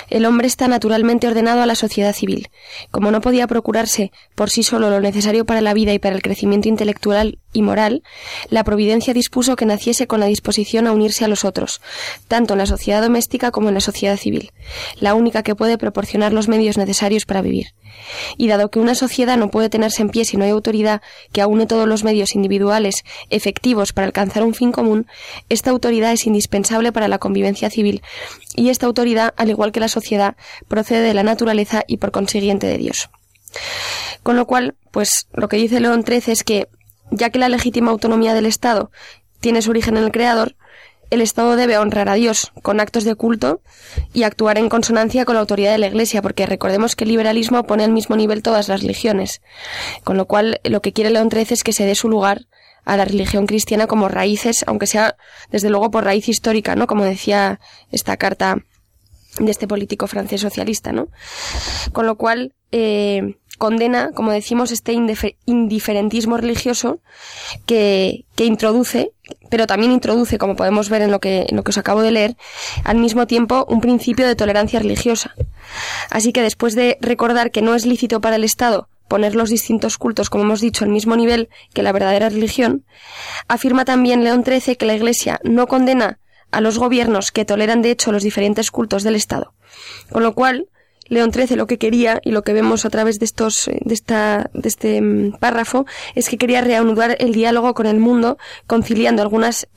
El 0.09 0.25
hombre 0.25 0.47
está 0.47 0.67
naturalmente 0.67 1.27
ordenado 1.27 1.61
a 1.61 1.65
la 1.65 1.75
sociedad 1.75 2.13
civil. 2.13 2.49
Como 2.91 3.11
no 3.11 3.21
podía 3.21 3.47
procurarse 3.47 4.11
por 4.35 4.49
sí 4.49 4.63
solo 4.63 4.89
lo 4.89 5.01
necesario 5.01 5.45
para 5.45 5.61
la 5.61 5.73
vida 5.73 5.93
y 5.93 5.99
para 5.99 6.15
el 6.15 6.21
crecimiento 6.21 6.69
intelectual 6.69 7.39
y 7.53 7.61
moral, 7.61 8.03
la 8.49 8.63
providencia 8.63 9.13
dispuso 9.13 9.55
que 9.55 9.65
naciese 9.65 10.07
con 10.07 10.19
la 10.19 10.25
disposición 10.27 10.87
a 10.87 10.91
unirse 10.91 11.25
a 11.25 11.27
los 11.27 11.45
otros, 11.45 11.81
tanto 12.27 12.53
en 12.53 12.59
la 12.59 12.65
sociedad 12.65 13.01
doméstica 13.01 13.51
como 13.51 13.69
en 13.69 13.75
la 13.75 13.81
sociedad 13.81 14.17
civil, 14.17 14.51
la 14.99 15.13
única 15.13 15.43
que 15.43 15.55
puede 15.55 15.77
proporcionar 15.77 16.33
los 16.33 16.47
medios 16.47 16.77
necesarios 16.77 17.25
para 17.25 17.41
vivir. 17.41 17.67
Y 18.37 18.47
dado 18.47 18.69
que 18.69 18.79
una 18.79 18.93
sociedad 18.93 19.37
no 19.37 19.49
puede 19.49 19.69
tenerse 19.69 20.01
en 20.01 20.09
pie 20.09 20.25
si 20.25 20.37
no 20.37 20.43
hay 20.43 20.51
autoridad 20.51 21.01
que 21.31 21.41
aúne 21.41 21.65
todos 21.65 21.87
los 21.87 22.03
medios 22.03 22.35
individuales 22.35 23.03
efectivos 23.29 23.64
para 23.93 24.05
alcanzar 24.05 24.43
un 24.43 24.53
fin 24.53 24.71
común, 24.71 25.07
esta 25.49 25.71
autoridad 25.71 26.11
es 26.11 26.27
indispensable 26.27 26.91
para 26.91 27.07
la 27.07 27.17
convivencia 27.17 27.69
civil, 27.69 28.03
y 28.55 28.69
esta 28.69 28.85
autoridad, 28.85 29.33
al 29.37 29.49
igual 29.49 29.71
que 29.71 29.79
la 29.79 29.87
sociedad, 29.87 30.35
procede 30.67 31.01
de 31.01 31.13
la 31.13 31.23
naturaleza 31.23 31.83
y 31.87 31.97
por 31.97 32.11
consiguiente 32.11 32.67
de 32.67 32.77
Dios. 32.77 33.09
Con 34.21 34.35
lo 34.35 34.45
cual, 34.45 34.75
pues 34.91 35.27
lo 35.33 35.49
que 35.49 35.57
dice 35.57 35.79
León 35.79 36.03
XIII 36.05 36.33
es 36.33 36.43
que, 36.43 36.67
ya 37.11 37.29
que 37.29 37.39
la 37.39 37.49
legítima 37.49 37.91
autonomía 37.91 38.33
del 38.33 38.45
Estado 38.45 38.91
tiene 39.39 39.61
su 39.61 39.71
origen 39.71 39.97
en 39.97 40.03
el 40.03 40.11
Creador, 40.11 40.55
el 41.11 41.21
Estado 41.21 41.55
debe 41.55 41.77
honrar 41.77 42.09
a 42.09 42.15
Dios 42.15 42.51
con 42.61 42.79
actos 42.79 43.03
de 43.03 43.15
culto 43.15 43.61
y 44.13 44.23
actuar 44.23 44.57
en 44.57 44.69
consonancia 44.69 45.25
con 45.25 45.35
la 45.35 45.41
autoridad 45.41 45.71
de 45.71 45.77
la 45.77 45.87
Iglesia, 45.87 46.21
porque 46.21 46.45
recordemos 46.45 46.95
que 46.95 47.03
el 47.03 47.11
liberalismo 47.11 47.65
pone 47.65 47.83
al 47.83 47.91
mismo 47.91 48.15
nivel 48.15 48.41
todas 48.41 48.69
las 48.69 48.81
religiones. 48.81 49.41
Con 50.03 50.17
lo 50.17 50.25
cual, 50.25 50.59
lo 50.63 50.81
que 50.81 50.93
quiere 50.93 51.11
León 51.11 51.29
XIII 51.31 51.47
es 51.51 51.63
que 51.63 51.73
se 51.73 51.85
dé 51.85 51.95
su 51.95 52.09
lugar 52.09 52.47
a 52.85 52.97
la 52.97 53.05
religión 53.05 53.47
cristiana 53.47 53.87
como 53.87 54.07
raíces, 54.07 54.63
aunque 54.67 54.87
sea 54.87 55.15
desde 55.51 55.69
luego 55.69 55.91
por 55.91 56.05
raíz 56.05 56.29
histórica, 56.29 56.75
¿no? 56.75 56.87
Como 56.87 57.03
decía 57.03 57.59
esta 57.91 58.15
carta 58.17 58.57
de 59.39 59.51
este 59.51 59.67
político 59.67 60.07
francés 60.07 60.41
socialista, 60.41 60.91
¿no? 60.91 61.09
Con 61.91 62.05
lo 62.05 62.15
cual 62.15 62.53
eh, 62.71 63.37
condena, 63.57 64.11
como 64.13 64.31
decimos, 64.31 64.71
este 64.71 64.93
indiferentismo 64.93 66.37
religioso 66.37 66.99
que, 67.65 68.25
que, 68.35 68.45
introduce, 68.45 69.11
pero 69.49 69.67
también 69.67 69.91
introduce, 69.91 70.37
como 70.37 70.55
podemos 70.55 70.89
ver 70.89 71.01
en 71.01 71.11
lo 71.11 71.19
que, 71.19 71.45
en 71.49 71.55
lo 71.55 71.63
que 71.63 71.71
os 71.71 71.77
acabo 71.77 72.01
de 72.01 72.11
leer, 72.11 72.37
al 72.83 72.97
mismo 72.97 73.27
tiempo 73.27 73.65
un 73.67 73.81
principio 73.81 74.27
de 74.27 74.35
tolerancia 74.35 74.79
religiosa. 74.79 75.35
Así 76.09 76.31
que 76.31 76.41
después 76.41 76.75
de 76.75 76.97
recordar 77.01 77.51
que 77.51 77.61
no 77.61 77.75
es 77.75 77.85
lícito 77.85 78.21
para 78.21 78.35
el 78.35 78.43
Estado 78.43 78.89
poner 79.07 79.35
los 79.35 79.49
distintos 79.49 79.97
cultos, 79.97 80.29
como 80.29 80.43
hemos 80.43 80.61
dicho, 80.61 80.83
al 80.83 80.91
mismo 80.91 81.15
nivel 81.15 81.49
que 81.73 81.83
la 81.83 81.91
verdadera 81.91 82.29
religión, 82.29 82.85
afirma 83.47 83.85
también 83.85 84.23
León 84.23 84.43
XIII 84.45 84.75
que 84.75 84.85
la 84.85 84.95
Iglesia 84.95 85.39
no 85.43 85.67
condena 85.67 86.19
a 86.51 86.61
los 86.61 86.77
gobiernos 86.77 87.31
que 87.31 87.45
toleran 87.45 87.81
de 87.81 87.91
hecho 87.91 88.11
los 88.11 88.23
diferentes 88.23 88.71
cultos 88.71 89.03
del 89.03 89.15
Estado. 89.15 89.53
Con 90.11 90.23
lo 90.23 90.33
cual, 90.33 90.69
León 91.07 91.31
XIII 91.31 91.55
lo 91.55 91.67
que 91.67 91.77
quería, 91.77 92.19
y 92.23 92.31
lo 92.31 92.43
que 92.43 92.53
vemos 92.53 92.85
a 92.85 92.89
través 92.89 93.19
de, 93.19 93.25
estos, 93.25 93.65
de, 93.67 93.93
esta, 93.93 94.49
de 94.53 94.67
este 94.67 95.01
mm, 95.01 95.33
párrafo, 95.39 95.85
es 96.15 96.29
que 96.29 96.37
quería 96.37 96.61
reanudar 96.61 97.15
el 97.19 97.33
diálogo 97.33 97.73
con 97.73 97.85
el 97.85 97.99
mundo, 97.99 98.37
conciliando 98.67 99.21
algunas 99.21 99.67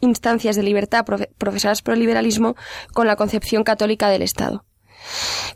instancias 0.00 0.56
de 0.56 0.62
libertad 0.62 1.04
profesadas 1.38 1.82
por 1.82 1.94
el 1.94 2.00
liberalismo 2.00 2.56
con 2.92 3.06
la 3.06 3.16
concepción 3.16 3.64
católica 3.64 4.08
del 4.08 4.22
Estado. 4.22 4.64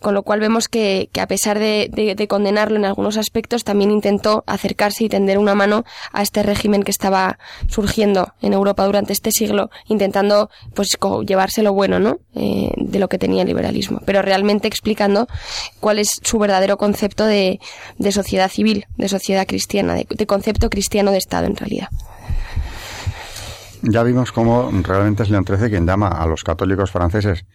Con 0.00 0.14
lo 0.14 0.22
cual 0.22 0.40
vemos 0.40 0.68
que, 0.68 1.10
a 1.20 1.26
pesar 1.26 1.58
de, 1.58 2.26
condenarlo 2.28 2.76
en 2.76 2.84
algunos 2.84 3.16
aspectos, 3.16 3.64
también 3.64 3.90
intentó 3.90 4.44
acercarse 4.46 5.04
y 5.04 5.08
tender 5.08 5.38
una 5.38 5.54
mano 5.54 5.84
a 6.12 6.22
este 6.22 6.42
régimen 6.42 6.82
que 6.82 6.90
estaba 6.90 7.38
surgiendo 7.68 8.34
en 8.42 8.52
Europa 8.52 8.84
durante 8.84 9.12
este 9.12 9.30
siglo, 9.32 9.70
intentando 9.86 10.50
pues 10.74 10.88
llevarse 11.26 11.62
lo 11.62 11.72
bueno 11.72 11.98
¿no? 11.98 12.18
Eh, 12.34 12.70
de 12.76 12.98
lo 12.98 13.08
que 13.08 13.18
tenía 13.18 13.42
el 13.42 13.48
liberalismo, 13.48 14.00
pero 14.04 14.22
realmente 14.22 14.68
explicando 14.68 15.26
cuál 15.80 15.98
es 15.98 16.20
su 16.22 16.38
verdadero 16.38 16.76
concepto 16.76 17.24
de, 17.24 17.60
sociedad 18.10 18.50
civil, 18.50 18.86
de 18.96 19.08
sociedad 19.08 19.46
cristiana, 19.46 19.94
de 19.94 20.26
concepto 20.26 20.70
cristiano 20.70 21.10
de 21.10 21.18
Estado 21.18 21.46
en 21.46 21.56
realidad. 21.56 21.88
Ya 23.82 24.02
vimos 24.02 24.32
cómo 24.32 24.70
realmente 24.82 25.22
es 25.22 25.30
León 25.30 25.44
XIII 25.46 25.70
quien 25.70 25.86
llama 25.86 26.08
a 26.08 26.26
los 26.26 26.42
católicos 26.42 26.90
franceses, 26.90 27.46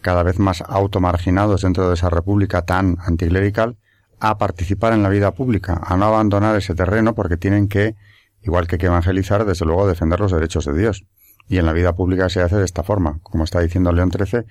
cada 0.00 0.24
vez 0.24 0.38
más 0.38 0.62
automarginados 0.66 1.62
dentro 1.62 1.88
de 1.88 1.94
esa 1.94 2.10
república 2.10 2.62
tan 2.62 2.96
anticlerical, 3.00 3.76
a 4.18 4.38
participar 4.38 4.92
en 4.92 5.04
la 5.04 5.08
vida 5.08 5.30
pública, 5.32 5.80
a 5.80 5.96
no 5.96 6.06
abandonar 6.06 6.56
ese 6.56 6.74
terreno 6.74 7.14
porque 7.14 7.36
tienen 7.36 7.68
que, 7.68 7.94
igual 8.42 8.66
que 8.66 8.76
que 8.76 8.86
evangelizar, 8.86 9.44
desde 9.44 9.66
luego 9.66 9.86
defender 9.86 10.18
los 10.18 10.32
derechos 10.32 10.64
de 10.64 10.76
Dios. 10.76 11.04
Y 11.48 11.58
en 11.58 11.66
la 11.66 11.72
vida 11.72 11.94
pública 11.94 12.28
se 12.28 12.42
hace 12.42 12.56
de 12.56 12.64
esta 12.64 12.82
forma, 12.82 13.20
como 13.22 13.44
está 13.44 13.60
diciendo 13.60 13.92
León 13.92 14.10
XIII, 14.10 14.44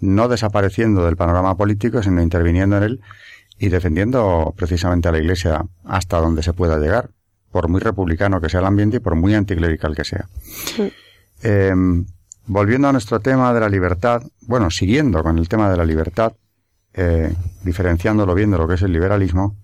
no 0.00 0.26
desapareciendo 0.26 1.04
del 1.04 1.16
panorama 1.16 1.56
político, 1.56 2.02
sino 2.02 2.20
interviniendo 2.20 2.76
en 2.76 2.82
él 2.82 3.00
y 3.56 3.68
defendiendo 3.68 4.52
precisamente 4.56 5.08
a 5.08 5.12
la 5.12 5.18
Iglesia 5.18 5.64
hasta 5.84 6.18
donde 6.18 6.42
se 6.42 6.52
pueda 6.52 6.78
llegar, 6.78 7.10
por 7.52 7.68
muy 7.68 7.80
republicano 7.80 8.40
que 8.40 8.48
sea 8.48 8.60
el 8.60 8.66
ambiente 8.66 8.96
y 8.96 9.00
por 9.00 9.14
muy 9.14 9.34
anticlerical 9.34 9.94
que 9.94 10.04
sea. 10.04 10.26
Em, 11.42 12.06
volviendo 12.46 12.88
a 12.88 12.92
nuestro 12.92 13.20
tema 13.20 13.52
de 13.52 13.60
la 13.60 13.68
libertad, 13.68 14.22
bueno, 14.40 14.70
siguiendo 14.70 15.22
con 15.22 15.38
el 15.38 15.48
tema 15.48 15.70
de 15.70 15.76
la 15.76 15.84
libertad, 15.84 16.32
eh, 16.94 17.32
diferenciándolo 17.62 18.34
bien 18.34 18.50
de 18.50 18.58
lo 18.58 18.66
que 18.66 18.74
es 18.74 18.82
el 18.82 18.92
liberalismo, 18.92 19.56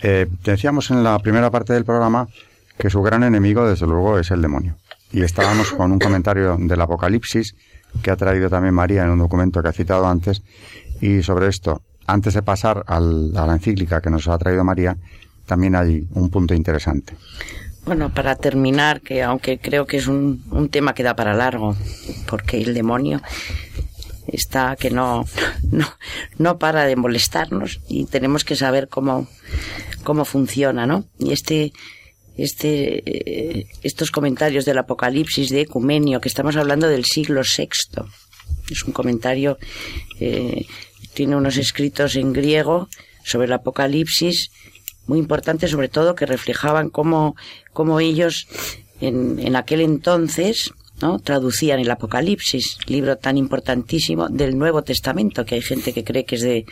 eh, 0.00 0.26
decíamos 0.42 0.90
en 0.90 1.04
la 1.04 1.18
primera 1.18 1.50
parte 1.50 1.72
del 1.74 1.84
programa 1.84 2.28
que 2.78 2.90
su 2.90 3.02
gran 3.02 3.24
enemigo, 3.24 3.68
desde 3.68 3.86
luego, 3.86 4.18
es 4.18 4.30
el 4.30 4.40
demonio. 4.40 4.76
Y 5.12 5.22
estábamos 5.22 5.72
con 5.72 5.92
un 5.92 5.98
comentario 5.98 6.56
del 6.58 6.80
Apocalipsis 6.80 7.54
que 8.02 8.10
ha 8.10 8.16
traído 8.16 8.48
también 8.48 8.74
María 8.74 9.04
en 9.04 9.10
un 9.10 9.18
documento 9.18 9.62
que 9.62 9.68
ha 9.68 9.72
citado 9.72 10.06
antes. 10.06 10.42
Y 11.00 11.22
sobre 11.22 11.48
esto, 11.48 11.82
antes 12.06 12.34
de 12.34 12.42
pasar 12.42 12.84
a 12.86 13.00
la 13.00 13.52
encíclica 13.52 14.00
que 14.00 14.10
nos 14.10 14.28
ha 14.28 14.38
traído 14.38 14.64
María, 14.64 14.96
también 15.48 15.74
hay 15.74 16.06
un 16.12 16.30
punto 16.30 16.54
interesante. 16.54 17.16
Bueno, 17.84 18.12
para 18.12 18.36
terminar, 18.36 19.00
que 19.00 19.22
aunque 19.22 19.58
creo 19.58 19.86
que 19.86 19.96
es 19.96 20.06
un, 20.06 20.44
un 20.50 20.68
tema 20.68 20.94
que 20.94 21.02
da 21.02 21.16
para 21.16 21.34
largo, 21.34 21.74
porque 22.26 22.60
el 22.60 22.74
demonio 22.74 23.22
está 24.26 24.76
que 24.76 24.90
no, 24.90 25.24
no, 25.72 25.88
no 26.36 26.58
para 26.58 26.84
de 26.84 26.96
molestarnos 26.96 27.80
y 27.88 28.04
tenemos 28.04 28.44
que 28.44 28.56
saber 28.56 28.88
cómo, 28.88 29.26
cómo 30.04 30.24
funciona, 30.24 30.86
¿no? 30.86 31.06
Y 31.18 31.32
este, 31.32 31.72
este, 32.36 33.02
eh, 33.06 33.66
estos 33.82 34.10
comentarios 34.10 34.64
del 34.64 34.78
Apocalipsis 34.78 35.48
de 35.50 35.62
Ecumenio, 35.62 36.20
que 36.20 36.28
estamos 36.28 36.56
hablando 36.56 36.88
del 36.88 37.04
siglo 37.04 37.40
VI. 37.40 37.68
Es 38.70 38.84
un 38.84 38.92
comentario, 38.92 39.58
eh, 40.20 40.66
tiene 41.14 41.36
unos 41.36 41.56
escritos 41.56 42.16
en 42.16 42.32
griego 42.32 42.88
sobre 43.24 43.46
el 43.46 43.52
Apocalipsis, 43.54 44.50
muy 45.08 45.18
importantes 45.18 45.72
sobre 45.72 45.88
todo, 45.88 46.14
que 46.14 46.26
reflejaban 46.26 46.90
cómo, 46.90 47.34
cómo 47.72 47.98
ellos 47.98 48.46
en, 49.00 49.40
en 49.40 49.56
aquel 49.56 49.80
entonces, 49.80 50.72
¿no? 51.00 51.18
traducían 51.18 51.80
el 51.80 51.90
Apocalipsis, 51.90 52.78
libro 52.86 53.16
tan 53.16 53.36
importantísimo 53.36 54.28
del 54.28 54.56
Nuevo 54.56 54.82
Testamento, 54.82 55.44
que 55.44 55.56
hay 55.56 55.62
gente 55.62 55.92
que 55.92 56.04
cree 56.04 56.24
que 56.24 56.36
es 56.36 56.42
de, 56.42 56.66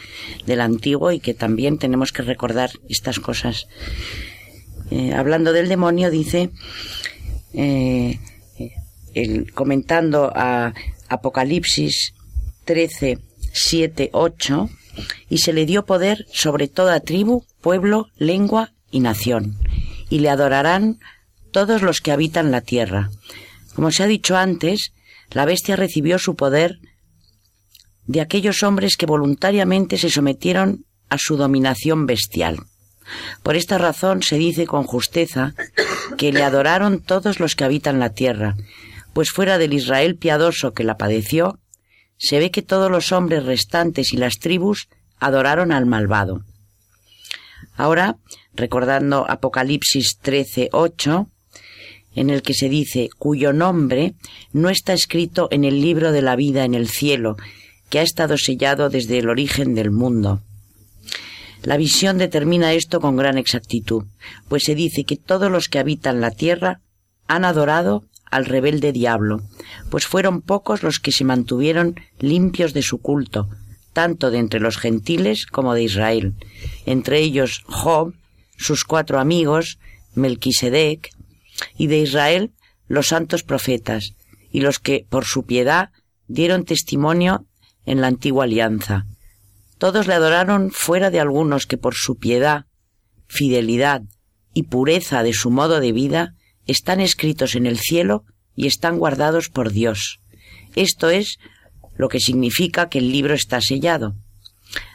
del 0.47 0.61
Antiguo 0.61 1.11
y 1.11 1.19
que 1.19 1.35
también 1.35 1.79
tenemos 1.79 2.13
que 2.13 2.23
recordar 2.23 2.71
estas 2.89 3.19
cosas. 3.19 3.67
Eh, 4.91 5.13
hablando 5.15 5.53
del 5.53 5.69
demonio, 5.69 6.11
dice, 6.11 6.51
eh, 7.55 8.19
comentando 9.55 10.31
a 10.35 10.75
Apocalipsis 11.09 12.15
13, 12.65 13.19
7, 13.53 14.11
8, 14.13 14.69
y 15.29 15.39
se 15.39 15.53
le 15.53 15.67
dio 15.67 15.85
poder 15.85 16.27
sobre 16.33 16.69
toda 16.69 17.01
tribu, 17.01 17.45
pueblo, 17.61 18.09
lengua 18.17 18.73
y 18.91 19.01
nación, 19.01 19.59
y 20.09 20.21
le 20.21 20.31
adorarán 20.31 20.99
todos 21.53 21.83
los 21.83 22.01
que 22.01 22.13
habitan 22.13 22.51
la 22.51 22.61
tierra. 22.61 23.11
Como 23.75 23.91
se 23.91 24.03
ha 24.03 24.07
dicho 24.07 24.37
antes, 24.37 24.93
la 25.31 25.45
bestia 25.45 25.77
recibió 25.77 26.19
su 26.19 26.37
poder 26.37 26.79
de 28.07 28.21
aquellos 28.21 28.63
hombres 28.63 28.97
que 28.97 29.07
voluntariamente 29.07 29.99
se 29.99 30.11
sometieron 30.11 30.85
a 31.09 31.19
su 31.19 31.37
dominación 31.37 32.07
bestial. 32.07 32.59
Por 33.43 33.57
esta 33.57 33.79
razón 33.79 34.23
se 34.23 34.37
dice 34.37 34.67
con 34.67 34.85
justeza 34.85 35.55
que 36.17 36.33
le 36.33 36.43
adoraron 36.43 37.01
todos 37.01 37.41
los 37.41 37.55
que 37.55 37.65
habitan 37.65 38.01
la 38.01 38.11
tierra, 38.11 38.57
pues 39.13 39.31
fuera 39.31 39.59
del 39.59 39.73
Israel 39.73 40.17
piadoso 40.17 40.73
que 40.73 40.85
la 40.85 40.97
padeció, 40.97 41.59
se 42.19 42.39
ve 42.39 42.51
que 42.51 42.63
todos 42.63 42.91
los 42.91 43.13
hombres 43.13 43.45
restantes 43.45 44.13
y 44.13 44.17
las 44.17 44.39
tribus 44.39 44.89
adoraron 45.19 45.73
al 45.73 45.87
malvado. 45.87 46.43
Ahora, 47.77 48.17
recordando 48.55 49.29
Apocalipsis 49.29 50.19
13, 50.21 50.71
8, 50.73 51.29
en 52.15 52.31
el 52.31 52.43
que 52.43 52.55
se 52.55 52.69
dice 52.69 53.11
cuyo 53.19 53.53
nombre 53.53 54.15
no 54.53 54.71
está 54.71 54.95
escrito 54.95 55.49
en 55.51 55.65
el 55.65 55.81
libro 55.81 56.13
de 56.13 56.23
la 56.23 56.37
vida 56.37 56.65
en 56.65 56.75
el 56.75 56.89
cielo, 56.89 57.37
que 57.91 57.99
ha 57.99 58.03
estado 58.03 58.37
sellado 58.39 58.89
desde 58.89 59.19
el 59.19 59.29
origen 59.29 59.75
del 59.75 59.91
mundo. 59.91 60.41
La 61.63 61.77
visión 61.77 62.19
determina 62.19 62.73
esto 62.73 63.01
con 63.01 63.17
gran 63.17 63.39
exactitud, 63.39 64.05
pues 64.49 64.65
se 64.65 64.75
dice 64.75 65.05
que 65.05 65.17
todos 65.17 65.51
los 65.51 65.69
que 65.69 65.79
habitan 65.79 66.21
la 66.21 66.31
tierra 66.31 66.81
han 67.29 67.45
adorado 67.45 68.05
al 68.31 68.45
rebelde 68.45 68.93
diablo, 68.93 69.43
pues 69.91 70.07
fueron 70.07 70.43
pocos 70.43 70.83
los 70.83 71.01
que 71.01 71.13
se 71.13 71.25
mantuvieron 71.25 71.95
limpios 72.19 72.73
de 72.75 72.83
su 72.83 72.99
culto, 72.99 73.49
tanto 73.93 74.31
de 74.31 74.39
entre 74.39 74.61
los 74.61 74.77
gentiles 74.77 75.47
como 75.47 75.75
de 75.75 75.83
Israel, 75.83 76.35
entre 76.85 77.21
ellos 77.21 77.63
Job, 77.67 78.15
sus 78.57 78.85
cuatro 78.85 79.19
amigos, 79.19 79.79
Melquisedec, 80.15 81.11
y 81.79 81.87
de 81.87 81.99
Israel 81.99 82.53
los 82.89 83.09
santos 83.09 83.43
profetas, 83.43 84.15
y 84.51 84.61
los 84.61 84.79
que, 84.79 85.07
por 85.09 85.25
su 85.25 85.45
piedad, 85.45 85.91
dieron 86.29 86.65
testimonio 86.65 87.47
en 87.85 88.01
la 88.01 88.09
antigua 88.09 88.45
alianza. 88.45 89.07
Todos 89.79 90.07
le 90.07 90.15
adoraron 90.15 90.71
fuera 90.71 91.11
de 91.11 91.21
algunos 91.21 91.67
que 91.67 91.77
por 91.77 91.95
su 91.95 92.17
piedad, 92.17 92.67
fidelidad 93.27 94.03
y 94.55 94.65
pureza 94.65 95.23
de 95.23 95.33
su 95.33 95.51
modo 95.51 95.81
de 95.81 95.93
vida 95.93 96.35
están 96.67 97.01
escritos 97.01 97.55
en 97.55 97.67
el 97.67 97.79
cielo 97.79 98.25
y 98.55 98.67
están 98.67 98.99
guardados 98.99 99.49
por 99.49 99.73
Dios. 99.73 100.21
Esto 100.75 101.11
es 101.11 101.39
lo 101.97 102.09
que 102.09 102.21
significa 102.21 102.89
que 102.89 102.99
el 102.99 103.11
libro 103.11 103.35
está 103.35 103.61
sellado. 103.61 104.15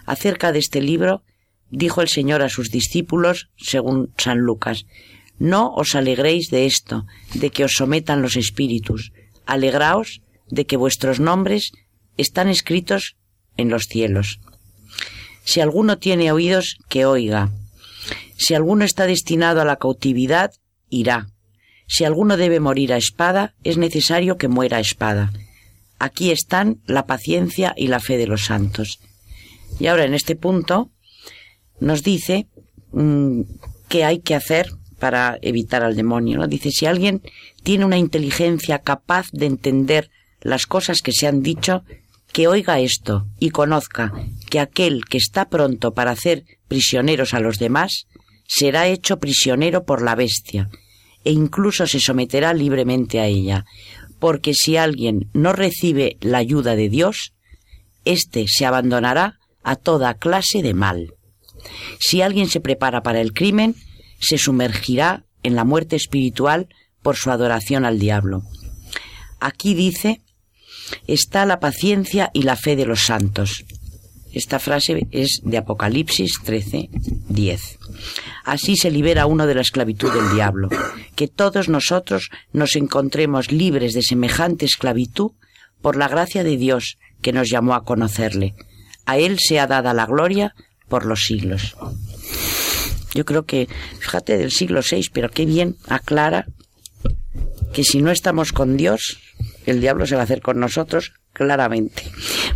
Acerca 0.05 0.51
de 0.51 0.59
este 0.59 0.81
libro, 0.81 1.23
dijo 1.69 2.01
el 2.01 2.09
Señor 2.09 2.41
a 2.41 2.49
sus 2.49 2.69
discípulos, 2.69 3.49
según 3.57 4.13
San 4.17 4.39
Lucas, 4.39 4.85
No 5.39 5.73
os 5.73 5.95
alegréis 5.95 6.49
de 6.51 6.65
esto, 6.65 7.07
de 7.33 7.49
que 7.49 7.63
os 7.63 7.71
sometan 7.73 8.21
los 8.21 8.35
espíritus, 8.35 9.11
alegraos 9.45 10.21
de 10.47 10.65
que 10.65 10.77
vuestros 10.77 11.19
nombres 11.19 11.71
están 12.17 12.47
escritos 12.47 13.15
en 13.57 13.69
los 13.69 13.85
cielos. 13.85 14.39
Si 15.43 15.61
alguno 15.61 15.97
tiene 15.97 16.31
oídos, 16.31 16.77
que 16.89 17.05
oiga. 17.05 17.49
Si 18.37 18.53
alguno 18.53 18.85
está 18.85 19.07
destinado 19.07 19.61
a 19.61 19.65
la 19.65 19.77
cautividad, 19.77 20.51
irá. 20.89 21.30
Si 21.91 22.05
alguno 22.05 22.37
debe 22.37 22.61
morir 22.61 22.93
a 22.93 22.97
espada, 22.97 23.53
es 23.65 23.77
necesario 23.77 24.37
que 24.37 24.47
muera 24.47 24.77
a 24.77 24.79
espada. 24.79 25.33
Aquí 25.99 26.31
están 26.31 26.79
la 26.85 27.05
paciencia 27.05 27.73
y 27.75 27.87
la 27.87 27.99
fe 27.99 28.15
de 28.15 28.27
los 28.27 28.45
santos. 28.45 29.01
Y 29.77 29.87
ahora 29.87 30.05
en 30.05 30.13
este 30.13 30.37
punto 30.37 30.89
nos 31.81 32.01
dice 32.01 32.47
mm, 32.93 33.41
qué 33.89 34.05
hay 34.05 34.19
que 34.19 34.35
hacer 34.35 34.71
para 34.99 35.37
evitar 35.41 35.83
al 35.83 35.97
demonio. 35.97 36.47
Dice, 36.47 36.71
si 36.71 36.85
alguien 36.85 37.23
tiene 37.61 37.83
una 37.83 37.97
inteligencia 37.97 38.79
capaz 38.79 39.27
de 39.33 39.47
entender 39.47 40.09
las 40.39 40.67
cosas 40.67 41.01
que 41.01 41.11
se 41.11 41.27
han 41.27 41.43
dicho, 41.43 41.83
que 42.31 42.47
oiga 42.47 42.79
esto 42.79 43.27
y 43.37 43.49
conozca 43.49 44.13
que 44.49 44.61
aquel 44.61 45.03
que 45.03 45.17
está 45.17 45.49
pronto 45.49 45.93
para 45.93 46.11
hacer 46.11 46.45
prisioneros 46.69 47.33
a 47.33 47.41
los 47.41 47.59
demás 47.59 48.07
será 48.47 48.87
hecho 48.87 49.19
prisionero 49.19 49.83
por 49.83 50.01
la 50.01 50.15
bestia 50.15 50.69
e 51.23 51.31
incluso 51.31 51.87
se 51.87 51.99
someterá 51.99 52.53
libremente 52.53 53.19
a 53.19 53.27
ella, 53.27 53.65
porque 54.19 54.53
si 54.53 54.77
alguien 54.77 55.29
no 55.33 55.53
recibe 55.53 56.17
la 56.21 56.39
ayuda 56.39 56.75
de 56.75 56.89
Dios, 56.89 57.33
éste 58.05 58.45
se 58.47 58.65
abandonará 58.65 59.39
a 59.63 59.75
toda 59.75 60.15
clase 60.15 60.61
de 60.61 60.73
mal. 60.73 61.13
Si 61.99 62.21
alguien 62.21 62.47
se 62.47 62.59
prepara 62.59 63.03
para 63.03 63.21
el 63.21 63.33
crimen, 63.33 63.75
se 64.19 64.37
sumergirá 64.37 65.23
en 65.43 65.55
la 65.55 65.63
muerte 65.63 65.95
espiritual 65.95 66.67
por 67.01 67.15
su 67.15 67.31
adoración 67.31 67.85
al 67.85 67.99
diablo. 67.99 68.43
Aquí 69.39 69.73
dice 69.73 70.21
está 71.07 71.45
la 71.45 71.59
paciencia 71.59 72.31
y 72.33 72.43
la 72.43 72.55
fe 72.55 72.75
de 72.75 72.85
los 72.85 73.05
santos. 73.05 73.63
Esta 74.33 74.59
frase 74.59 75.07
es 75.11 75.41
de 75.43 75.57
Apocalipsis 75.57 76.39
13, 76.43 76.89
10. 77.29 77.79
Así 78.45 78.75
se 78.77 78.89
libera 78.89 79.25
uno 79.25 79.45
de 79.45 79.55
la 79.55 79.61
esclavitud 79.61 80.11
del 80.11 80.33
diablo. 80.33 80.69
Que 81.15 81.27
todos 81.27 81.67
nosotros 81.69 82.29
nos 82.53 82.75
encontremos 82.75 83.51
libres 83.51 83.93
de 83.93 84.01
semejante 84.01 84.65
esclavitud 84.65 85.31
por 85.81 85.97
la 85.97 86.07
gracia 86.07 86.43
de 86.43 86.57
Dios 86.57 86.97
que 87.21 87.33
nos 87.33 87.49
llamó 87.49 87.75
a 87.75 87.83
conocerle. 87.83 88.55
A 89.05 89.17
Él 89.17 89.37
sea 89.39 89.67
dada 89.67 89.93
la 89.93 90.05
gloria 90.05 90.55
por 90.87 91.05
los 91.05 91.25
siglos. 91.25 91.75
Yo 93.13 93.25
creo 93.25 93.45
que, 93.45 93.67
fíjate, 93.99 94.37
del 94.37 94.51
siglo 94.51 94.81
VI, 94.89 95.09
pero 95.11 95.29
qué 95.29 95.45
bien 95.45 95.75
aclara 95.87 96.47
que 97.73 97.83
si 97.83 98.01
no 98.01 98.11
estamos 98.11 98.53
con 98.53 98.77
Dios, 98.77 99.19
el 99.65 99.81
diablo 99.81 100.05
se 100.05 100.15
va 100.15 100.21
a 100.21 100.23
hacer 100.23 100.41
con 100.41 100.59
nosotros 100.59 101.13
claramente. 101.33 102.03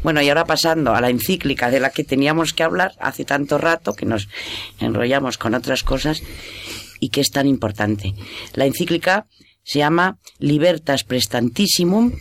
Bueno, 0.05 0.21
y 0.21 0.29
ahora 0.29 0.45
pasando 0.45 0.93
a 0.93 1.01
la 1.01 1.09
encíclica 1.09 1.71
de 1.71 1.79
la 1.79 1.89
que 1.89 2.03
teníamos 2.03 2.53
que 2.53 2.61
hablar 2.61 2.91
hace 2.99 3.25
tanto 3.25 3.57
rato 3.57 3.95
que 3.95 4.05
nos 4.05 4.29
enrollamos 4.79 5.39
con 5.39 5.55
otras 5.55 5.81
cosas 5.81 6.21
y 6.99 7.09
que 7.09 7.21
es 7.21 7.31
tan 7.31 7.47
importante. 7.47 8.13
La 8.53 8.67
encíclica 8.67 9.25
se 9.63 9.79
llama 9.79 10.19
Libertas 10.37 11.05
Prestantissimum 11.05 12.11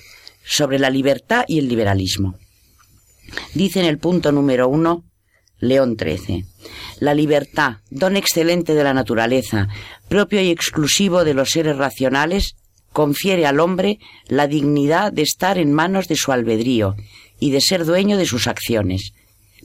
sobre 0.47 0.79
la 0.79 0.89
libertad 0.89 1.45
y 1.47 1.59
el 1.59 1.69
liberalismo. 1.69 2.39
Dice 3.53 3.81
en 3.81 3.87
el 3.87 3.99
punto 3.99 4.33
número 4.33 4.67
uno 4.67 5.05
León 5.59 5.99
XIII. 5.99 6.47
La 7.01 7.13
libertad, 7.13 7.81
don 7.91 8.17
excelente 8.17 8.73
de 8.73 8.85
la 8.85 8.95
naturaleza, 8.95 9.69
propio 10.09 10.41
y 10.41 10.49
exclusivo 10.49 11.23
de 11.23 11.35
los 11.35 11.51
seres 11.51 11.77
racionales, 11.77 12.57
confiere 12.95 13.45
al 13.45 13.61
hombre 13.61 13.99
la 14.27 14.47
dignidad 14.47 15.13
de 15.13 15.21
estar 15.21 15.59
en 15.59 15.75
manos 15.75 16.09
de 16.09 16.17
su 16.17 16.33
albedrío 16.33 16.97
y 17.45 17.51
de 17.51 17.61
ser 17.61 17.85
dueño 17.85 18.17
de 18.17 18.25
sus 18.25 18.47
acciones. 18.47 19.13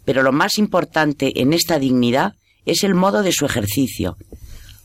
Pero 0.04 0.22
lo 0.22 0.34
más 0.34 0.58
importante 0.58 1.40
en 1.40 1.54
esta 1.54 1.80
dignidad 1.80 2.34
es 2.66 2.84
el 2.84 2.94
modo 2.94 3.24
de 3.24 3.32
su 3.32 3.46
ejercicio. 3.46 4.18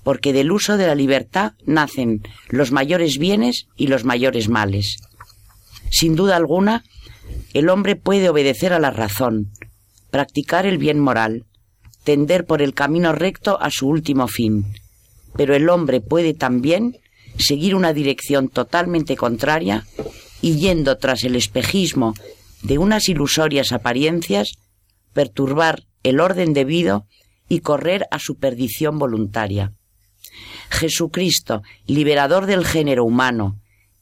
porque 0.04 0.34
del 0.34 0.52
uso 0.52 0.76
de 0.76 0.86
la 0.86 0.94
libertad 0.94 1.54
nacen 1.64 2.20
los 2.50 2.72
mayores 2.72 3.16
bienes 3.16 3.68
y 3.74 3.86
los 3.86 4.04
mayores 4.04 4.50
males. 4.50 4.98
Sin 5.90 6.14
duda 6.14 6.36
alguna, 6.36 6.84
el 7.54 7.70
hombre 7.70 7.96
puede 7.96 8.28
obedecer 8.28 8.74
a 8.74 8.78
la 8.78 8.90
razón, 8.90 9.50
practicar 10.10 10.66
el 10.66 10.76
bien 10.76 11.00
moral, 11.00 11.46
tender 12.04 12.44
por 12.44 12.60
el 12.60 12.74
camino 12.74 13.12
recto 13.12 13.58
a 13.62 13.70
su 13.70 13.88
último 13.88 14.28
fin, 14.28 14.66
pero 15.34 15.56
el 15.56 15.70
hombre 15.70 16.02
puede 16.02 16.34
también 16.34 16.98
seguir 17.38 17.74
una 17.74 17.94
dirección 17.94 18.50
totalmente 18.50 19.16
contraria 19.16 19.86
y 20.42 20.56
yendo 20.56 20.98
tras 20.98 21.24
el 21.24 21.34
espejismo 21.34 22.12
de 22.64 22.78
unas 22.78 23.08
ilusorias 23.08 23.72
apariencias, 23.72 24.54
perturbar 25.12 25.84
el 26.02 26.18
orden 26.18 26.52
debido 26.54 27.06
y 27.48 27.60
correr 27.60 28.06
a 28.10 28.18
su 28.18 28.36
perdición 28.36 28.98
voluntaria. 28.98 29.72
Jesucristo, 30.70 31.62
liberador 31.86 32.46
del 32.46 32.64
género 32.64 33.04
humano, 33.04 33.60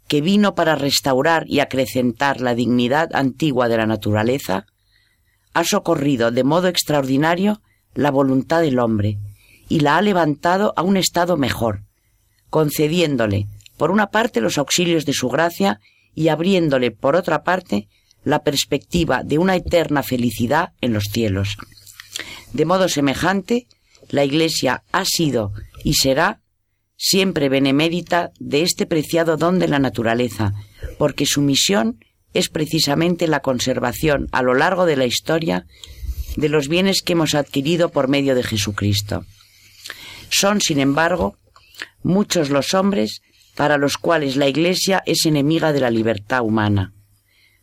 que 0.09 0.21
vino 0.21 0.55
para 0.55 0.77
restaurar 0.77 1.45
y 1.49 1.61
acrecentar 1.61 2.41
la 2.41 2.55
dignidad 2.55 3.11
antigua 3.15 3.69
de 3.69 3.77
la 3.77 3.87
naturaleza, 3.87 4.67
ha 5.55 5.65
socorrido 5.65 6.31
de 6.31 6.45
modo 6.45 6.69
extraordinario 6.69 7.61
la 7.95 8.11
voluntad 8.11 8.61
del 8.61 8.79
hombre 8.79 9.19
y 9.69 9.81
la 9.81 9.97
ha 9.97 10.03
levantado 10.03 10.73
a 10.77 10.83
un 10.83 10.97
estado 10.97 11.37
mejor, 11.37 11.83
concediéndole, 12.49 13.49
por 13.77 13.91
una 13.91 14.09
parte, 14.11 14.41
los 14.41 14.57
auxilios 14.59 15.05
de 15.05 15.13
su 15.13 15.29
gracia 15.29 15.81
y 16.15 16.29
abriéndole, 16.29 16.91
por 16.91 17.17
otra 17.17 17.43
parte, 17.43 17.89
la 18.25 18.43
perspectiva 18.43 19.23
de 19.25 19.39
una 19.39 19.57
eterna 19.57 20.03
felicidad 20.03 20.73
en 20.81 20.93
los 20.93 21.05
cielos. 21.05 21.57
De 22.53 22.65
modo 22.65 22.89
semejante, 22.89 23.67
la 24.11 24.25
Iglesia 24.25 24.83
ha 24.93 25.05
sido 25.05 25.53
y 25.85 25.95
será 25.95 26.41
siempre 26.97 27.49
benemérita 27.49 28.31
de 28.39 28.63
este 28.63 28.87
preciado 28.87 29.37
don 29.37 29.59
de 29.59 29.69
la 29.69 29.79
naturaleza, 29.79 30.53
porque 30.99 31.27
su 31.27 31.41
misión 31.41 31.99
es 32.35 32.49
precisamente 32.49 33.27
la 33.27 33.41
conservación 33.41 34.29
a 34.33 34.43
lo 34.43 34.55
largo 34.55 34.87
de 34.87 34.97
la 34.97 35.07
historia 35.07 35.67
de 36.37 36.49
los 36.49 36.69
bienes 36.69 37.03
que 37.03 37.13
hemos 37.13 37.35
adquirido 37.35 37.91
por 37.91 38.09
medio 38.09 38.35
de 38.35 38.43
Jesucristo. 38.43 39.25
Son, 40.31 40.61
sin 40.61 40.79
embargo, 40.79 41.37
muchos 42.03 42.51
los 42.51 42.73
hombres 42.75 43.21
para 43.55 43.77
los 43.77 43.99
cuales 43.99 44.37
la 44.37 44.49
Iglesia 44.49 45.03
es 45.05 45.27
enemiga 45.27 45.73
de 45.73 45.81
la 45.81 45.91
libertad 45.91 46.43
humana. 46.43 46.92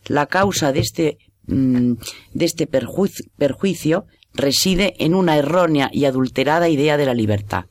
La 0.10 0.26
causa 0.26 0.74
de 0.74 0.82
este, 0.82 1.18
mm, 1.48 1.94
de 2.34 2.46
este 2.46 2.68
perjuicio 2.68 4.06
reside 4.34 4.94
en 5.00 5.16
una 5.16 5.38
errónea 5.38 5.90
y 5.94 6.04
adulterada 6.04 6.68
idea 6.68 6.98
de 6.98 7.06
la 7.06 7.14
libertad 7.14 7.66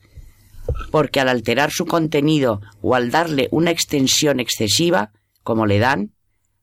porque 0.90 1.20
al 1.20 1.28
alterar 1.28 1.70
su 1.70 1.86
contenido 1.86 2.60
o 2.80 2.94
al 2.94 3.10
darle 3.10 3.48
una 3.50 3.70
extensión 3.70 4.40
excesiva, 4.40 5.12
como 5.42 5.66
le 5.66 5.78
dan, 5.78 6.12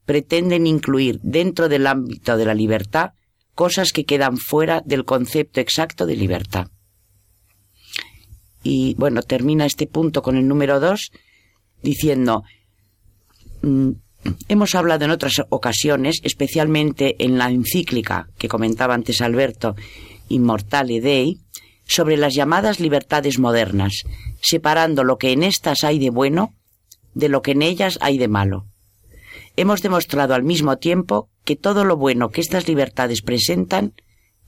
pretenden 0.06 0.68
incluir 0.68 1.20
dentro 1.24 1.70
del 1.70 1.88
ámbito 1.88 2.38
de 2.38 2.46
la 2.46 2.54
libertad 2.54 3.12
cosas 3.56 3.92
que 3.92 4.06
quedan 4.06 4.38
fuera 4.38 4.82
del 4.86 5.06
concepto 5.06 5.60
exacto 5.60 6.06
de 6.06 6.16
libertad. 6.16 6.68
Y 8.64 8.96
bueno, 8.96 9.22
termina 9.22 9.66
este 9.66 9.88
punto 9.88 10.22
con 10.22 10.38
el 10.38 10.48
número 10.48 10.80
dos 10.80 11.12
diciendo, 11.82 12.44
mm, 13.62 13.92
hemos 14.48 14.76
hablado 14.76 15.06
en 15.06 15.12
otras 15.12 15.42
ocasiones, 15.50 16.20
especialmente 16.24 17.16
en 17.24 17.38
la 17.38 17.50
encíclica 17.50 18.28
que 18.38 18.48
comentaba 18.48 18.94
antes 18.94 19.22
Alberto, 19.22 19.76
Immortale 20.30 21.02
Dei, 21.02 21.40
sobre 21.88 22.18
las 22.18 22.34
llamadas 22.34 22.80
libertades 22.80 23.38
modernas, 23.40 24.04
separando 24.42 25.04
lo 25.04 25.18
que 25.18 25.32
en 25.32 25.44
éstas 25.44 25.84
hay 25.84 26.00
de 26.00 26.10
bueno 26.10 26.54
de 27.14 27.30
lo 27.30 27.42
que 27.42 27.52
en 27.52 27.62
ellas 27.62 27.98
hay 28.02 28.18
de 28.18 28.28
malo. 28.28 28.66
Hemos 29.56 29.82
demostrado 29.82 30.36
al 30.36 30.44
mismo 30.44 30.78
tiempo 30.78 31.30
que 31.46 31.56
todo 31.56 31.86
lo 31.86 31.96
bueno 31.96 32.30
que 32.30 32.42
estas 32.42 32.68
libertades 32.68 33.22
presentan 33.22 33.94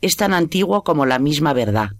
es 0.01 0.15
tan 0.15 0.33
antiguo 0.33 0.83
como 0.83 1.05
la 1.05 1.17
misma 1.17 1.53
verdad, 1.53 1.91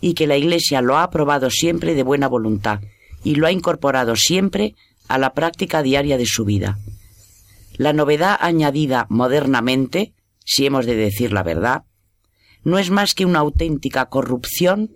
y 0.00 0.14
que 0.14 0.26
la 0.26 0.36
Iglesia 0.36 0.82
lo 0.82 0.96
ha 0.96 1.04
aprobado 1.04 1.48
siempre 1.48 1.94
de 1.94 2.02
buena 2.02 2.28
voluntad 2.28 2.80
y 3.22 3.36
lo 3.36 3.46
ha 3.46 3.52
incorporado 3.52 4.16
siempre 4.16 4.74
a 5.08 5.16
la 5.16 5.32
práctica 5.32 5.82
diaria 5.82 6.18
de 6.18 6.26
su 6.26 6.44
vida. 6.44 6.78
La 7.76 7.92
novedad 7.92 8.36
añadida 8.40 9.06
modernamente, 9.08 10.12
si 10.44 10.66
hemos 10.66 10.86
de 10.86 10.94
decir 10.94 11.32
la 11.32 11.42
verdad, 11.42 11.84
no 12.62 12.78
es 12.78 12.90
más 12.90 13.14
que 13.14 13.26
una 13.26 13.40
auténtica 13.40 14.06
corrupción 14.06 14.90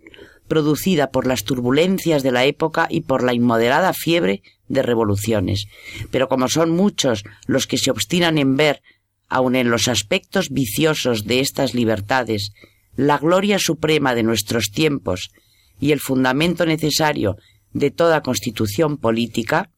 producida 0.46 1.10
por 1.10 1.26
las 1.26 1.44
turbulencias 1.44 2.22
de 2.22 2.32
la 2.32 2.44
época 2.44 2.86
y 2.90 3.02
por 3.02 3.22
la 3.22 3.34
inmoderada 3.34 3.92
fiebre 3.92 4.42
de 4.68 4.82
revoluciones. 4.82 5.66
Pero 6.10 6.28
como 6.28 6.48
son 6.48 6.70
muchos 6.70 7.24
los 7.46 7.66
que 7.66 7.78
se 7.78 7.90
obstinan 7.90 8.38
en 8.38 8.56
ver, 8.56 8.82
aun 9.28 9.56
en 9.56 9.70
los 9.70 9.88
aspectos 9.88 10.50
viciosos 10.50 11.24
de 11.24 11.40
estas 11.40 11.74
libertades, 11.74 12.52
la 12.96 13.18
gloria 13.18 13.58
suprema 13.58 14.14
de 14.14 14.22
nuestros 14.22 14.70
tiempos 14.70 15.30
y 15.78 15.92
el 15.92 16.00
fundamento 16.00 16.64
necesario 16.64 17.36
de 17.72 17.90
toda 17.90 18.22
constitución 18.22 18.96
política, 18.96 19.70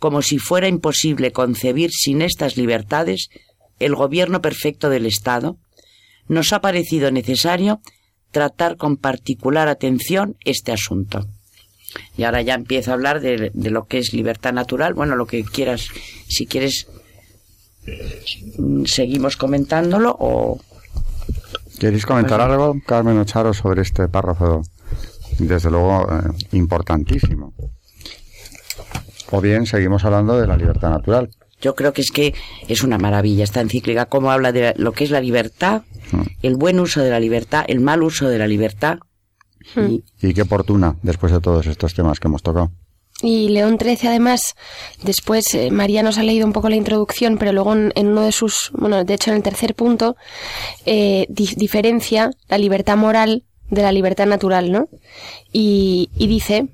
como 0.00 0.22
si 0.22 0.38
fuera 0.38 0.66
imposible 0.66 1.30
concebir 1.30 1.90
sin 1.92 2.22
estas 2.22 2.56
libertades 2.56 3.28
el 3.78 3.94
gobierno 3.94 4.40
perfecto 4.40 4.90
del 4.90 5.06
Estado, 5.06 5.58
nos 6.26 6.52
ha 6.52 6.60
parecido 6.60 7.10
necesario 7.10 7.80
tratar 8.30 8.76
con 8.76 8.96
particular 8.96 9.68
atención 9.68 10.36
este 10.44 10.72
asunto. 10.72 11.26
Y 12.16 12.22
ahora 12.22 12.40
ya 12.40 12.54
empiezo 12.54 12.90
a 12.90 12.94
hablar 12.94 13.20
de, 13.20 13.50
lo 13.54 13.84
que 13.86 13.98
es 13.98 14.12
libertad 14.12 14.52
natural. 14.52 14.94
Bueno, 14.94 15.16
lo 15.16 15.26
que 15.26 15.44
quieras, 15.44 15.88
si 16.28 16.46
quieres, 16.46 16.88
seguimos 18.86 19.36
comentándolo 19.36 20.16
o... 20.18 20.60
¿Queréis 21.78 22.06
comentar 22.06 22.40
algo, 22.40 22.76
Carmen 22.86 23.18
Ocharo, 23.18 23.52
sobre 23.52 23.82
este 23.82 24.08
párrafo? 24.08 24.62
Desde 25.38 25.70
luego, 25.70 26.06
eh, 26.12 26.46
importantísimo. 26.52 27.54
O 29.30 29.40
bien 29.40 29.66
seguimos 29.66 30.04
hablando 30.04 30.40
de 30.40 30.46
la 30.46 30.56
libertad 30.56 30.90
natural. 30.90 31.30
Yo 31.60 31.74
creo 31.74 31.92
que 31.92 32.00
es 32.00 32.10
que 32.10 32.34
es 32.68 32.82
una 32.82 32.98
maravilla 32.98 33.44
esta 33.44 33.60
encíclica, 33.60 34.06
cómo 34.06 34.30
habla 34.30 34.52
de 34.52 34.74
lo 34.76 34.92
que 34.92 35.04
es 35.04 35.10
la 35.10 35.20
libertad, 35.20 35.82
mm. 36.10 36.22
el 36.42 36.56
buen 36.56 36.80
uso 36.80 37.02
de 37.02 37.10
la 37.10 37.20
libertad, 37.20 37.64
el 37.68 37.80
mal 37.80 38.02
uso 38.02 38.28
de 38.28 38.38
la 38.38 38.46
libertad. 38.46 38.98
Hmm. 39.74 39.98
Y, 40.22 40.32
qué 40.32 40.42
oportuna 40.42 40.96
después 41.02 41.32
de 41.32 41.40
todos 41.40 41.66
estos 41.66 41.92
temas 41.92 42.18
que 42.18 42.28
hemos 42.28 42.42
tocado. 42.42 42.72
Y 43.22 43.50
León 43.50 43.76
XIII, 43.78 44.08
además, 44.08 44.54
después, 45.02 45.54
eh, 45.54 45.70
María 45.70 46.02
nos 46.02 46.16
ha 46.16 46.22
leído 46.22 46.46
un 46.46 46.54
poco 46.54 46.70
la 46.70 46.76
introducción, 46.76 47.36
pero 47.36 47.52
luego 47.52 47.74
en, 47.74 47.92
uno 47.94 48.22
de 48.22 48.32
sus, 48.32 48.70
bueno, 48.72 49.04
de 49.04 49.14
hecho 49.14 49.30
en 49.30 49.36
el 49.36 49.42
tercer 49.42 49.74
punto, 49.74 50.16
eh, 50.86 51.26
diferencia 51.28 52.30
la 52.48 52.56
libertad 52.56 52.96
moral 52.96 53.44
de 53.68 53.82
la 53.82 53.92
libertad 53.92 54.26
natural, 54.26 54.72
¿no? 54.72 54.88
Y, 55.52 56.08
y 56.16 56.26
dice 56.26 56.68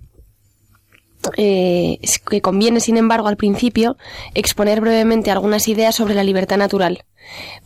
eh, 1.36 1.98
que 2.28 2.40
conviene, 2.40 2.80
sin 2.80 2.96
embargo, 2.96 3.28
al 3.28 3.36
principio 3.36 3.96
exponer 4.34 4.80
brevemente 4.80 5.30
algunas 5.30 5.68
ideas 5.68 5.94
sobre 5.94 6.14
la 6.14 6.24
libertad 6.24 6.56
natural. 6.56 7.04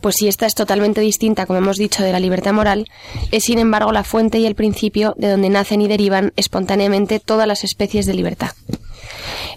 Pues 0.01 0.15
si 0.17 0.27
esta 0.27 0.45
es 0.45 0.55
totalmente 0.55 1.01
distinta, 1.01 1.45
como 1.45 1.59
hemos 1.59 1.77
dicho, 1.77 2.03
de 2.03 2.11
la 2.11 2.19
libertad 2.19 2.53
moral, 2.53 2.87
es 3.31 3.43
sin 3.43 3.59
embargo 3.59 3.91
la 3.91 4.03
fuente 4.03 4.39
y 4.39 4.45
el 4.45 4.55
principio 4.55 5.13
de 5.17 5.29
donde 5.29 5.49
nacen 5.49 5.81
y 5.81 5.87
derivan 5.87 6.33
espontáneamente 6.35 7.19
todas 7.19 7.47
las 7.47 7.63
especies 7.63 8.05
de 8.05 8.13
libertad. 8.13 8.51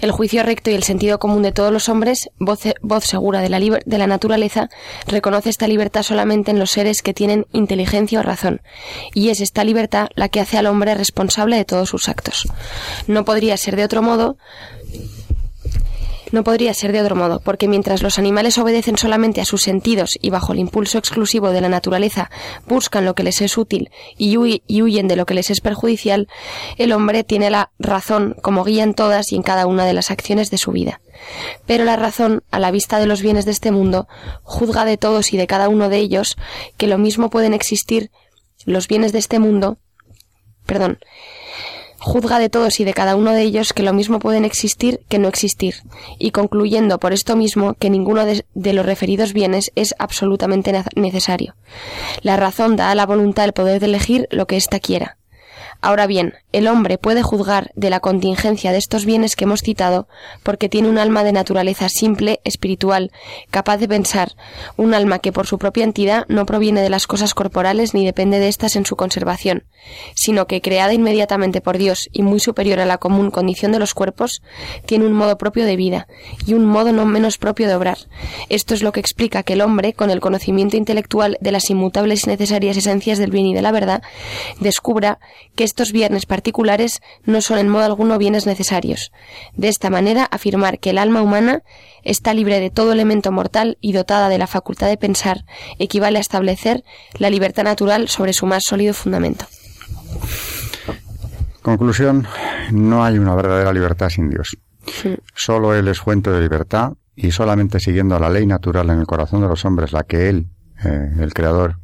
El 0.00 0.10
juicio 0.10 0.42
recto 0.42 0.70
y 0.70 0.74
el 0.74 0.82
sentido 0.82 1.18
común 1.18 1.42
de 1.42 1.52
todos 1.52 1.72
los 1.72 1.88
hombres, 1.88 2.30
voz, 2.38 3.04
segura 3.04 3.40
de 3.40 3.48
la, 3.98 4.06
naturaleza, 4.06 4.68
reconoce 5.06 5.50
esta 5.50 5.68
libertad 5.68 6.02
solamente 6.02 6.50
en 6.50 6.58
los 6.58 6.70
seres 6.70 7.02
que 7.02 7.14
tienen 7.14 7.46
inteligencia 7.52 8.20
o 8.20 8.22
razón, 8.22 8.60
y 9.14 9.30
es 9.30 9.40
esta 9.40 9.64
libertad 9.64 10.08
la 10.14 10.28
que 10.28 10.40
hace 10.40 10.58
al 10.58 10.66
hombre 10.66 10.94
responsable 10.94 11.56
de 11.56 11.64
todos 11.64 11.88
sus 11.88 12.08
actos. 12.08 12.48
No 13.06 13.24
podría 13.24 13.56
ser 13.56 13.76
de 13.76 13.84
otro 13.84 14.02
modo 14.02 14.36
no 16.32 16.44
podría 16.44 16.74
ser 16.74 16.92
de 16.92 17.00
otro 17.00 17.16
modo, 17.16 17.40
porque 17.40 17.68
mientras 17.68 18.02
los 18.02 18.18
animales 18.18 18.58
obedecen 18.58 18.96
solamente 18.96 19.40
a 19.40 19.44
sus 19.44 19.62
sentidos 19.62 20.18
y 20.20 20.30
bajo 20.30 20.52
el 20.52 20.58
impulso 20.58 20.98
exclusivo 20.98 21.50
de 21.50 21.60
la 21.60 21.68
naturaleza 21.68 22.30
buscan 22.66 23.04
lo 23.04 23.14
que 23.14 23.22
les 23.22 23.40
es 23.40 23.58
útil 23.58 23.90
y, 24.16 24.36
huyen 24.36 25.08
de 25.08 25.16
lo 25.16 25.26
que 25.26 25.34
les 25.34 25.50
es 25.50 25.60
perjudicial, 25.60 26.28
el 26.76 26.92
hombre 26.92 27.24
tiene 27.24 27.50
la 27.50 27.70
razón 27.78 28.36
como 28.42 28.64
guía 28.64 28.82
en 28.82 28.94
todas 28.94 29.32
y 29.32 29.36
en 29.36 29.42
cada 29.42 29.66
una 29.66 29.84
de 29.84 29.94
las 29.94 30.10
acciones 30.10 30.50
de 30.50 30.58
su 30.58 30.72
vida. 30.72 31.00
Pero 31.66 31.84
la 31.84 31.96
razón, 31.96 32.42
a 32.50 32.58
la 32.58 32.70
vista 32.70 32.98
de 32.98 33.06
los 33.06 33.22
bienes 33.22 33.44
de 33.44 33.52
este 33.52 33.70
mundo, 33.70 34.08
juzga 34.42 34.84
de 34.84 34.96
todos 34.96 35.32
y 35.32 35.36
de 35.36 35.46
cada 35.46 35.68
uno 35.68 35.88
de 35.88 35.98
ellos 35.98 36.36
que 36.76 36.86
lo 36.86 36.98
mismo 36.98 37.30
pueden 37.30 37.54
existir 37.54 38.10
los 38.64 38.88
bienes 38.88 39.12
de 39.12 39.18
este 39.18 39.38
mundo, 39.38 39.78
perdón, 40.66 40.98
juzga 42.04 42.38
de 42.38 42.50
todos 42.50 42.80
y 42.80 42.84
de 42.84 42.92
cada 42.92 43.16
uno 43.16 43.32
de 43.32 43.40
ellos 43.40 43.72
que 43.72 43.82
lo 43.82 43.94
mismo 43.94 44.18
pueden 44.18 44.44
existir 44.44 45.00
que 45.08 45.18
no 45.18 45.26
existir, 45.26 45.76
y 46.18 46.32
concluyendo 46.32 46.98
por 46.98 47.14
esto 47.14 47.34
mismo 47.34 47.74
que 47.74 47.88
ninguno 47.88 48.26
de, 48.26 48.72
los 48.74 48.86
referidos 48.86 49.32
bienes 49.32 49.72
es 49.74 49.94
absolutamente 49.98 50.72
necesario. 50.96 51.56
La 52.20 52.36
razón 52.36 52.76
da 52.76 52.90
a 52.90 52.94
la 52.94 53.06
voluntad 53.06 53.46
el 53.46 53.54
poder 53.54 53.80
de 53.80 53.86
elegir 53.86 54.28
lo 54.30 54.46
que 54.46 54.58
ésta 54.58 54.80
quiera. 54.80 55.16
Ahora 55.84 56.06
bien, 56.06 56.32
el 56.52 56.66
hombre 56.66 56.96
puede 56.96 57.22
juzgar 57.22 57.70
de 57.74 57.90
la 57.90 58.00
contingencia 58.00 58.72
de 58.72 58.78
estos 58.78 59.04
bienes 59.04 59.36
que 59.36 59.44
hemos 59.44 59.60
citado 59.60 60.08
porque 60.42 60.70
tiene 60.70 60.88
un 60.88 60.96
alma 60.96 61.24
de 61.24 61.32
naturaleza 61.32 61.90
simple, 61.90 62.40
espiritual, 62.42 63.12
capaz 63.50 63.76
de 63.76 63.86
pensar, 63.86 64.32
un 64.78 64.94
alma 64.94 65.18
que 65.18 65.30
por 65.30 65.46
su 65.46 65.58
propia 65.58 65.84
entidad 65.84 66.24
no 66.28 66.46
proviene 66.46 66.80
de 66.80 66.88
las 66.88 67.06
cosas 67.06 67.34
corporales 67.34 67.92
ni 67.92 68.02
depende 68.02 68.38
de 68.38 68.48
éstas 68.48 68.76
en 68.76 68.86
su 68.86 68.96
conservación, 68.96 69.64
sino 70.14 70.46
que 70.46 70.62
creada 70.62 70.94
inmediatamente 70.94 71.60
por 71.60 71.76
Dios 71.76 72.08
y 72.12 72.22
muy 72.22 72.40
superior 72.40 72.80
a 72.80 72.86
la 72.86 72.96
común 72.96 73.30
condición 73.30 73.70
de 73.70 73.78
los 73.78 73.92
cuerpos, 73.92 74.40
tiene 74.86 75.04
un 75.04 75.12
modo 75.12 75.36
propio 75.36 75.66
de 75.66 75.76
vida 75.76 76.08
y 76.46 76.54
un 76.54 76.64
modo 76.64 76.92
no 76.92 77.04
menos 77.04 77.36
propio 77.36 77.68
de 77.68 77.74
obrar. 77.74 77.98
Esto 78.48 78.72
es 78.72 78.82
lo 78.82 78.92
que 78.92 79.00
explica 79.00 79.42
que 79.42 79.52
el 79.52 79.60
hombre, 79.60 79.92
con 79.92 80.08
el 80.08 80.20
conocimiento 80.20 80.78
intelectual 80.78 81.36
de 81.42 81.52
las 81.52 81.68
inmutables 81.68 82.26
y 82.26 82.30
necesarias 82.30 82.78
esencias 82.78 83.18
del 83.18 83.32
bien 83.32 83.44
y 83.44 83.54
de 83.54 83.60
la 83.60 83.70
verdad, 83.70 84.02
descubra 84.60 85.18
que 85.54 85.73
estos 85.74 85.90
bienes 85.90 86.24
particulares 86.24 87.02
no 87.24 87.40
son 87.40 87.58
en 87.58 87.68
modo 87.68 87.82
alguno 87.82 88.16
bienes 88.16 88.46
necesarios. 88.46 89.10
De 89.56 89.66
esta 89.66 89.90
manera, 89.90 90.24
afirmar 90.24 90.78
que 90.78 90.90
el 90.90 90.98
alma 90.98 91.20
humana 91.20 91.62
está 92.04 92.32
libre 92.32 92.60
de 92.60 92.70
todo 92.70 92.92
elemento 92.92 93.32
mortal 93.32 93.76
y 93.80 93.92
dotada 93.92 94.28
de 94.28 94.38
la 94.38 94.46
facultad 94.46 94.86
de 94.86 94.96
pensar 94.96 95.44
equivale 95.80 96.18
a 96.18 96.20
establecer 96.20 96.84
la 97.18 97.28
libertad 97.28 97.64
natural 97.64 98.06
sobre 98.06 98.34
su 98.34 98.46
más 98.46 98.62
sólido 98.64 98.94
fundamento. 98.94 99.46
Conclusión, 101.60 102.28
no 102.70 103.04
hay 103.04 103.18
una 103.18 103.34
verdadera 103.34 103.72
libertad 103.72 104.10
sin 104.10 104.30
Dios. 104.30 104.56
Solo 105.34 105.74
Él 105.74 105.88
es 105.88 105.98
fuente 105.98 106.30
de 106.30 106.40
libertad 106.40 106.92
y 107.16 107.32
solamente 107.32 107.80
siguiendo 107.80 108.16
la 108.20 108.30
ley 108.30 108.46
natural 108.46 108.90
en 108.90 109.00
el 109.00 109.06
corazón 109.08 109.40
de 109.40 109.48
los 109.48 109.64
hombres, 109.64 109.90
la 109.90 110.04
que 110.04 110.28
Él, 110.28 110.46
eh, 110.84 111.10
el 111.18 111.34
Creador, 111.34 111.78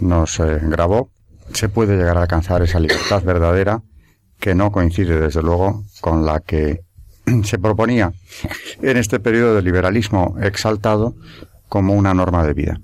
nos 0.00 0.40
eh, 0.40 0.58
grabó, 0.62 1.12
se 1.52 1.68
puede 1.68 1.96
llegar 1.96 2.16
a 2.16 2.22
alcanzar 2.22 2.62
esa 2.62 2.80
libertad 2.80 3.22
verdadera 3.22 3.82
que 4.38 4.54
no 4.54 4.72
coincide 4.72 5.20
desde 5.20 5.42
luego 5.42 5.84
con 6.00 6.26
la 6.26 6.40
que 6.40 6.82
se 7.44 7.58
proponía 7.58 8.12
en 8.82 8.96
este 8.96 9.20
periodo 9.20 9.54
de 9.54 9.62
liberalismo 9.62 10.36
exaltado 10.40 11.14
como 11.68 11.94
una 11.94 12.14
norma 12.14 12.44
de 12.44 12.54
vida. 12.54 12.80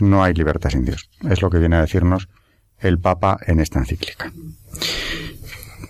No 0.00 0.22
hay 0.22 0.34
libertad 0.34 0.70
sin 0.70 0.84
Dios. 0.84 1.10
Es 1.28 1.42
lo 1.42 1.50
que 1.50 1.58
viene 1.58 1.76
a 1.76 1.80
decirnos 1.80 2.28
el 2.78 2.98
Papa 2.98 3.38
en 3.46 3.60
esta 3.60 3.78
encíclica. 3.78 4.32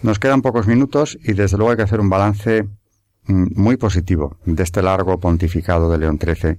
Nos 0.02 0.18
quedan 0.18 0.42
pocos 0.42 0.66
minutos 0.66 1.18
y 1.22 1.32
desde 1.34 1.56
luego 1.56 1.70
hay 1.70 1.76
que 1.76 1.84
hacer 1.84 2.00
un 2.00 2.10
balance 2.10 2.64
mm, 3.24 3.60
muy 3.60 3.76
positivo 3.76 4.36
de 4.44 4.62
este 4.62 4.82
largo 4.82 5.20
pontificado 5.20 5.90
de 5.90 5.98
León 5.98 6.18
XIII 6.20 6.58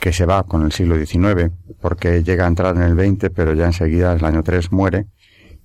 que 0.00 0.12
se 0.12 0.26
va 0.26 0.42
con 0.44 0.62
el 0.64 0.72
siglo 0.72 0.96
XIX, 0.96 1.52
porque 1.80 2.22
llega 2.24 2.44
a 2.44 2.48
entrar 2.48 2.74
en 2.76 2.82
el 2.82 2.94
XX, 2.94 3.30
pero 3.34 3.54
ya 3.54 3.66
enseguida, 3.66 4.12
en 4.12 4.18
el 4.18 4.24
año 4.24 4.42
3, 4.42 4.72
muere 4.72 5.06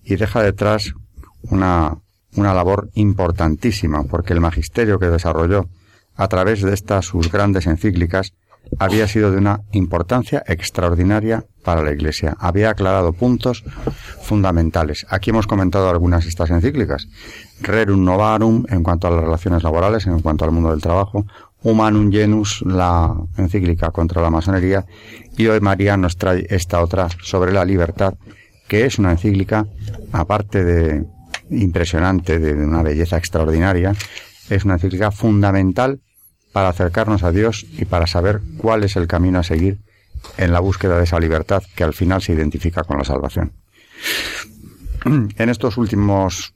y 0.03 0.17
deja 0.17 0.43
detrás 0.43 0.93
una, 1.43 1.97
una 2.35 2.53
labor 2.53 2.89
importantísima, 2.93 4.03
porque 4.03 4.33
el 4.33 4.41
magisterio 4.41 4.99
que 4.99 5.07
desarrolló 5.07 5.69
a 6.15 6.27
través 6.27 6.61
de 6.61 6.73
estas 6.73 7.05
sus 7.05 7.31
grandes 7.31 7.65
encíclicas 7.65 8.33
había 8.79 9.07
sido 9.07 9.31
de 9.31 9.37
una 9.37 9.61
importancia 9.71 10.43
extraordinaria 10.47 11.45
para 11.63 11.83
la 11.83 11.91
Iglesia. 11.91 12.35
Había 12.39 12.69
aclarado 12.69 13.13
puntos 13.13 13.63
fundamentales. 14.21 15.05
Aquí 15.09 15.29
hemos 15.29 15.47
comentado 15.47 15.89
algunas 15.89 16.23
de 16.23 16.29
estas 16.29 16.49
encíclicas. 16.49 17.07
Rerum 17.61 18.03
Novarum 18.03 18.65
en 18.69 18.83
cuanto 18.83 19.07
a 19.07 19.11
las 19.11 19.23
relaciones 19.23 19.63
laborales, 19.63 20.05
en 20.07 20.19
cuanto 20.19 20.45
al 20.45 20.51
mundo 20.51 20.71
del 20.71 20.81
trabajo. 20.81 21.25
Humanum 21.65 22.11
Genus, 22.11 22.61
la 22.61 23.11
encíclica 23.37 23.89
contra 23.89 24.21
la 24.21 24.29
masonería, 24.29 24.85
y 25.35 25.47
hoy 25.47 25.59
María 25.61 25.97
nos 25.97 26.15
trae 26.15 26.45
esta 26.51 26.79
otra 26.79 27.09
sobre 27.23 27.51
la 27.51 27.65
libertad, 27.65 28.13
que 28.67 28.85
es 28.85 28.99
una 28.99 29.11
encíclica, 29.11 29.65
aparte 30.11 30.63
de 30.63 31.05
impresionante, 31.49 32.37
de 32.37 32.53
una 32.53 32.83
belleza 32.83 33.17
extraordinaria, 33.17 33.95
es 34.47 34.63
una 34.63 34.75
encíclica 34.75 35.09
fundamental 35.09 36.01
para 36.53 36.69
acercarnos 36.69 37.23
a 37.23 37.31
Dios 37.31 37.65
y 37.71 37.85
para 37.85 38.05
saber 38.05 38.41
cuál 38.57 38.83
es 38.83 38.95
el 38.95 39.07
camino 39.07 39.39
a 39.39 39.43
seguir 39.43 39.79
en 40.37 40.53
la 40.53 40.59
búsqueda 40.59 40.99
de 40.99 41.05
esa 41.05 41.19
libertad 41.19 41.63
que 41.75 41.83
al 41.83 41.93
final 41.93 42.21
se 42.21 42.33
identifica 42.33 42.83
con 42.83 42.99
la 42.99 43.05
salvación. 43.05 43.53
En 45.03 45.49
estos 45.49 45.77
últimos 45.77 46.53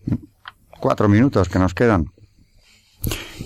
cuatro 0.79 1.09
minutos 1.09 1.49
que 1.49 1.57
nos 1.57 1.73
quedan, 1.73 2.11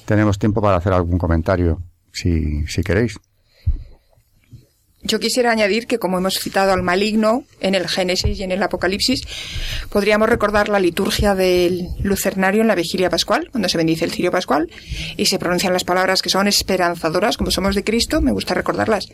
tenemos 0.06 0.39
tiempo 0.39 0.62
para 0.62 0.78
hacer 0.78 0.93
algún 0.93 1.18
comentario, 1.18 1.82
si, 2.12 2.66
si 2.68 2.84
queréis. 2.84 3.18
Yo 5.06 5.20
quisiera 5.20 5.51
añadir 5.51 5.86
que, 5.86 5.99
como 5.99 6.18
hemos 6.18 6.36
citado 6.36 6.72
al 6.72 6.82
maligno 6.82 7.43
en 7.60 7.76
el 7.76 7.89
Génesis 7.89 8.39
y 8.39 8.43
en 8.43 8.54
el 8.54 8.64
Apocalipsis, 8.64 9.22
podríamos 9.89 10.30
recordar 10.30 10.70
la 10.70 10.80
liturgia 10.80 11.36
del 11.36 11.89
lucernario 12.01 12.62
en 12.62 12.70
la 12.70 12.76
vigilia 12.76 13.10
pascual, 13.10 13.49
cuando 13.51 13.68
se 13.68 13.78
bendice 13.78 14.06
el 14.06 14.12
cirio 14.12 14.32
pascual 14.32 14.72
y 15.18 15.26
se 15.26 15.39
pronuncian 15.39 15.74
las 15.74 15.84
palabras 15.84 16.22
que 16.22 16.30
son 16.30 16.47
esperanzadoras, 16.47 17.36
como 17.36 17.51
somos 17.51 17.76
de 17.76 17.84
Cristo, 17.84 18.22
me 18.22 18.32
gusta 18.32 18.54
recordarlas. 18.54 19.06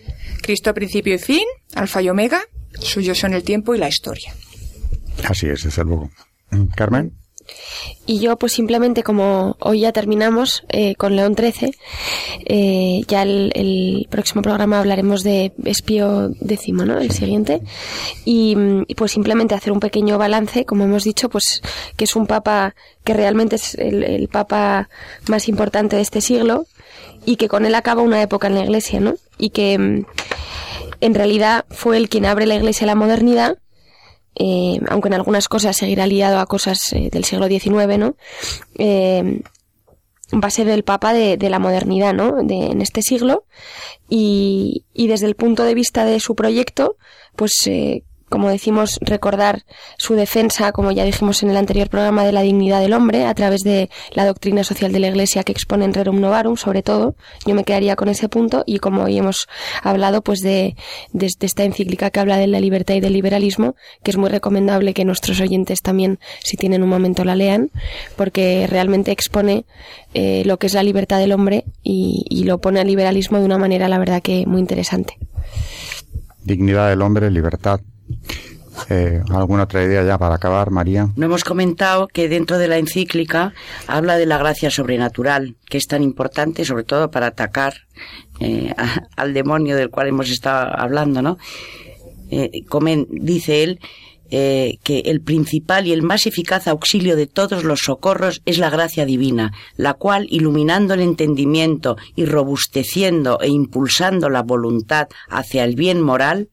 Cristo 0.44 0.76
principio 0.76 1.16
y 1.16 1.18
fin, 1.18 1.44
alfa 1.74 2.04
y 2.04 2.10
omega, 2.10 2.42
suyo 2.80 3.16
son 3.16 3.34
el 3.34 3.42
tiempo 3.42 3.74
y 3.74 3.80
la 3.80 3.88
historia. 3.88 4.32
Así 5.28 5.48
es, 5.48 5.64
desde 5.64 5.84
luego. 5.84 6.12
Carmen. 6.76 7.14
Y 8.06 8.20
yo, 8.20 8.38
pues 8.38 8.54
simplemente 8.54 9.04
como 9.04 9.56
hoy 9.60 9.82
ya 9.82 9.91
terminamos 9.91 10.64
eh, 10.70 10.95
con 10.95 11.16
León 11.16 11.36
XIII, 11.38 11.76
eh, 12.45 13.04
ya 13.08 13.22
el, 13.22 14.08
próximo 14.10 14.41
programa 14.41 14.80
hablaremos 14.80 15.24
de 15.24 15.54
Espío 15.66 16.32
X, 16.41 16.74
¿no? 16.74 17.00
El 17.00 17.12
siguiente. 17.12 17.62
Y, 18.26 18.56
pues 18.95 19.12
simplemente 19.12 19.54
hacer 19.54 19.72
un 19.72 19.80
pequeño 19.80 20.18
balance, 20.18 20.66
como 20.66 20.86
hemos 20.86 21.04
dicho, 21.04 21.30
pues 21.30 21.62
que 21.97 22.06
es 22.06 22.16
un 22.16 22.26
papa 22.26 22.74
que 23.04 23.14
realmente 23.14 23.58
es 23.58 23.76
el, 23.76 24.28
papa 24.28 24.89
más 25.28 25.47
importante 25.47 25.95
de 25.95 26.02
este 26.02 26.22
siglo 26.22 26.66
y 27.26 27.36
que 27.36 27.47
con 27.47 27.66
él 27.66 27.76
acaba 27.76 28.02
una 28.02 28.22
época 28.22 28.47
en 28.47 28.56
la 28.56 28.64
iglesia, 28.64 29.00
¿no? 29.00 29.16
Y 29.38 29.52
que 29.52 29.78
mm, 29.78 30.06
en 31.02 31.16
realidad 31.16 31.66
fue 31.70 31.97
el 31.97 32.10
quien 32.10 32.26
abre 32.26 32.47
la 32.47 32.56
iglesia 32.56 32.86
a 32.86 32.88
la 32.88 32.95
modernidad 32.95 33.58
eh, 34.40 34.80
aunque 34.88 35.10
en 35.10 35.16
algunas 35.16 35.50
cosas 35.50 35.76
seguirá 35.76 36.08
liado 36.08 36.40
a 36.40 36.46
cosas 36.46 36.94
eh, 36.94 37.10
del 37.12 37.26
siglo 37.26 37.48
XIX, 37.48 37.98
¿no? 38.00 38.16
Eh, 38.78 39.42
va 40.34 40.48
a 40.48 40.52
ser 40.52 40.70
el 40.70 40.84
Papa 40.84 41.12
de, 41.12 41.38
la 41.50 41.60
modernidad, 41.60 42.14
¿no? 42.14 42.42
De, 42.42 42.68
en 42.68 42.82
este 42.82 43.02
siglo 43.02 43.44
y, 44.08 44.86
y, 44.94 45.08
desde 45.08 45.26
el 45.26 45.36
punto 45.36 45.64
de 45.66 45.74
vista 45.74 46.06
de 46.06 46.22
su 46.22 46.36
proyecto, 46.36 46.96
pues 47.36 47.70
como 48.30 48.50
decimos, 48.50 49.00
recordar 49.02 49.64
su 49.98 50.16
defensa, 50.16 50.72
como 50.72 50.92
ya 50.92 51.04
dijimos 51.04 51.44
en 51.44 51.50
el 51.50 51.58
anterior 51.58 51.90
programa, 51.90 52.24
de 52.24 52.32
la 52.32 52.42
dignidad 52.42 52.80
del 52.80 52.94
hombre 52.94 53.26
a 53.26 53.34
través 53.34 53.62
de 53.62 53.90
la 54.12 54.26
doctrina 54.26 54.64
social 54.64 54.92
de 54.92 55.00
la 55.00 55.08
Iglesia 55.08 55.44
que 55.44 55.52
expone 55.52 55.86
en 55.86 55.94
Rerum 55.94 56.20
Novarum, 56.20 56.58
sobre 56.58 56.84
todo. 56.84 57.16
Yo 57.46 57.56
me 57.56 57.64
quedaría 57.64 57.96
con 57.96 58.10
ese 58.10 58.30
punto 58.30 58.64
y 58.66 58.80
como 58.80 59.04
hoy 59.04 59.18
hemos 59.18 59.48
hablado, 59.84 60.22
pues 60.22 60.40
de, 60.40 60.76
de, 61.12 61.26
esta 61.40 61.64
encíclica 61.64 62.10
que 62.12 62.20
habla 62.20 62.38
de 62.38 62.48
la 62.48 62.60
libertad 62.60 62.96
y 62.96 63.00
del 63.00 63.14
liberalismo, 63.14 63.76
que 64.04 64.12
es 64.12 64.18
muy 64.18 64.30
recomendable 64.30 64.94
que 64.94 65.06
nuestros 65.06 65.40
oyentes 65.42 65.82
también, 65.82 66.20
si 66.44 66.58
tienen 66.58 66.84
un 66.84 66.90
momento, 66.90 67.24
la 67.24 67.36
lean, 67.36 67.72
porque 68.16 68.68
realmente 68.70 69.12
expone 69.12 69.66
eh, 70.14 70.44
lo 70.46 70.58
que 70.58 70.68
es 70.68 70.74
la 70.74 70.84
libertad 70.84 71.20
del 71.20 71.32
hombre 71.32 71.66
y, 71.84 72.26
y 72.30 72.44
lo 72.44 72.60
pone 72.60 72.80
al 72.80 72.88
liberalismo 72.88 73.40
de 73.40 73.46
una 73.46 73.58
manera, 73.58 73.88
la 73.88 74.00
verdad, 74.00 74.22
que 74.22 74.46
muy 74.46 74.60
interesante. 74.60 75.18
Dignidad 76.44 76.90
del 76.90 77.02
hombre, 77.02 77.30
libertad, 77.30 77.82
eh, 78.90 79.22
¿Alguna 79.30 79.64
otra 79.64 79.84
idea 79.84 80.04
ya 80.04 80.18
para 80.18 80.36
acabar, 80.36 80.72
María? 80.72 81.10
No 81.16 81.26
hemos 81.26 81.44
comentado 81.44 82.08
que 82.08 82.28
dentro 82.28 82.58
de 82.58 82.68
la 82.68 82.78
encíclica 82.78 83.54
habla 83.88 84.18
de 84.18 84.26
la 84.26 84.38
gracia 84.38 84.72
sobrenatural, 84.72 85.56
que 85.70 85.78
es 85.78 85.86
tan 85.86 86.02
importante 86.02 86.66
sobre 86.66 86.84
todo 86.84 87.12
para 87.12 87.28
atacar 87.28 87.74
eh, 88.40 88.74
al 89.16 89.34
demonio 89.34 89.76
del 89.76 89.90
cual 89.90 90.08
hemos 90.08 90.30
estado 90.30 90.72
hablando, 90.76 91.22
¿no? 91.22 91.38
Eh, 92.32 92.64
dice 93.10 93.64
él 93.64 93.80
que 94.30 95.02
el 95.06 95.22
principal 95.22 95.88
y 95.88 95.92
el 95.92 96.04
más 96.04 96.28
eficaz 96.28 96.68
auxilio 96.68 97.16
de 97.16 97.26
todos 97.26 97.64
los 97.64 97.80
socorros 97.80 98.44
es 98.46 98.60
la 98.60 98.70
gracia 98.70 99.04
divina, 99.06 99.54
la 99.76 99.96
cual, 99.96 100.28
iluminando 100.30 100.94
el 100.94 101.00
entendimiento 101.00 101.98
y 102.16 102.26
robusteciendo 102.26 103.40
e 103.42 103.48
impulsando 103.48 104.30
la 104.30 104.44
voluntad 104.44 105.08
hacia 105.30 105.64
el 105.64 105.76
bien 105.76 106.00
moral, 106.00 106.50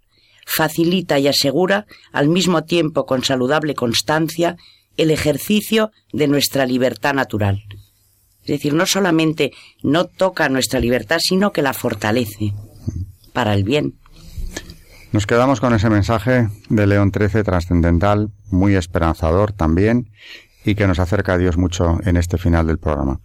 facilita 0.46 1.18
y 1.18 1.28
asegura, 1.28 1.86
al 2.12 2.28
mismo 2.28 2.64
tiempo 2.64 3.04
con 3.04 3.24
saludable 3.24 3.74
constancia, 3.74 4.56
el 4.96 5.10
ejercicio 5.10 5.90
de 6.12 6.28
nuestra 6.28 6.64
libertad 6.64 7.12
natural. 7.12 7.62
Es 8.42 8.46
decir, 8.46 8.72
no 8.72 8.86
solamente 8.86 9.52
no 9.82 10.04
toca 10.04 10.48
nuestra 10.48 10.78
libertad, 10.78 11.18
sino 11.20 11.52
que 11.52 11.62
la 11.62 11.74
fortalece 11.74 12.54
para 13.32 13.52
el 13.54 13.64
bien. 13.64 13.98
Nos 15.12 15.26
quedamos 15.26 15.60
con 15.60 15.74
ese 15.74 15.90
mensaje 15.90 16.48
de 16.68 16.86
León 16.86 17.10
XIII 17.12 17.42
trascendental, 17.42 18.30
muy 18.50 18.76
esperanzador 18.76 19.52
también, 19.52 20.10
y 20.64 20.74
que 20.74 20.86
nos 20.86 20.98
acerca 20.98 21.34
a 21.34 21.38
Dios 21.38 21.56
mucho 21.56 21.98
en 22.04 22.16
este 22.16 22.38
final 22.38 22.66
del 22.66 22.78
programa. 22.78 23.20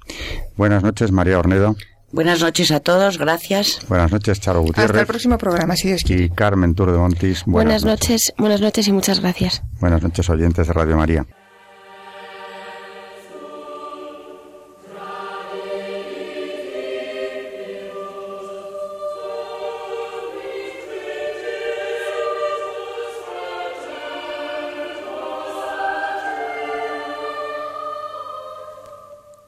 Buenas 0.57 0.83
noches, 0.83 1.11
María 1.11 1.39
Ornedo. 1.39 1.75
Buenas 2.11 2.41
noches 2.41 2.71
a 2.71 2.81
todos, 2.81 3.17
gracias. 3.17 3.79
Buenas 3.87 4.11
noches, 4.11 4.39
Charo 4.41 4.61
Gutiérrez. 4.61 4.89
Hasta 4.89 5.01
el 5.01 5.07
próximo 5.07 5.37
programa, 5.37 5.75
si 5.75 5.87
Dios 5.87 6.03
quiere. 6.03 6.23
Y 6.23 6.29
Carmen 6.29 6.75
Tour 6.75 6.91
de 6.91 6.97
Montis. 6.97 7.43
Buenas, 7.45 7.85
noches. 7.85 8.33
buenas 8.37 8.59
noches 8.59 8.87
y 8.87 8.91
muchas 8.91 9.21
gracias. 9.21 9.63
Buenas 9.79 10.01
noches, 10.03 10.29
oyentes 10.29 10.67
de 10.67 10.73
Radio 10.73 10.97
María. 10.97 11.25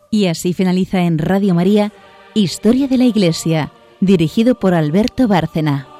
Y 0.09 0.27
así 0.27 0.53
finaliza 0.53 1.01
en 1.01 1.17
Radio 1.17 1.55
María 1.55 1.91
Historia 2.35 2.87
de 2.87 2.97
la 2.97 3.03
Iglesia, 3.03 3.71
dirigido 3.99 4.55
por 4.55 4.73
Alberto 4.73 5.27
Bárcena. 5.27 5.92